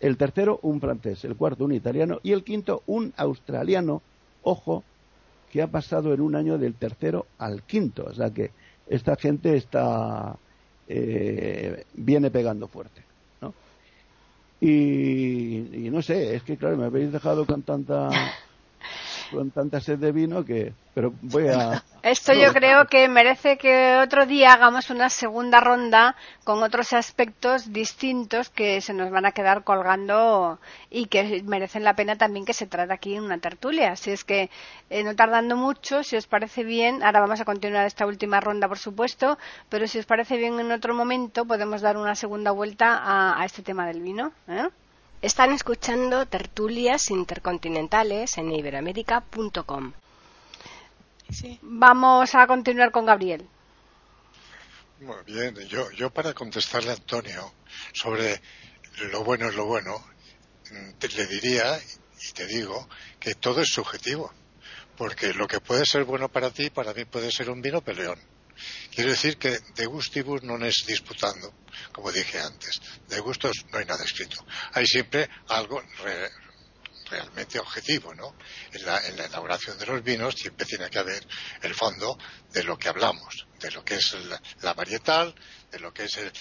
[0.00, 4.02] el tercero un francés, el cuarto un italiano y el quinto un australiano,
[4.42, 4.82] ojo,
[5.52, 8.50] que ha pasado en un año del tercero al quinto, o sea que
[8.88, 10.36] esta gente está
[10.88, 13.02] eh, viene pegando fuerte.
[14.60, 18.34] Y, y no sé, es que claro, me habéis dejado con tanta
[19.30, 23.96] con tanta sed de vino que pero voy a esto yo creo que merece que
[23.98, 29.32] otro día hagamos una segunda ronda con otros aspectos distintos que se nos van a
[29.32, 30.58] quedar colgando
[30.90, 34.24] y que merecen la pena también que se trate aquí en una tertulia así es
[34.24, 34.50] que
[34.88, 38.68] eh, no tardando mucho si os parece bien ahora vamos a continuar esta última ronda
[38.68, 39.38] por supuesto
[39.68, 43.44] pero si os parece bien en otro momento podemos dar una segunda vuelta a, a
[43.44, 44.68] este tema del vino ¿eh?
[45.22, 49.92] Están escuchando tertulias intercontinentales en iberoamérica.com.
[51.60, 53.46] Vamos a continuar con Gabriel.
[55.00, 57.52] Muy bien, yo, yo para contestarle a Antonio
[57.92, 58.40] sobre
[59.12, 60.02] lo bueno es lo bueno,
[60.70, 62.88] mm, le diría y te digo
[63.18, 64.32] que todo es subjetivo,
[64.96, 68.18] porque lo que puede ser bueno para ti, para mí puede ser un vino peleón.
[68.94, 71.54] Quiero decir que de gustibus no es disputando,
[71.92, 72.80] como dije antes.
[73.08, 74.44] De gustos no hay nada escrito.
[74.72, 75.82] Hay siempre algo
[77.10, 78.36] realmente objetivo, ¿no?
[78.72, 81.26] En la, elaboración de los vinos siempre tiene que haber
[81.62, 82.16] el fondo
[82.52, 84.16] de lo que hablamos, de lo que es
[84.62, 85.34] la, varietal,
[85.70, 86.32] de lo que es el,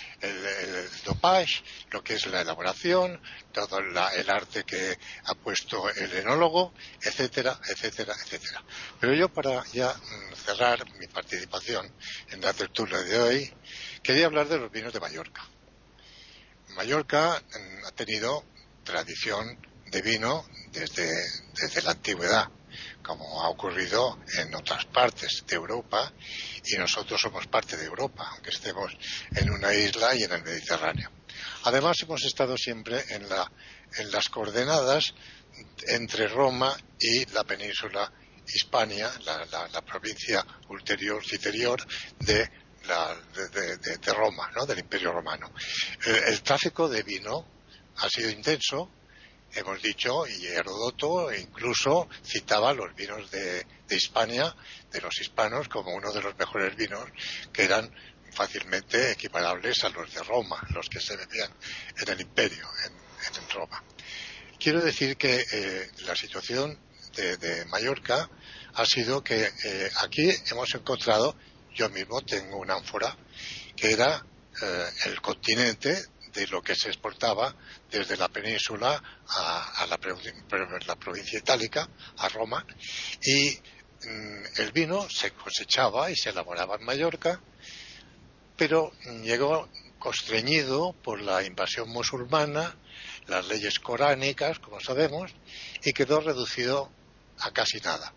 [1.03, 3.21] dopage, lo que es la elaboración,
[3.51, 8.63] todo el arte que ha puesto el enólogo, etcétera, etcétera, etcétera.
[8.99, 11.91] Pero yo para ya mm, cerrar mi participación
[12.29, 13.53] en la tertulia de hoy,
[14.03, 15.43] quería hablar de los vinos de Mallorca.
[16.69, 18.45] Mallorca mm, ha tenido
[18.83, 21.11] tradición de vino desde,
[21.53, 22.49] desde la antigüedad,
[23.03, 26.13] como ha ocurrido en otras partes de Europa,
[26.65, 28.95] y nosotros somos parte de Europa, aunque estemos
[29.35, 31.11] en una isla y en el Mediterráneo.
[31.63, 33.51] Además, hemos estado siempre en, la,
[33.97, 35.13] en las coordenadas
[35.87, 38.11] entre Roma y la península
[38.53, 41.85] Hispania, la, provincia ulterior, citerior
[42.19, 42.49] de,
[42.87, 44.65] la, de, Roma, ¿no?
[44.65, 45.51] del Imperio Romano.
[46.05, 47.45] el, tráfico de vino
[47.97, 48.91] ha sido intenso,
[49.53, 54.55] hemos dicho, y Herodoto incluso citaba los vinos de, Hispania,
[54.91, 57.05] de los hispanos, como uno de los mejores vinos
[57.51, 57.91] que eran
[58.31, 61.51] fácilmente equiparables a los de Roma, los que se bebían
[61.97, 63.09] en el imperio, en,
[63.53, 63.83] Roma.
[64.59, 66.77] Quiero decir que eh, la situación
[67.15, 68.29] de, Mallorca
[68.73, 71.35] ha sido que eh, aquí hemos encontrado,
[71.73, 73.17] yo mismo tengo una ánfora,
[73.75, 74.23] que era
[74.61, 75.97] eh, el continente
[76.39, 77.53] de lo que se exportaba
[77.91, 82.65] desde la península a, la, provincia itálica, a Roma,
[83.21, 87.41] y mm, el vino se cosechaba y se elaboraba en Mallorca,
[88.55, 88.93] pero
[89.23, 92.73] llegó constreñido por la invasión musulmana,
[93.27, 95.33] las leyes coránicas, como sabemos,
[95.83, 96.89] y quedó reducido
[97.39, 98.13] a casi nada.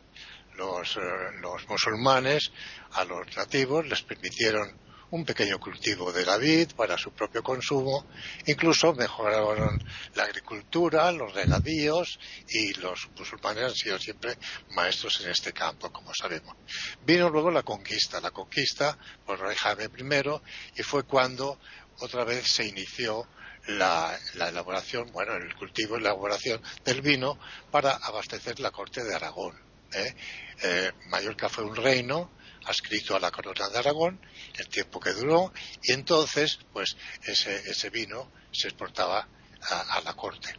[0.55, 1.01] Los, eh,
[1.41, 2.53] los musulmanes
[2.93, 4.82] a los nativos les permitieron
[5.13, 8.07] un pequeño cultivo de la vid para su propio consumo,
[8.47, 9.83] incluso mejoraron
[10.15, 12.19] la agricultura, los regadíos
[12.49, 14.39] y los musulmanes han sido siempre
[14.71, 16.57] maestros en este campo, como sabemos.
[17.05, 21.59] Vino luego la conquista, la conquista por rey Jaime I y fue cuando
[21.99, 23.29] otra vez se inició
[23.67, 27.39] la, elaboración, bueno, el cultivo y la elaboración del vino
[27.71, 29.61] para abastecer la corte de Aragón.
[29.93, 30.15] ¿eh?
[30.63, 32.31] Eh, Mallorca fue un reino
[32.67, 34.21] adscrito a la corona de Aragón,
[34.59, 35.53] el tiempo que duró,
[35.83, 39.29] y entonces, pues, ese, vino se exportaba
[39.71, 40.55] a, la corte.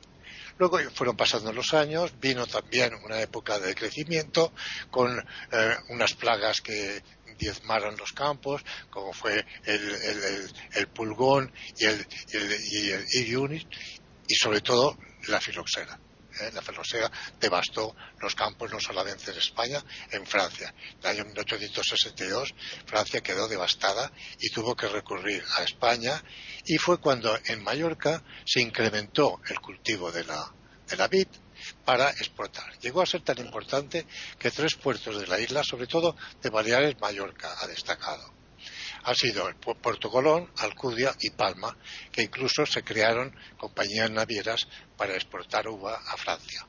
[0.57, 4.53] Luego fueron pasando los años, vino también una época de crecimiento
[4.91, 5.19] con
[5.51, 7.01] eh, unas plagas que
[7.37, 12.07] diezmaron los campos, como fue el, pulgón y el,
[12.71, 13.67] y el,
[14.27, 14.97] y sobre todo
[15.27, 15.99] la filoxera.
[16.41, 16.51] ¿Eh?
[16.53, 20.73] la filoxera devastó los campos no solamente en España, en Francia.
[20.77, 22.53] En el año 1862
[22.85, 26.23] Francia quedó devastada y tuvo que recurrir a España
[26.65, 30.51] y fue cuando en Mallorca se incrementó el cultivo de la,
[30.87, 31.27] de la vid
[31.85, 32.77] para exportar.
[32.79, 34.05] Llegó a ser tan importante
[34.37, 38.42] que tres puertos de la isla, sobre todo de Baleares, Mallorca, ha destacado
[39.03, 41.77] ha sido el Puerto Colón, Alcudia y Palma,
[42.11, 44.67] que incluso se crearon compañías navieras
[44.97, 46.65] para exportar uva a Francia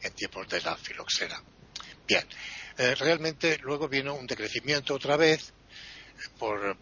[0.00, 1.40] en tiempos de la filoxera.
[2.06, 2.26] Bien,
[2.78, 5.52] eh, realmente luego vino un decrecimiento otra vez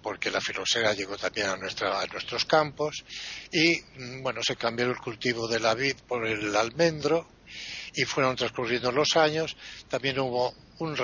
[0.03, 3.05] porque la filoxera llegó también a, a nuestros campos
[3.51, 7.29] y mm, bueno se cambió el cultivo de la vid por el almendro
[7.95, 9.57] y fueron transcurriendo los años.
[9.89, 10.97] También hubo un,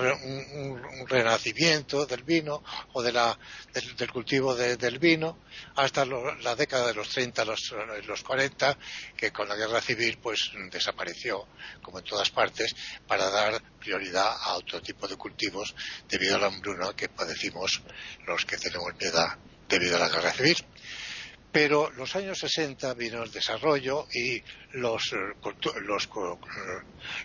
[1.07, 2.63] renacimiento del vino
[2.95, 3.39] o de la,
[3.73, 5.39] del, cultivo del vino
[5.77, 7.75] hasta la década de los 30, los,
[8.07, 8.79] los 40,
[9.17, 11.47] que con la guerra civil pues desapareció,
[11.83, 12.75] como en todas partes,
[13.07, 15.75] para dar prioridad a otro tipo de cultivos
[16.09, 17.83] debido a la hambruna que padecimos
[18.27, 19.37] los que tenemos edad
[19.69, 20.57] debido a la guerra civil
[21.57, 24.43] pero los años 60 vino el desarrollo y
[24.73, 25.15] los,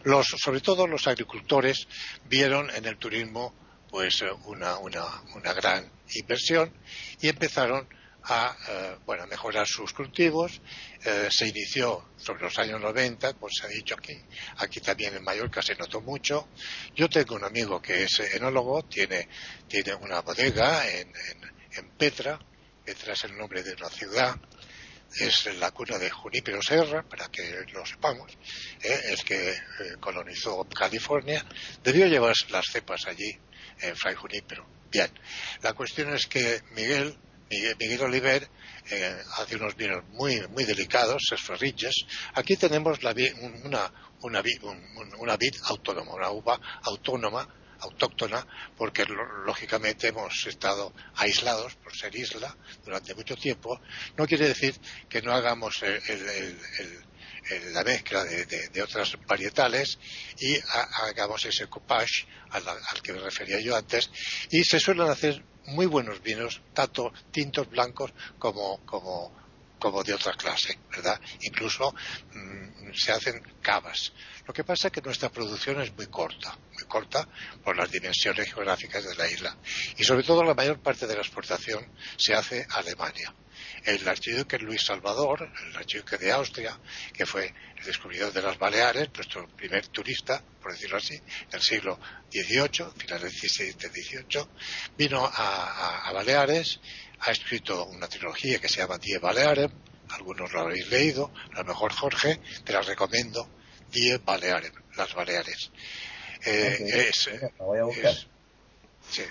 [0.06, 1.86] los, sobre todo los agricultores
[2.30, 3.54] vieron en el turismo
[3.90, 5.04] pues una, una,
[5.36, 6.72] una gran inversión
[7.20, 7.86] y empezaron
[8.24, 10.62] a eh, bueno, mejorar sus cultivos.
[11.04, 14.18] Eh, se inició sobre los años 90, como se ha dicho aquí.
[14.60, 16.48] Aquí también en Mallorca se notó mucho.
[16.96, 19.28] Yo tengo un amigo que es enólogo, tiene,
[19.68, 21.12] tiene una bodega en,
[21.74, 22.40] en Petra,
[22.86, 24.36] Petra es el nombre de una ciudad,
[25.20, 28.32] es la cuna de Junípero Serra, para que lo sepamos,
[28.82, 29.02] ¿eh?
[29.10, 29.58] el que eh,
[30.00, 31.46] colonizó California,
[31.84, 33.38] debió llevar las cepas allí,
[33.82, 34.66] en Fray Junípero.
[34.90, 35.10] Bien,
[35.62, 37.18] la cuestión es que Miguel,
[37.50, 38.48] Miguel, Oliver,
[38.90, 42.06] eh, hace unos vinos muy, muy delicados, esferriches.
[42.34, 44.42] Aquí tenemos una, una,
[45.20, 48.46] una vid autónoma, una uva autónoma autóctona,
[48.78, 49.06] porque
[49.46, 53.80] lógicamente hemos estado aislados por ser isla durante mucho tiempo,
[54.18, 54.76] no quiere decir
[55.10, 55.84] que no hagamos
[57.74, 60.00] la mezcla de, otras varietales
[60.40, 60.58] y
[61.04, 64.10] hagamos ese coupage al, que me refería yo antes.
[64.50, 69.41] Y se suelen hacer muy buenos vinos, tanto tintos blancos como, como,
[69.82, 71.20] como de otra clase, ¿verdad?
[71.42, 71.92] Incluso
[72.34, 74.14] mm, se hacen cavas.
[74.46, 77.28] Lo que pasa es que nuestra producción es muy corta, muy corta
[77.64, 79.58] por las dimensiones geográficas de la isla.
[79.98, 83.34] Y sobre todo la mayor parte de la exportación se hace a Alemania.
[83.84, 86.80] El archiduque Luis Salvador, el archiduque de Austria,
[87.12, 92.00] que fue el descubridor de las Baleares, nuestro primer turista, por decirlo así, del siglo
[92.32, 94.48] XVIII, finales del XVII,
[94.96, 96.80] vino a, a Baleares,
[97.22, 99.72] ha escrito una trilogía que se llama Die Balearen,
[100.10, 103.50] algunos lo habéis leído, a lo mejor Jorge, te la recomiendo,
[103.92, 105.72] Die Balearen, las Baleares.
[106.46, 107.30] Eh, es,
[107.60, 108.16] voy a buscar.
[109.10, 109.24] sí.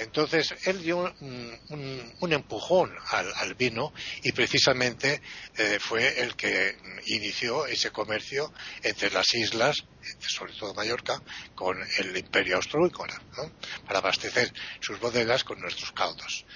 [0.00, 3.92] Entonces, él dio un, empujón al, vino
[4.22, 5.20] y precisamente
[5.56, 6.76] eh, fue el que
[7.06, 8.50] inició ese comercio
[8.82, 9.76] entre las islas,
[10.20, 11.22] sobre todo Mallorca,
[11.54, 13.52] con el imperio austrohúngaro, ¿no?
[13.84, 16.46] para abastecer sus bodegas con nuestros caldos.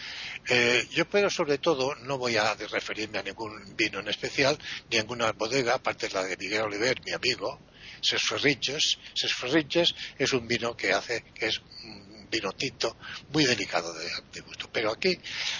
[0.48, 4.58] Eh, yo, pero sobre todo, no voy a referirme a ningún vino en especial,
[4.90, 7.60] ninguna bodega, aparte de la de Miguel Oliver, mi amigo,
[8.02, 8.98] Sesferriches.
[9.14, 12.96] Sesferriches es un vino que hace, que es un vino tinto
[13.30, 14.68] muy delicado de, gusto.
[14.70, 15.18] Pero aquí,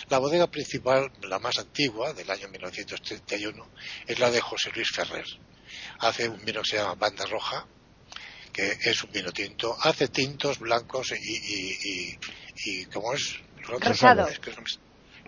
[0.08, 3.70] la bodega principal, la más antigua, del año 1931,
[4.06, 5.26] es la de José Luis Ferrer.
[6.00, 7.66] Hace un vino que se llama Banda Roja,
[8.52, 9.76] que es un vino tinto.
[9.80, 12.18] Hace tintos blancos y, y,
[12.64, 13.40] y ¿cómo es?
[13.66, 14.28] Rosado.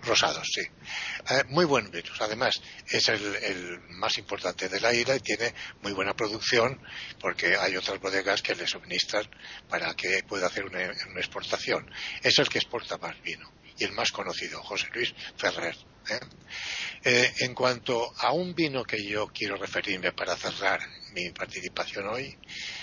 [0.03, 0.61] Rosados, sí.
[0.61, 2.21] Eh, muy buen virus.
[2.21, 6.81] Además, es el, más importante de la isla y tiene muy buena producción
[7.19, 9.29] porque hay otras bodegas que le suministran
[9.69, 10.83] para que pueda hacer una,
[11.17, 11.91] exportación.
[12.23, 15.77] Es el que exporta más vino y el más conocido, José Luis Ferrer.
[16.11, 16.21] ¿eh?
[17.05, 20.81] Eh, en cuanto a un vino que yo quiero referirme para cerrar
[21.13, 22.37] mi participación hoy,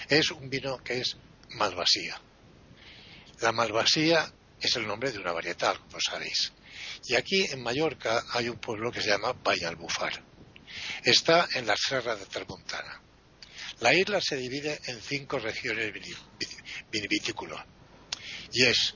[0.09, 1.15] es un vino que es
[1.51, 2.19] Malvasía.
[3.41, 4.31] La Malvasía
[4.67, 6.53] es el nombre de una varietal, como sabéis.
[7.05, 10.23] Y aquí en Mallorca hay un pueblo que se llama Vallalbufar.
[11.03, 13.01] Está en la Serra de Tramontana.
[13.79, 15.91] La isla se divide en cinco regiones
[16.91, 17.65] vitivícolas
[18.51, 18.95] y es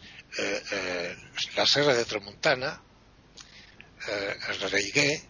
[1.55, 2.81] la Serra de Tramontana,
[4.07, 5.21] el Reigué,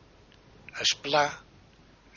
[0.79, 1.43] Esplá,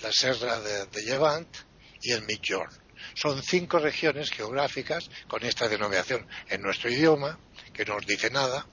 [0.00, 1.56] la Serra de, Llevant
[2.02, 2.70] y el Migjorn.
[3.14, 7.38] Son cinco regiones geográficas con esta denominación en nuestro idioma,
[7.72, 8.66] que no nos dice nada,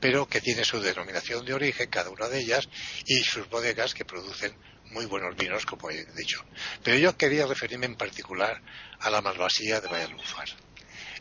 [0.00, 2.68] pero que tiene su denominación de origen, cada una de ellas,
[3.06, 4.56] y sus bodegas que producen
[4.90, 6.44] muy buenos vinos, como he dicho.
[6.82, 8.62] Pero yo quería referirme en particular
[9.00, 10.48] a la Malvasía de Valladolufar.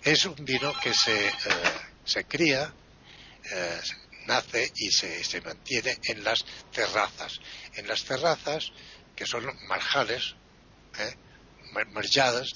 [0.03, 2.73] Es un vino que se, eh, cría,
[3.51, 3.81] eh,
[4.27, 7.39] nace y se, mantiene en las terrazas.
[7.73, 8.71] En las terrazas,
[9.15, 10.35] que son marjales,
[10.99, 11.15] eh,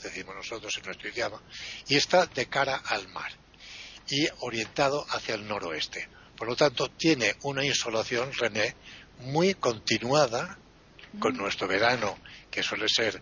[0.01, 1.41] decimos nosotros en nuestro idioma,
[1.87, 3.38] y está de cara al mar
[4.09, 6.07] y orientado hacia el noroeste.
[6.35, 8.75] Por lo tanto, tiene una insolación, René,
[9.19, 10.57] muy continuada
[11.19, 12.17] con nuestro verano,
[12.49, 13.21] que suele ser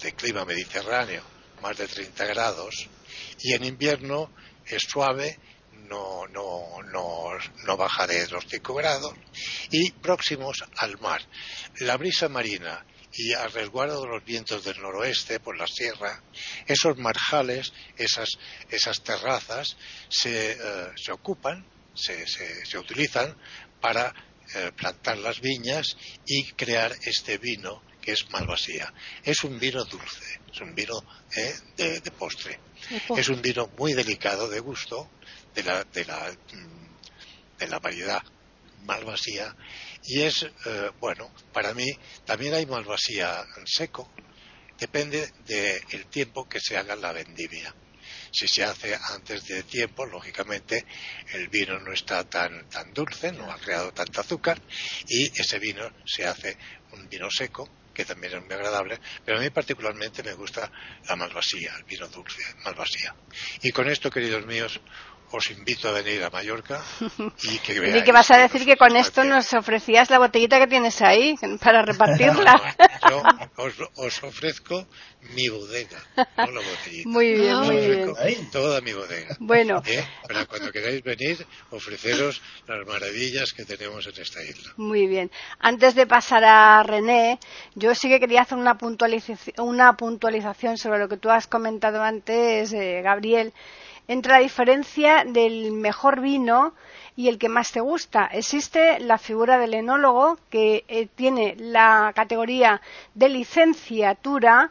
[0.00, 1.22] de clima mediterráneo,
[1.62, 2.88] más de 30 grados,
[3.40, 4.30] y en invierno
[4.66, 5.38] es suave,
[5.88, 7.30] no, no, no,
[7.64, 9.14] no baja de los 5 grados,
[9.70, 11.22] y próximos al mar.
[11.80, 12.84] La brisa marina
[13.18, 16.22] y al resguardo de los vientos del noroeste por la sierra,
[16.66, 18.28] esos marjales, esas,
[18.70, 19.76] esas terrazas
[20.08, 20.56] se, eh,
[20.96, 23.36] se ocupan, se, se, utilizan
[23.80, 24.14] para
[24.54, 28.94] eh, plantar las viñas y crear este vino que es Malvasía.
[29.24, 30.94] Es un vino dulce, es un vino
[31.36, 32.60] eh, de, postre.
[33.16, 35.10] Es un vino muy delicado de gusto
[35.56, 38.22] de la, de la, mm, de la variedad
[38.84, 39.56] Malvasía
[40.04, 41.86] y es, eh, bueno, para mí
[42.24, 44.10] también hay malvasía en seco,
[44.78, 47.74] depende del tiempo que se haga la vendimia.
[48.30, 50.84] Si se hace antes de tiempo, lógicamente
[51.32, 54.60] el vino no está tan, tan dulce, no ha creado tanto azúcar
[55.06, 56.56] y ese vino se hace
[56.92, 57.68] un vino seco
[57.98, 60.70] que también es muy agradable, pero a mí particularmente me gusta
[61.08, 63.12] la malvasía, el vino dulce, malvasía.
[63.62, 64.80] Y con esto, queridos míos,
[65.30, 66.82] os invito a venir a Mallorca
[67.42, 67.96] y que veáis.
[67.96, 71.34] Y que vas a decir que, con esto nos ofrecías la botellita que tienes ahí
[71.62, 72.76] para repartirla.
[73.10, 73.22] yo
[73.96, 74.86] os, ofrezco
[75.34, 77.08] mi bodega, no la botellita.
[77.08, 78.50] Muy bien, muy bien.
[78.52, 79.36] Toda mi bodega.
[79.40, 79.82] Bueno.
[79.84, 80.04] ¿Eh?
[80.26, 84.72] Para cuando queráis venir, ofreceros las maravillas que tenemos en esta isla.
[84.76, 85.30] Muy bien.
[85.58, 87.38] Antes de pasar a René,
[87.74, 92.02] yo sí que quería hacer una puntualización, una puntualización sobre lo que tú has comentado
[92.02, 93.52] antes, eh, Gabriel
[94.08, 96.74] entre la diferencia del mejor vino
[97.14, 98.26] y el que más te gusta.
[98.26, 102.80] Existe la figura del enólogo que eh, tiene la categoría
[103.14, 104.70] de licenciatura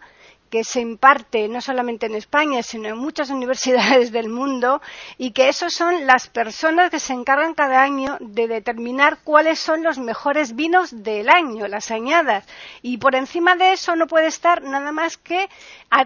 [0.50, 4.82] que se imparte no solamente en España, sino en muchas universidades del mundo,
[5.18, 9.84] y que esos son las personas que se encargan cada año de determinar cuáles son
[9.84, 12.46] los mejores vinos del año, las añadas.
[12.82, 15.50] Y por encima de eso no puede estar nada más que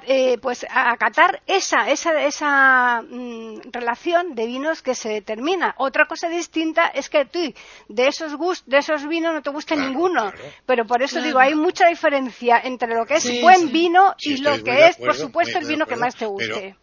[0.08, 5.74] eh, pues acatar esa, esa, esa mm, relación de vinos que se determina.
[5.78, 7.42] Otra cosa distinta es que tú
[7.88, 10.32] de esos gust, de esos vinos no te gusta ninguno.
[10.66, 14.38] Pero por eso digo, hay mucha diferencia entre lo que es buen vino y y
[14.38, 16.76] lo que es, por supuesto, el vino que más te guste.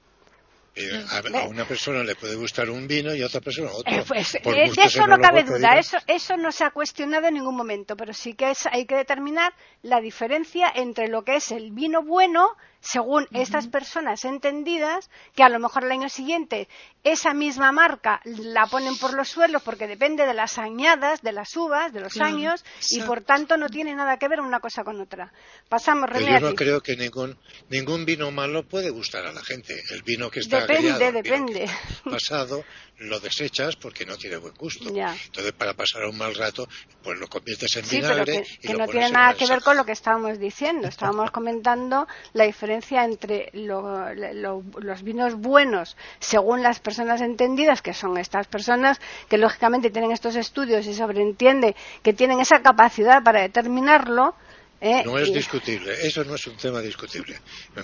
[1.35, 3.93] a, una persona le puede gustar un vino y a otra persona otro.
[3.93, 7.35] Eh, pues, eh, de eso no cabe duda, eso, eso no se ha cuestionado en
[7.35, 9.53] ningún momento, pero sí que hay que determinar
[9.83, 15.49] la diferencia entre lo que es el vino bueno según estas personas entendidas, que a
[15.49, 16.69] lo mejor el año siguiente
[17.05, 21.57] esa misma marca la ponen por los suelos porque depende de las añadas, de las
[21.57, 25.01] uvas, de los años, y por tanto no tiene nada que ver una cosa con
[25.01, 25.33] otra.
[25.69, 26.27] Pasamos, René.
[26.27, 27.39] Pero yo no creo que ningún,
[27.71, 29.75] ningún vino malo puede gustar a la gente.
[29.91, 31.71] El vino que está depende, depende.
[32.05, 32.65] pasado
[32.99, 34.89] lo desechas porque no tiene buen gusto.
[34.89, 36.69] Entonces, para pasar un mal rato,
[37.03, 38.45] pues lo conviertes en vinagre.
[38.61, 40.89] que, no tiene nada que ver con lo que estábamos diciendo.
[40.89, 48.47] Estábamos comentando la diferencia entre los vinos buenos, según las personas entendidas, que son estas
[48.47, 54.35] personas que lógicamente tienen estos estudios y sobreentiende que tienen esa capacidad para determinarlo
[54.81, 55.03] ¿Eh?
[55.05, 57.41] No es discutible, eso no es un tema discutible.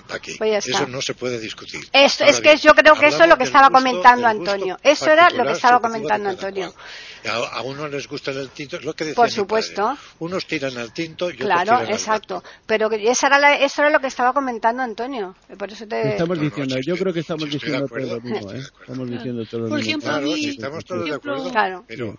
[0.09, 0.35] Aquí.
[0.37, 1.85] Pues eso no se puede discutir.
[1.91, 4.77] es que yo creo que eso es lo que estaba comentando Antonio.
[4.81, 6.73] Eso era lo que estaba comentando Antonio.
[7.27, 9.97] A, unos les gusta el tinto, es lo que decía Por supuesto.
[10.19, 12.43] Unos tiran al tinto y claro, otros tiran exacto.
[12.67, 15.35] Pero eso era, eso era lo que estaba comentando Antonio.
[15.57, 16.09] Por eso te...
[16.11, 18.51] Estamos diciendo, yo creo que estamos diciendo todo lo mismo.
[18.51, 18.63] ¿eh?
[18.81, 19.75] Estamos diciendo todo lo mismo.
[19.75, 21.51] Por ejemplo, estamos todos de acuerdo.
[21.51, 21.83] Claro.
[21.87, 22.17] Pero,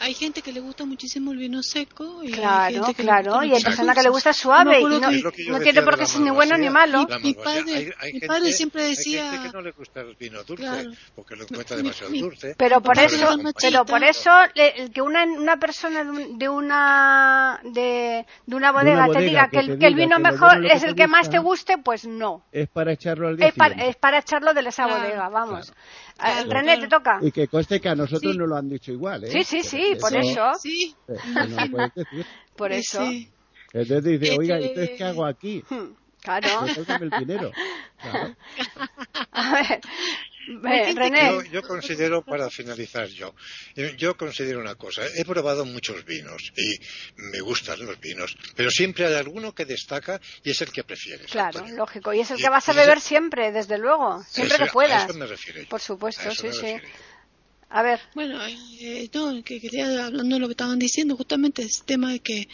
[0.00, 3.42] hay gente que le gusta muchísimo el vino seco y claro, hay gente que claro,
[3.42, 6.56] y hay personas que le gusta suave y no, tiene por qué ser ni bueno
[6.56, 7.06] ni malo.
[7.22, 11.36] Mi, padre, mi padre siempre decía hay que no le gusta el vino dulce porque
[11.36, 12.54] lo encuentra demasiado dulce.
[12.56, 18.56] Pero por eso, pero por eso el que una, una persona de una de, de
[18.56, 21.38] una bodega, te diga que, el, que el vino mejor es el que más te
[21.38, 22.44] guste, pues no.
[22.52, 25.72] Es para echarlo al día es para, es para echarlo de esa bodega, vamos.
[26.18, 27.18] René, te toca.
[27.22, 29.30] Y que conste que a nosotros no lo han dicho igual, ¿eh?
[29.30, 30.52] Sí, sí, sí, por eso.
[30.60, 30.94] Sí.
[32.56, 33.00] Por eso.
[33.72, 35.62] Entonces dice, oiga, ¿entonces qué hago aquí?
[35.70, 36.48] Hmm, claro.
[36.66, 37.52] el dinero.
[38.00, 38.36] Claro.
[39.32, 39.80] A ver,
[40.48, 41.50] René.
[41.50, 43.34] Yo, considero, para finalizar yo,
[43.96, 45.02] yo considero una cosa.
[45.14, 46.78] He probado muchos vinos y
[47.32, 51.30] me gustan los vinos, pero siempre hay alguno que destaca y es el que prefieres.
[51.30, 52.12] Claro, lógico.
[52.12, 55.02] Y es el que vas a beber siempre, desde luego, siempre que puedas.
[55.02, 56.76] A eso me refiero Por supuesto, sí, sí.
[57.70, 58.00] A ver.
[58.14, 62.20] Bueno, eh, no, que quería, hablando de lo que estaban diciendo, justamente ese tema de
[62.20, 62.48] que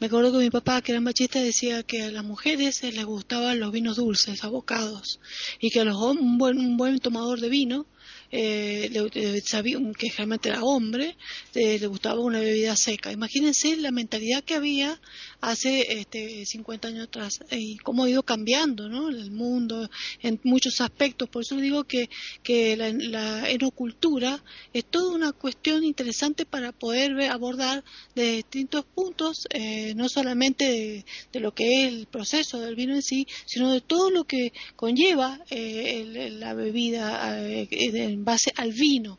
[0.00, 3.58] me acuerdo que mi papá, que era machista, decía que a las mujeres les gustaban
[3.58, 5.18] los vinos dulces, abocados,
[5.60, 7.86] y que a los, un, buen, un buen tomador de vino
[8.30, 11.16] eh, le, sabía, que realmente era hombre,
[11.54, 13.10] le gustaba una bebida seca.
[13.10, 15.00] Imagínense la mentalidad que había
[15.40, 19.08] hace este, 50 años atrás y cómo ha ido cambiando ¿no?
[19.08, 19.88] el mundo
[20.22, 21.28] en muchos aspectos.
[21.28, 22.10] Por eso digo que,
[22.42, 24.42] que la, enocultura
[24.72, 27.84] es toda una cuestión interesante para poder abordar
[28.14, 33.02] de distintos puntos, eh, no solamente de, lo que es el proceso del vino en
[33.02, 39.18] sí, sino de todo lo que conlleva eh, la bebida eh, en base al vino.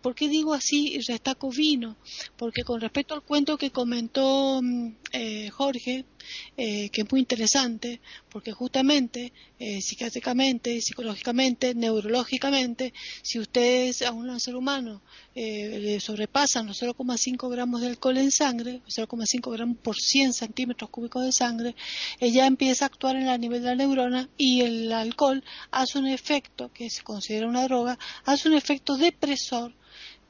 [0.00, 1.96] ¿Por qué digo así destaco vino?
[2.36, 6.06] Porque con respecto al cuento que comentó mm, eh, Jorge,
[6.56, 8.00] eh, que es muy interesante,
[8.30, 15.02] porque justamente eh, psiquiátricamente, psicológicamente, neurológicamente, si ustedes a un ser humano
[15.34, 21.24] le sobrepasan los 0,5 gramos de alcohol en sangre, 0,5 gramos por 100 centímetros cúbicos
[21.24, 21.74] de sangre,
[22.20, 26.06] ella empieza a actuar en el nivel de la neurona y el alcohol hace un
[26.06, 29.74] efecto, que se considera una droga, hace un efecto depresor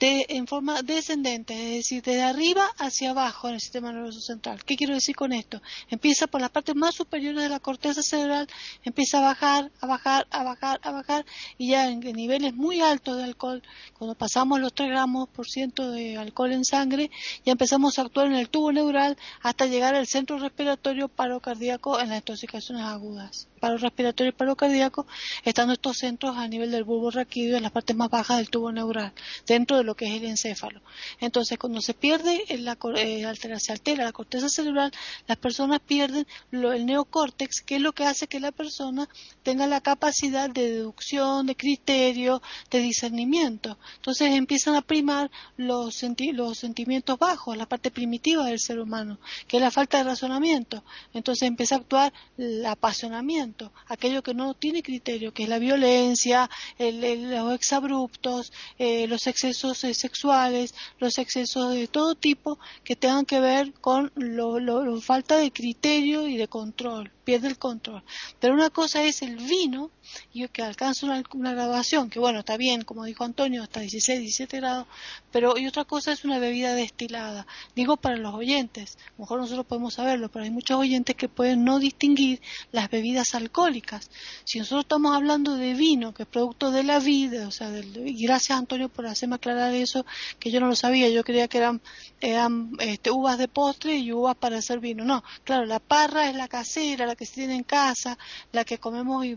[0.03, 4.65] en forma descendente, es decir, de arriba hacia abajo en el sistema nervioso central.
[4.65, 5.63] ¿Qué quiero decir con esto?
[5.91, 8.49] Empieza por las partes más superiores de la corteza cerebral,
[8.83, 11.25] empieza a bajar, a bajar, a bajar, a bajar,
[11.57, 13.63] y ya en, niveles muy altos de alcohol,
[13.97, 17.11] cuando pasamos los 3 gramos por ciento de alcohol en sangre,
[17.45, 22.01] ya empezamos a actuar en el tubo neural hasta llegar al centro respiratorio paro cardíaco
[22.01, 25.07] en las intoxicaciones agudas paro respiratorio y paro cardíaco,
[25.45, 28.73] estando estos centros a nivel del bulbo raquídeo en las partes más bajas del tubo
[28.73, 29.13] neural,
[29.47, 30.81] dentro de lo que es el encéfalo.
[31.21, 33.27] Entonces, cuando se pierde, la, eh,
[33.59, 34.91] se altera la corteza cerebral,
[35.27, 39.09] las personas pierden el neocórtex, que es lo que hace que la persona
[39.43, 43.79] tenga la capacidad de deducción, de criterio, de discernimiento.
[43.97, 46.03] Entonces empiezan a primar los,
[46.33, 50.83] los sentimientos bajos, la parte primitiva del ser humano, que es la falta de razonamiento.
[51.13, 56.49] Entonces empieza a actuar el apasionamiento aquello que no tiene criterio, que es la violencia,
[56.79, 63.41] los exabruptos, eh, los excesos eh, sexuales, los excesos de todo tipo que tengan que
[63.41, 68.03] ver con la falta de criterio y de control pierde el control.
[68.41, 69.91] Pero una cosa es el vino,
[70.33, 74.59] y que alcanza una, graduación, que bueno, está bien, como dijo Antonio, hasta 16, 17
[74.59, 74.87] grados,
[75.31, 77.47] pero y otra cosa es una bebida destilada.
[77.75, 81.65] Digo para los oyentes, lo mejor nosotros podemos saberlo, pero hay muchos oyentes que pueden
[81.65, 82.41] no distinguir
[82.73, 84.11] las bebidas alcohólicas.
[84.45, 88.23] Si nosotros estamos hablando de vino, que es producto de la vida, o sea, y
[88.25, 90.05] gracias Antonio por hacerme aclarar eso,
[90.39, 91.81] que yo no lo sabía, yo creía que eran,
[92.21, 95.05] eran este, uvas de postre y uvas para hacer vino.
[95.05, 98.19] No, claro, la parra es la casera, que se tiene en casa,
[98.53, 99.37] la que comemos y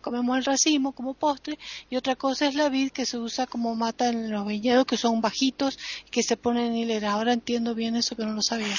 [0.00, 1.58] comemos el racimo como postre,
[1.90, 4.96] y otra cosa es la vid que se usa como mata en los viñedos que
[4.96, 7.12] son bajitos y que se ponen en hilera.
[7.12, 8.76] Ahora entiendo bien eso que no lo sabía.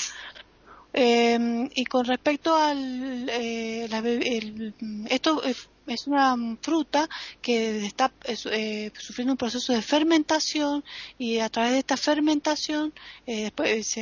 [0.93, 4.73] Eh, y con respecto al eh, el,
[5.09, 5.41] esto
[5.87, 7.09] es una fruta
[7.41, 10.83] que está eh, sufriendo un proceso de fermentación
[11.17, 12.93] y a través de esta fermentación,
[13.25, 13.95] eh, después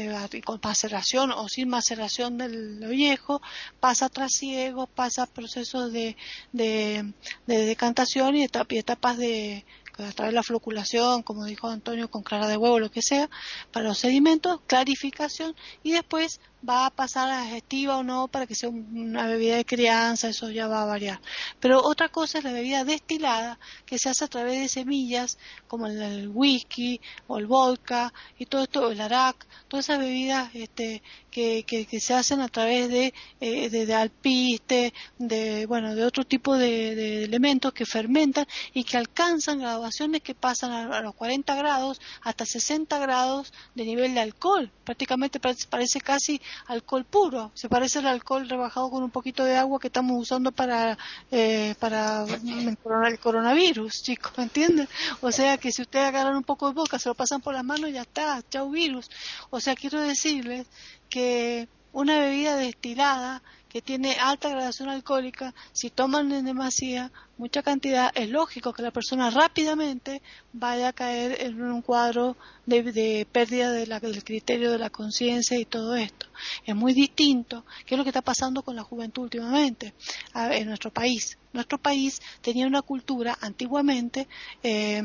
[0.43, 3.41] con maceración o sin maceración del viejo,
[3.79, 6.15] pasa trasiego, pasa procesos de,
[6.51, 7.13] de,
[7.45, 9.65] decantación y etapas de
[9.97, 13.29] a través de la floculación, como dijo Antonio, con clara de huevo, lo que sea,
[13.71, 18.55] para los sedimentos, clarificación y después va a pasar a gestiva o no para que
[18.55, 21.21] sea una bebida de crianza, eso ya va a variar.
[21.59, 25.37] Pero otra cosa es la bebida destilada, que se hace a través de semillas,
[25.67, 31.01] como el, whisky o el vodka y todo esto, el arak, todas esas bebidas este,
[31.31, 36.57] que, que, se hacen a través de, eh, de, alpiste, de, bueno, de otro tipo
[36.57, 42.45] de, elementos que fermentan y que alcanzan graduaciones que pasan a, los 40 grados hasta
[42.45, 44.71] 60 grados de nivel de alcohol.
[44.83, 47.51] Prácticamente parece casi alcohol puro.
[47.53, 50.97] Se parece al alcohol rebajado con un poquito de agua que estamos usando para,
[51.31, 54.87] eh, para el coronavirus, chicos, ¿me entienden?
[55.21, 57.63] O sea que si ustedes agarran un poco de boca, se lo pasan por las
[57.63, 59.09] manos y ya está, chau virus.
[59.49, 60.67] O sea, quiero decirles
[61.09, 68.11] que una bebida destilada que tiene alta gradación alcohólica, si toman en demasía, mucha cantidad,
[68.15, 70.21] es lógico que la persona rápidamente
[70.53, 75.95] vaya a caer en un cuadro de, pérdida del criterio de la conciencia y todo
[75.95, 76.27] esto.
[76.65, 79.93] Es muy distinto qué es lo que está pasando con la juventud últimamente
[80.33, 81.37] en nuestro país.
[81.53, 84.27] Nuestro país tenía una cultura antiguamente
[84.61, 85.01] eh,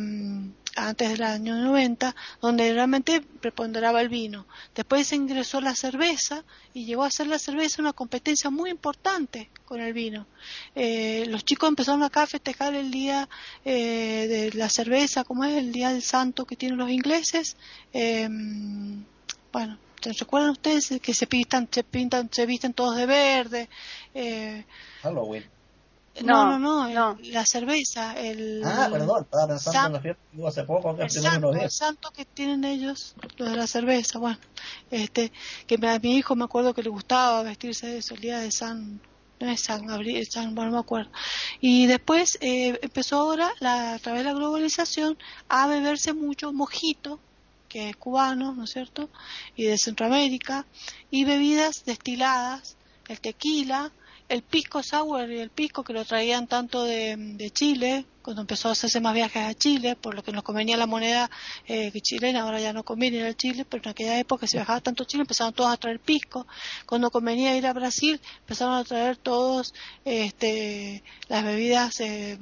[0.77, 4.47] antes del año 90, donde realmente preponderaba el vino.
[4.75, 6.45] Después se ingresó la cerveza
[6.75, 10.27] y llegó a ser la cerveza una competencia muy importante con el vino.
[10.75, 13.29] Eh, los chicos empezaron acá a festejar el día
[13.65, 17.57] eh, de la cerveza, como es el día del santo que tienen los ingleses.
[17.93, 18.29] Eh,
[19.53, 23.69] bueno, ¿se recuerdan ustedes que se pintan, se pintan, se visten todos de verde?
[25.03, 25.45] Halloween.
[26.25, 28.63] No, no, no, la cerveza, el...
[28.65, 32.11] Ah, perdón, estaba pensando en la fiesta que hace poco, que el, santo, el santo
[32.11, 34.39] que tienen ellos, los de la cerveza, bueno,
[34.91, 35.33] este,
[35.67, 38.51] que a mi hijo me acuerdo que le gustaba vestirse de eso, el día de
[38.51, 39.01] San,
[39.41, 41.11] no es San Gabriel, San, no me acuerdo.
[41.61, 45.19] Y después eh, empezó ahora, la, a través de la globalización,
[45.49, 47.19] a beberse mucho mojito,
[47.69, 49.09] que es cubano, ¿no es cierto?,
[49.57, 50.67] y de Centroamérica,
[51.11, 52.77] y bebidas destiladas,
[53.09, 53.93] el tequila,
[54.29, 58.73] el pisco sour y el pisco que lo traían tanto de Chile, cuando empezó a
[58.73, 61.31] hacerse más viajes a Chile, por lo que nos convenía la moneda
[61.67, 64.81] eh, chilena, ahora ya no conviene ir a Chile, pero en aquella época se viajaba
[64.81, 66.47] tanto Chile, empezaron todos a traer pisco.
[66.87, 69.75] Cuando convenía ir a Brasil, empezaron a traer todos
[70.05, 72.39] este, las bebidas eh,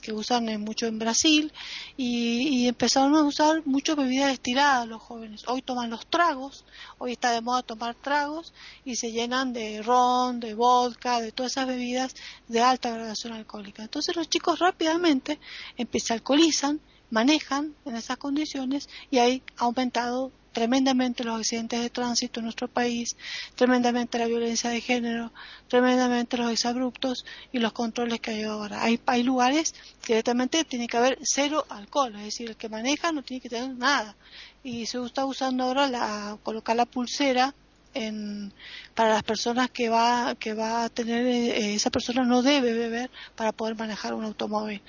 [0.00, 1.52] que usan mucho en Brasil
[1.96, 5.42] y, empezaron a usar muchas bebidas destiladas los jóvenes.
[5.46, 6.64] Hoy toman los tragos,
[6.98, 8.52] hoy está de moda tomar tragos
[8.84, 12.14] y se llenan de ron, de vodka, de todas esas bebidas
[12.48, 13.82] de alta gradación alcohólica.
[13.82, 16.80] Entonces los chicos rápidamente se alcoholizan,
[17.10, 23.16] manejan en esas condiciones y hay aumentado tremendamente los accidentes de tránsito en nuestro país,
[23.54, 25.32] tremendamente la violencia de género,
[25.68, 28.82] tremendamente los exabruptos y los controles que hay ahora.
[28.82, 33.12] Hay, hay lugares que directamente tiene que haber cero alcohol, es decir, el que maneja
[33.12, 34.16] no tiene que tener nada.
[34.62, 37.54] Y se está usando ahora la, colocar la pulsera
[37.94, 38.52] en,
[38.94, 43.10] para las personas que va, que va a tener, eh, esa persona no debe beber
[43.36, 44.82] para poder manejar un automóvil.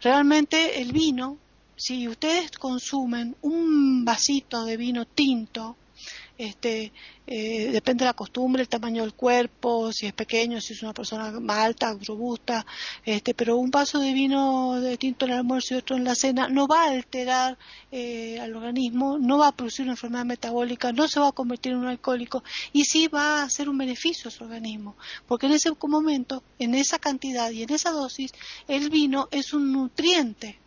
[0.00, 1.38] Realmente el vino,
[1.76, 5.76] si ustedes consumen un vasito de vino tinto,
[6.38, 6.92] este,
[7.26, 10.92] eh, depende de la costumbre, el tamaño del cuerpo, si es pequeño, si es una
[10.92, 12.64] persona más alta, robusta,
[13.04, 16.14] este, pero un vaso de vino de tinto en el almuerzo y otro en la
[16.14, 17.58] cena no va a alterar
[17.90, 21.72] eh, al organismo, no va a producir una enfermedad metabólica, no se va a convertir
[21.72, 24.96] en un alcohólico y sí va a hacer un beneficio a su organismo,
[25.26, 28.32] porque en ese momento, en esa cantidad y en esa dosis,
[28.68, 30.58] el vino es un nutriente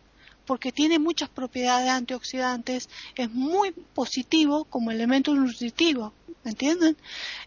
[0.50, 6.12] porque tiene muchas propiedades antioxidantes, es muy positivo como elemento nutritivo,
[6.42, 6.96] ¿me entienden?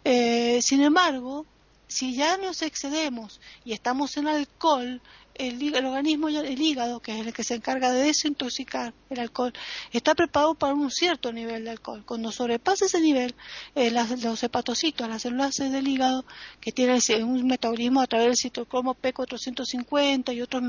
[0.05, 1.45] Eh, sin embargo,
[1.85, 5.01] si ya nos excedemos y estamos en alcohol,
[5.35, 9.53] el, organismo, el hígado, que es el que se encarga de desintoxicar el alcohol,
[9.91, 12.03] está preparado para un cierto nivel de alcohol.
[12.05, 13.35] Cuando sobrepasa ese nivel,
[13.75, 16.25] eh, los hepatocitos, las células del hígado,
[16.59, 20.63] que tienen un metabolismo a través del citocromo P450 y otros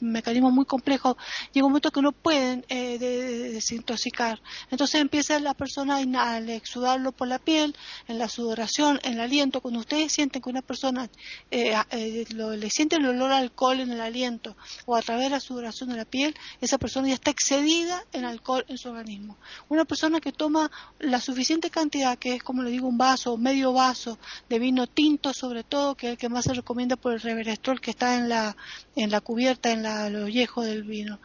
[0.00, 1.16] mecanismos muy complejos,
[1.52, 4.40] llega un momento que no pueden eh, desintoxicar.
[4.70, 7.76] Entonces empieza la persona a exudarlo por la piel,
[8.06, 9.60] en la sudoración, en el aliento.
[9.60, 11.08] Cuando ustedes sienten que una persona
[11.50, 11.74] eh,
[12.30, 14.56] le siente el olor al alcohol en el aliento
[14.86, 18.24] o a través de la sudoración de la piel, esa persona ya está excedida en
[18.24, 19.36] alcohol en su organismo.
[19.68, 23.36] Una persona que toma la suficiente cantidad, que es como le digo, un vaso o
[23.36, 24.18] medio vaso
[24.48, 27.80] de vino tinto, sobre todo, que es el que más se recomienda por el reverestrol
[27.80, 28.56] que está en la,
[28.96, 31.18] en la cubierta, en la, el ollejo del vino.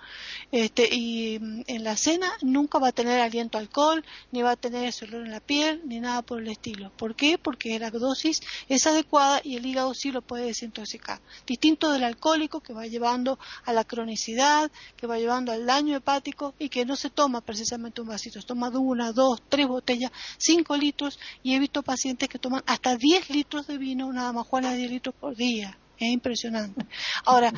[0.52, 4.56] Este, y mm, en la cena nunca va a tener aliento alcohol, ni va a
[4.56, 6.92] tener ese olor en la piel, ni nada por el estilo.
[6.98, 7.38] ¿Por qué?
[7.38, 11.20] Porque la dosis es adecuada y el hígado sí lo puede desintoxicar.
[11.46, 16.56] Distinto del alcohólico que va llevando a la cronicidad, que va llevando al daño hepático
[16.58, 20.76] y que no se toma precisamente un vasito, se toma una, dos, tres botellas, cinco
[20.76, 24.74] litros y he visto pacientes que toman hasta diez litros de vino, nada más Juana,
[24.74, 25.78] diez litros por día.
[25.98, 26.86] Es impresionante.
[27.26, 27.54] Ahora,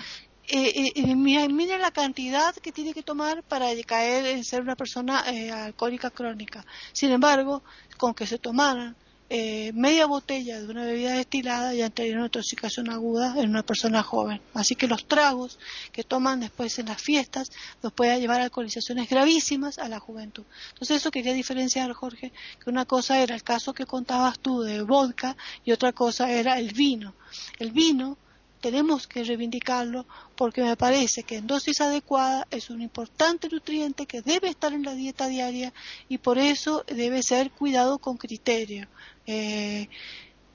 [0.48, 5.24] eh, eh, eh la cantidad que tiene que tomar para caer en ser una persona
[5.32, 6.66] eh, alcohólica crónica.
[6.92, 7.64] Sin embargo,
[7.98, 8.96] con que se tomaran
[9.28, 14.04] eh, media botella de una bebida destilada ya entraría una intoxicación aguda en una persona
[14.04, 14.40] joven.
[14.54, 15.58] Así que los tragos
[15.92, 20.44] que toman después en las fiestas los puede llevar a alcoholizaciones gravísimas a la juventud.
[20.74, 22.32] Entonces eso quería diferenciar, Jorge,
[22.64, 26.60] que una cosa era el caso que contabas tú de vodka y otra cosa era
[26.60, 27.16] el vino.
[27.58, 28.18] El vino
[28.66, 34.24] tenemos que reivindicarlo porque me parece que en dosis adecuada es un importante nutriente que
[34.24, 35.72] debe estar en la dieta diaria
[36.10, 38.88] y por eso debe ser cuidado con criterio.
[39.28, 39.88] Eh,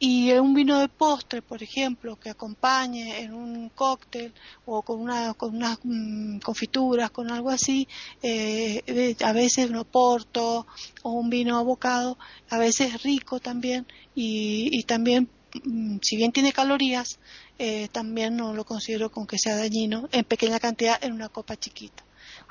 [0.03, 4.33] y un vino de postre, por ejemplo, que acompañe en un cóctel
[4.65, 7.87] o con, una, unas mm, confituras, con algo así,
[8.23, 10.67] eh, a veces un oporto
[11.03, 12.17] o un vino abocado,
[12.49, 15.29] a veces rico también y, y también,
[15.65, 17.19] mm, si bien tiene calorías,
[17.59, 21.57] eh, también no lo considero con que sea dañino en pequeña cantidad en una copa
[21.57, 22.03] chiquita.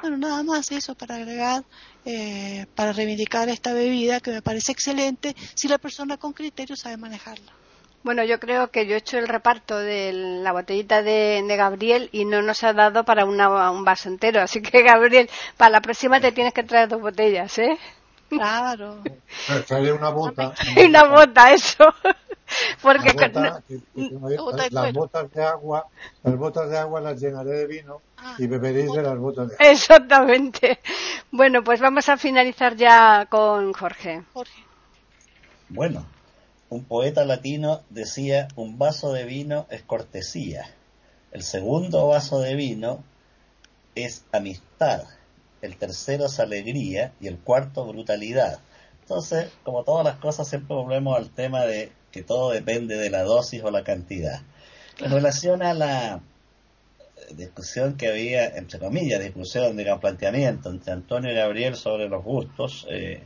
[0.02, 1.64] Bueno, nada más eso para agregar,
[2.06, 6.96] eh, para reivindicar esta bebida que me parece excelente si la persona con criterio sabe
[6.96, 7.52] manejarla.
[8.02, 12.24] Bueno, yo creo que yo he hecho el reparto de la botellita de, Gabriel y
[12.24, 14.42] no nos ha dado para un vaso entero.
[14.42, 17.78] Así que, Gabriel, para la próxima te tienes que traer dos botellas, ¿eh?
[18.30, 19.02] Claro.
[19.68, 20.54] Traeré una bota.
[20.78, 21.86] una bota, eso.
[22.82, 23.14] Porque
[24.72, 25.88] las botas de agua,
[26.24, 29.56] las botas de agua las llenaré de vino ah, y beberéis de las botas de
[29.56, 29.68] agua.
[29.72, 30.80] Exactamente.
[31.32, 34.24] Bueno, pues vamos a finalizar ya con Jorge.
[34.34, 34.64] Jorge.
[35.70, 36.06] Bueno,
[36.70, 40.70] un poeta latino decía, un vaso de vino es cortesía.
[41.32, 43.04] El segundo vaso de vino
[43.96, 45.04] es amistad.
[45.62, 48.60] El tercero es alegría y el cuarto brutalidad.
[49.02, 53.24] Entonces, como todas las cosas, siempre volvemos al tema de que todo depende de la
[53.24, 54.42] dosis o la cantidad.
[55.00, 56.22] En relación a la
[57.36, 62.88] discusión que había, entre comillas, discusión, digamos, planteamiento entre Antonio y Gabriel sobre los gustos,
[62.90, 63.24] eh,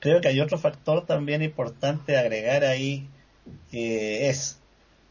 [0.00, 3.08] creo que hay otro factor también importante agregar ahí,
[3.70, 4.58] que es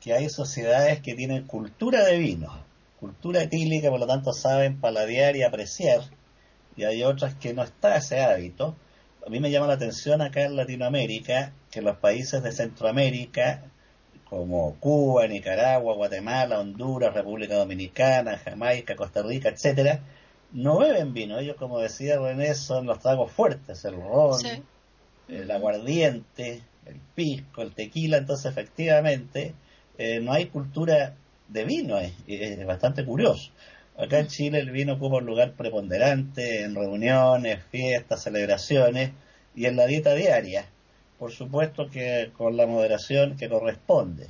[0.02, 2.64] que hay sociedades que tienen cultura de vino,
[3.00, 6.02] cultura etílica, por lo tanto saben paladear y apreciar,
[6.76, 8.76] y hay otras que no está ese hábito,
[9.26, 13.64] a mí me llama la atención acá en Latinoamérica que los países de Centroamérica,
[14.30, 20.02] como Cuba, Nicaragua, Guatemala, Honduras, República Dominicana, Jamaica, Costa Rica, etcétera,
[20.52, 21.40] no beben vino.
[21.40, 24.40] Ellos, como decía René, son los tragos fuertes, el ron,
[25.28, 28.18] el aguardiente, el pisco, el tequila.
[28.18, 29.54] Entonces, efectivamente,
[29.98, 31.16] eh, no hay cultura
[31.48, 31.98] de vino.
[32.00, 33.52] es bastante curioso.
[33.98, 39.12] Acá en Chile el vino ocupa un lugar preponderante en reuniones, fiestas, celebraciones
[39.56, 40.66] y en la dieta diaria.
[41.18, 44.28] Por supuesto que con la moderación que corresponde.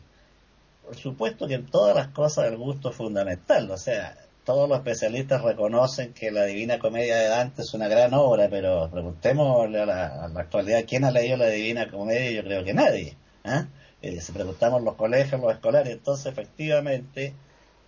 [0.85, 3.71] Por supuesto que en todas las cosas el gusto es fundamental.
[3.71, 4.15] O sea,
[4.45, 8.87] todos los especialistas reconocen que la Divina Comedia de Dante es una gran obra, pero
[8.91, 13.17] preguntémosle a la, actualidad quién ha leído la Divina Comedia, yo creo que nadie.
[13.43, 13.65] ¿ah?
[14.03, 17.33] Eh, si preguntamos los colegios, los escolares, entonces efectivamente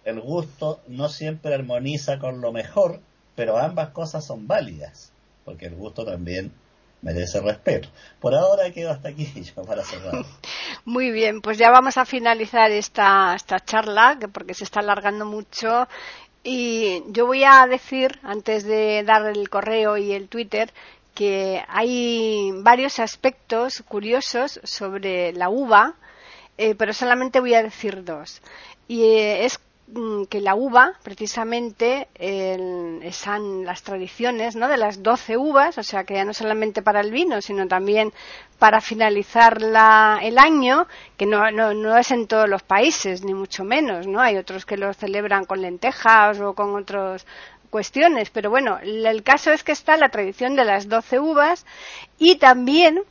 [0.07, 3.01] el gusto no siempre armoniza con lo mejor,
[3.35, 5.11] pero ambas cosas son válidas,
[5.43, 6.53] porque el gusto también
[7.01, 7.89] merece respeto.
[8.21, 9.25] Por ahora quedo hasta aquí
[9.55, 10.23] yo para cerrar.
[10.85, 15.89] Muy bien, pues ya vamos a finalizar esta, esta charla, porque se está alargando mucho.
[16.41, 20.71] Y yo voy a decir, antes de dar el correo y el Twitter,
[21.13, 25.95] que hay varios aspectos curiosos sobre la uva,
[26.57, 28.41] eh, pero solamente voy a decir dos.
[28.87, 29.59] Y eh, es
[30.29, 34.67] que la uva, precisamente, están las tradiciones ¿no?
[34.67, 38.11] de las doce uvas, o sea que ya no solamente para el vino, sino también
[38.59, 44.19] para finalizar el año, que no, es en todos los países, ni mucho menos, ¿no?
[44.19, 47.25] Hay otros que lo celebran con lentejas o con otras
[47.69, 51.65] cuestiones, pero bueno, el caso es que está la tradición de las doce uvas
[52.17, 53.03] y también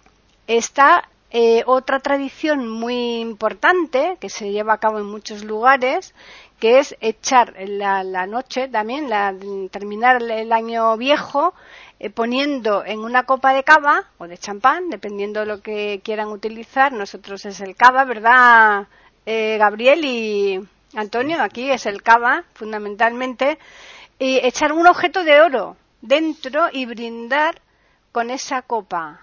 [0.47, 6.15] está eh, otra tradición muy importante que se lleva a cabo en muchos lugares
[6.59, 9.35] que es echar la, la noche también, la,
[9.71, 11.55] terminar el año viejo
[11.99, 16.29] eh, poniendo en una copa de cava o de champán, dependiendo de lo que quieran
[16.29, 16.93] utilizar.
[16.93, 18.87] Nosotros es el cava, ¿verdad,
[19.25, 20.61] eh, Gabriel y
[20.95, 21.43] Antonio?
[21.43, 23.59] Aquí es el cava, fundamentalmente.
[24.19, 27.61] Y echar un objeto de oro dentro y brindar
[28.13, 29.21] con esa copa.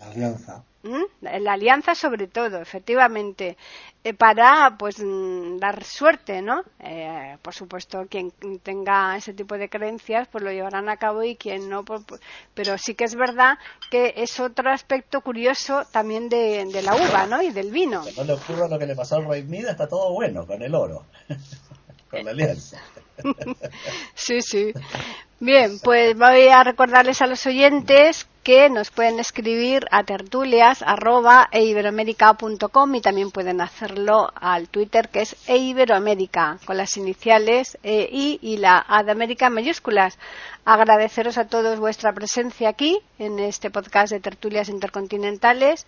[0.00, 0.64] alianza.
[0.82, 1.02] ¿Mm?
[1.20, 3.56] La alianza sobre todo, efectivamente,
[4.04, 6.64] eh, para pues mm, dar suerte, ¿no?
[6.80, 8.32] Eh, por supuesto, quien
[8.64, 12.20] tenga ese tipo de creencias, pues lo llevarán a cabo y quien no, pues, pues,
[12.52, 13.58] pero sí que es verdad
[13.92, 17.40] que es otro aspecto curioso también de, la uva, ¿no?
[17.42, 18.02] Y del vino.
[18.04, 20.62] Que no le ocurra lo que le pasó al rey Mida, está todo bueno con
[20.62, 21.04] el oro,
[24.14, 24.72] sí, sí.
[25.40, 33.00] Bien, pues voy a recordarles a los oyentes que nos pueden escribir a tertulias.eiberoamerica.com y
[33.00, 38.84] también pueden hacerlo al Twitter que es eiberoamerica con las iniciales e, I y la
[38.88, 40.18] A de América en mayúsculas.
[40.64, 45.86] Agradeceros a todos vuestra presencia aquí en este podcast de tertulias intercontinentales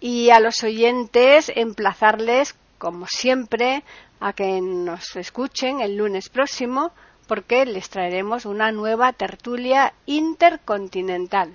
[0.00, 3.82] y a los oyentes emplazarles, como siempre,
[4.24, 6.92] a que nos escuchen el lunes próximo
[7.26, 11.54] porque les traeremos una nueva tertulia intercontinental.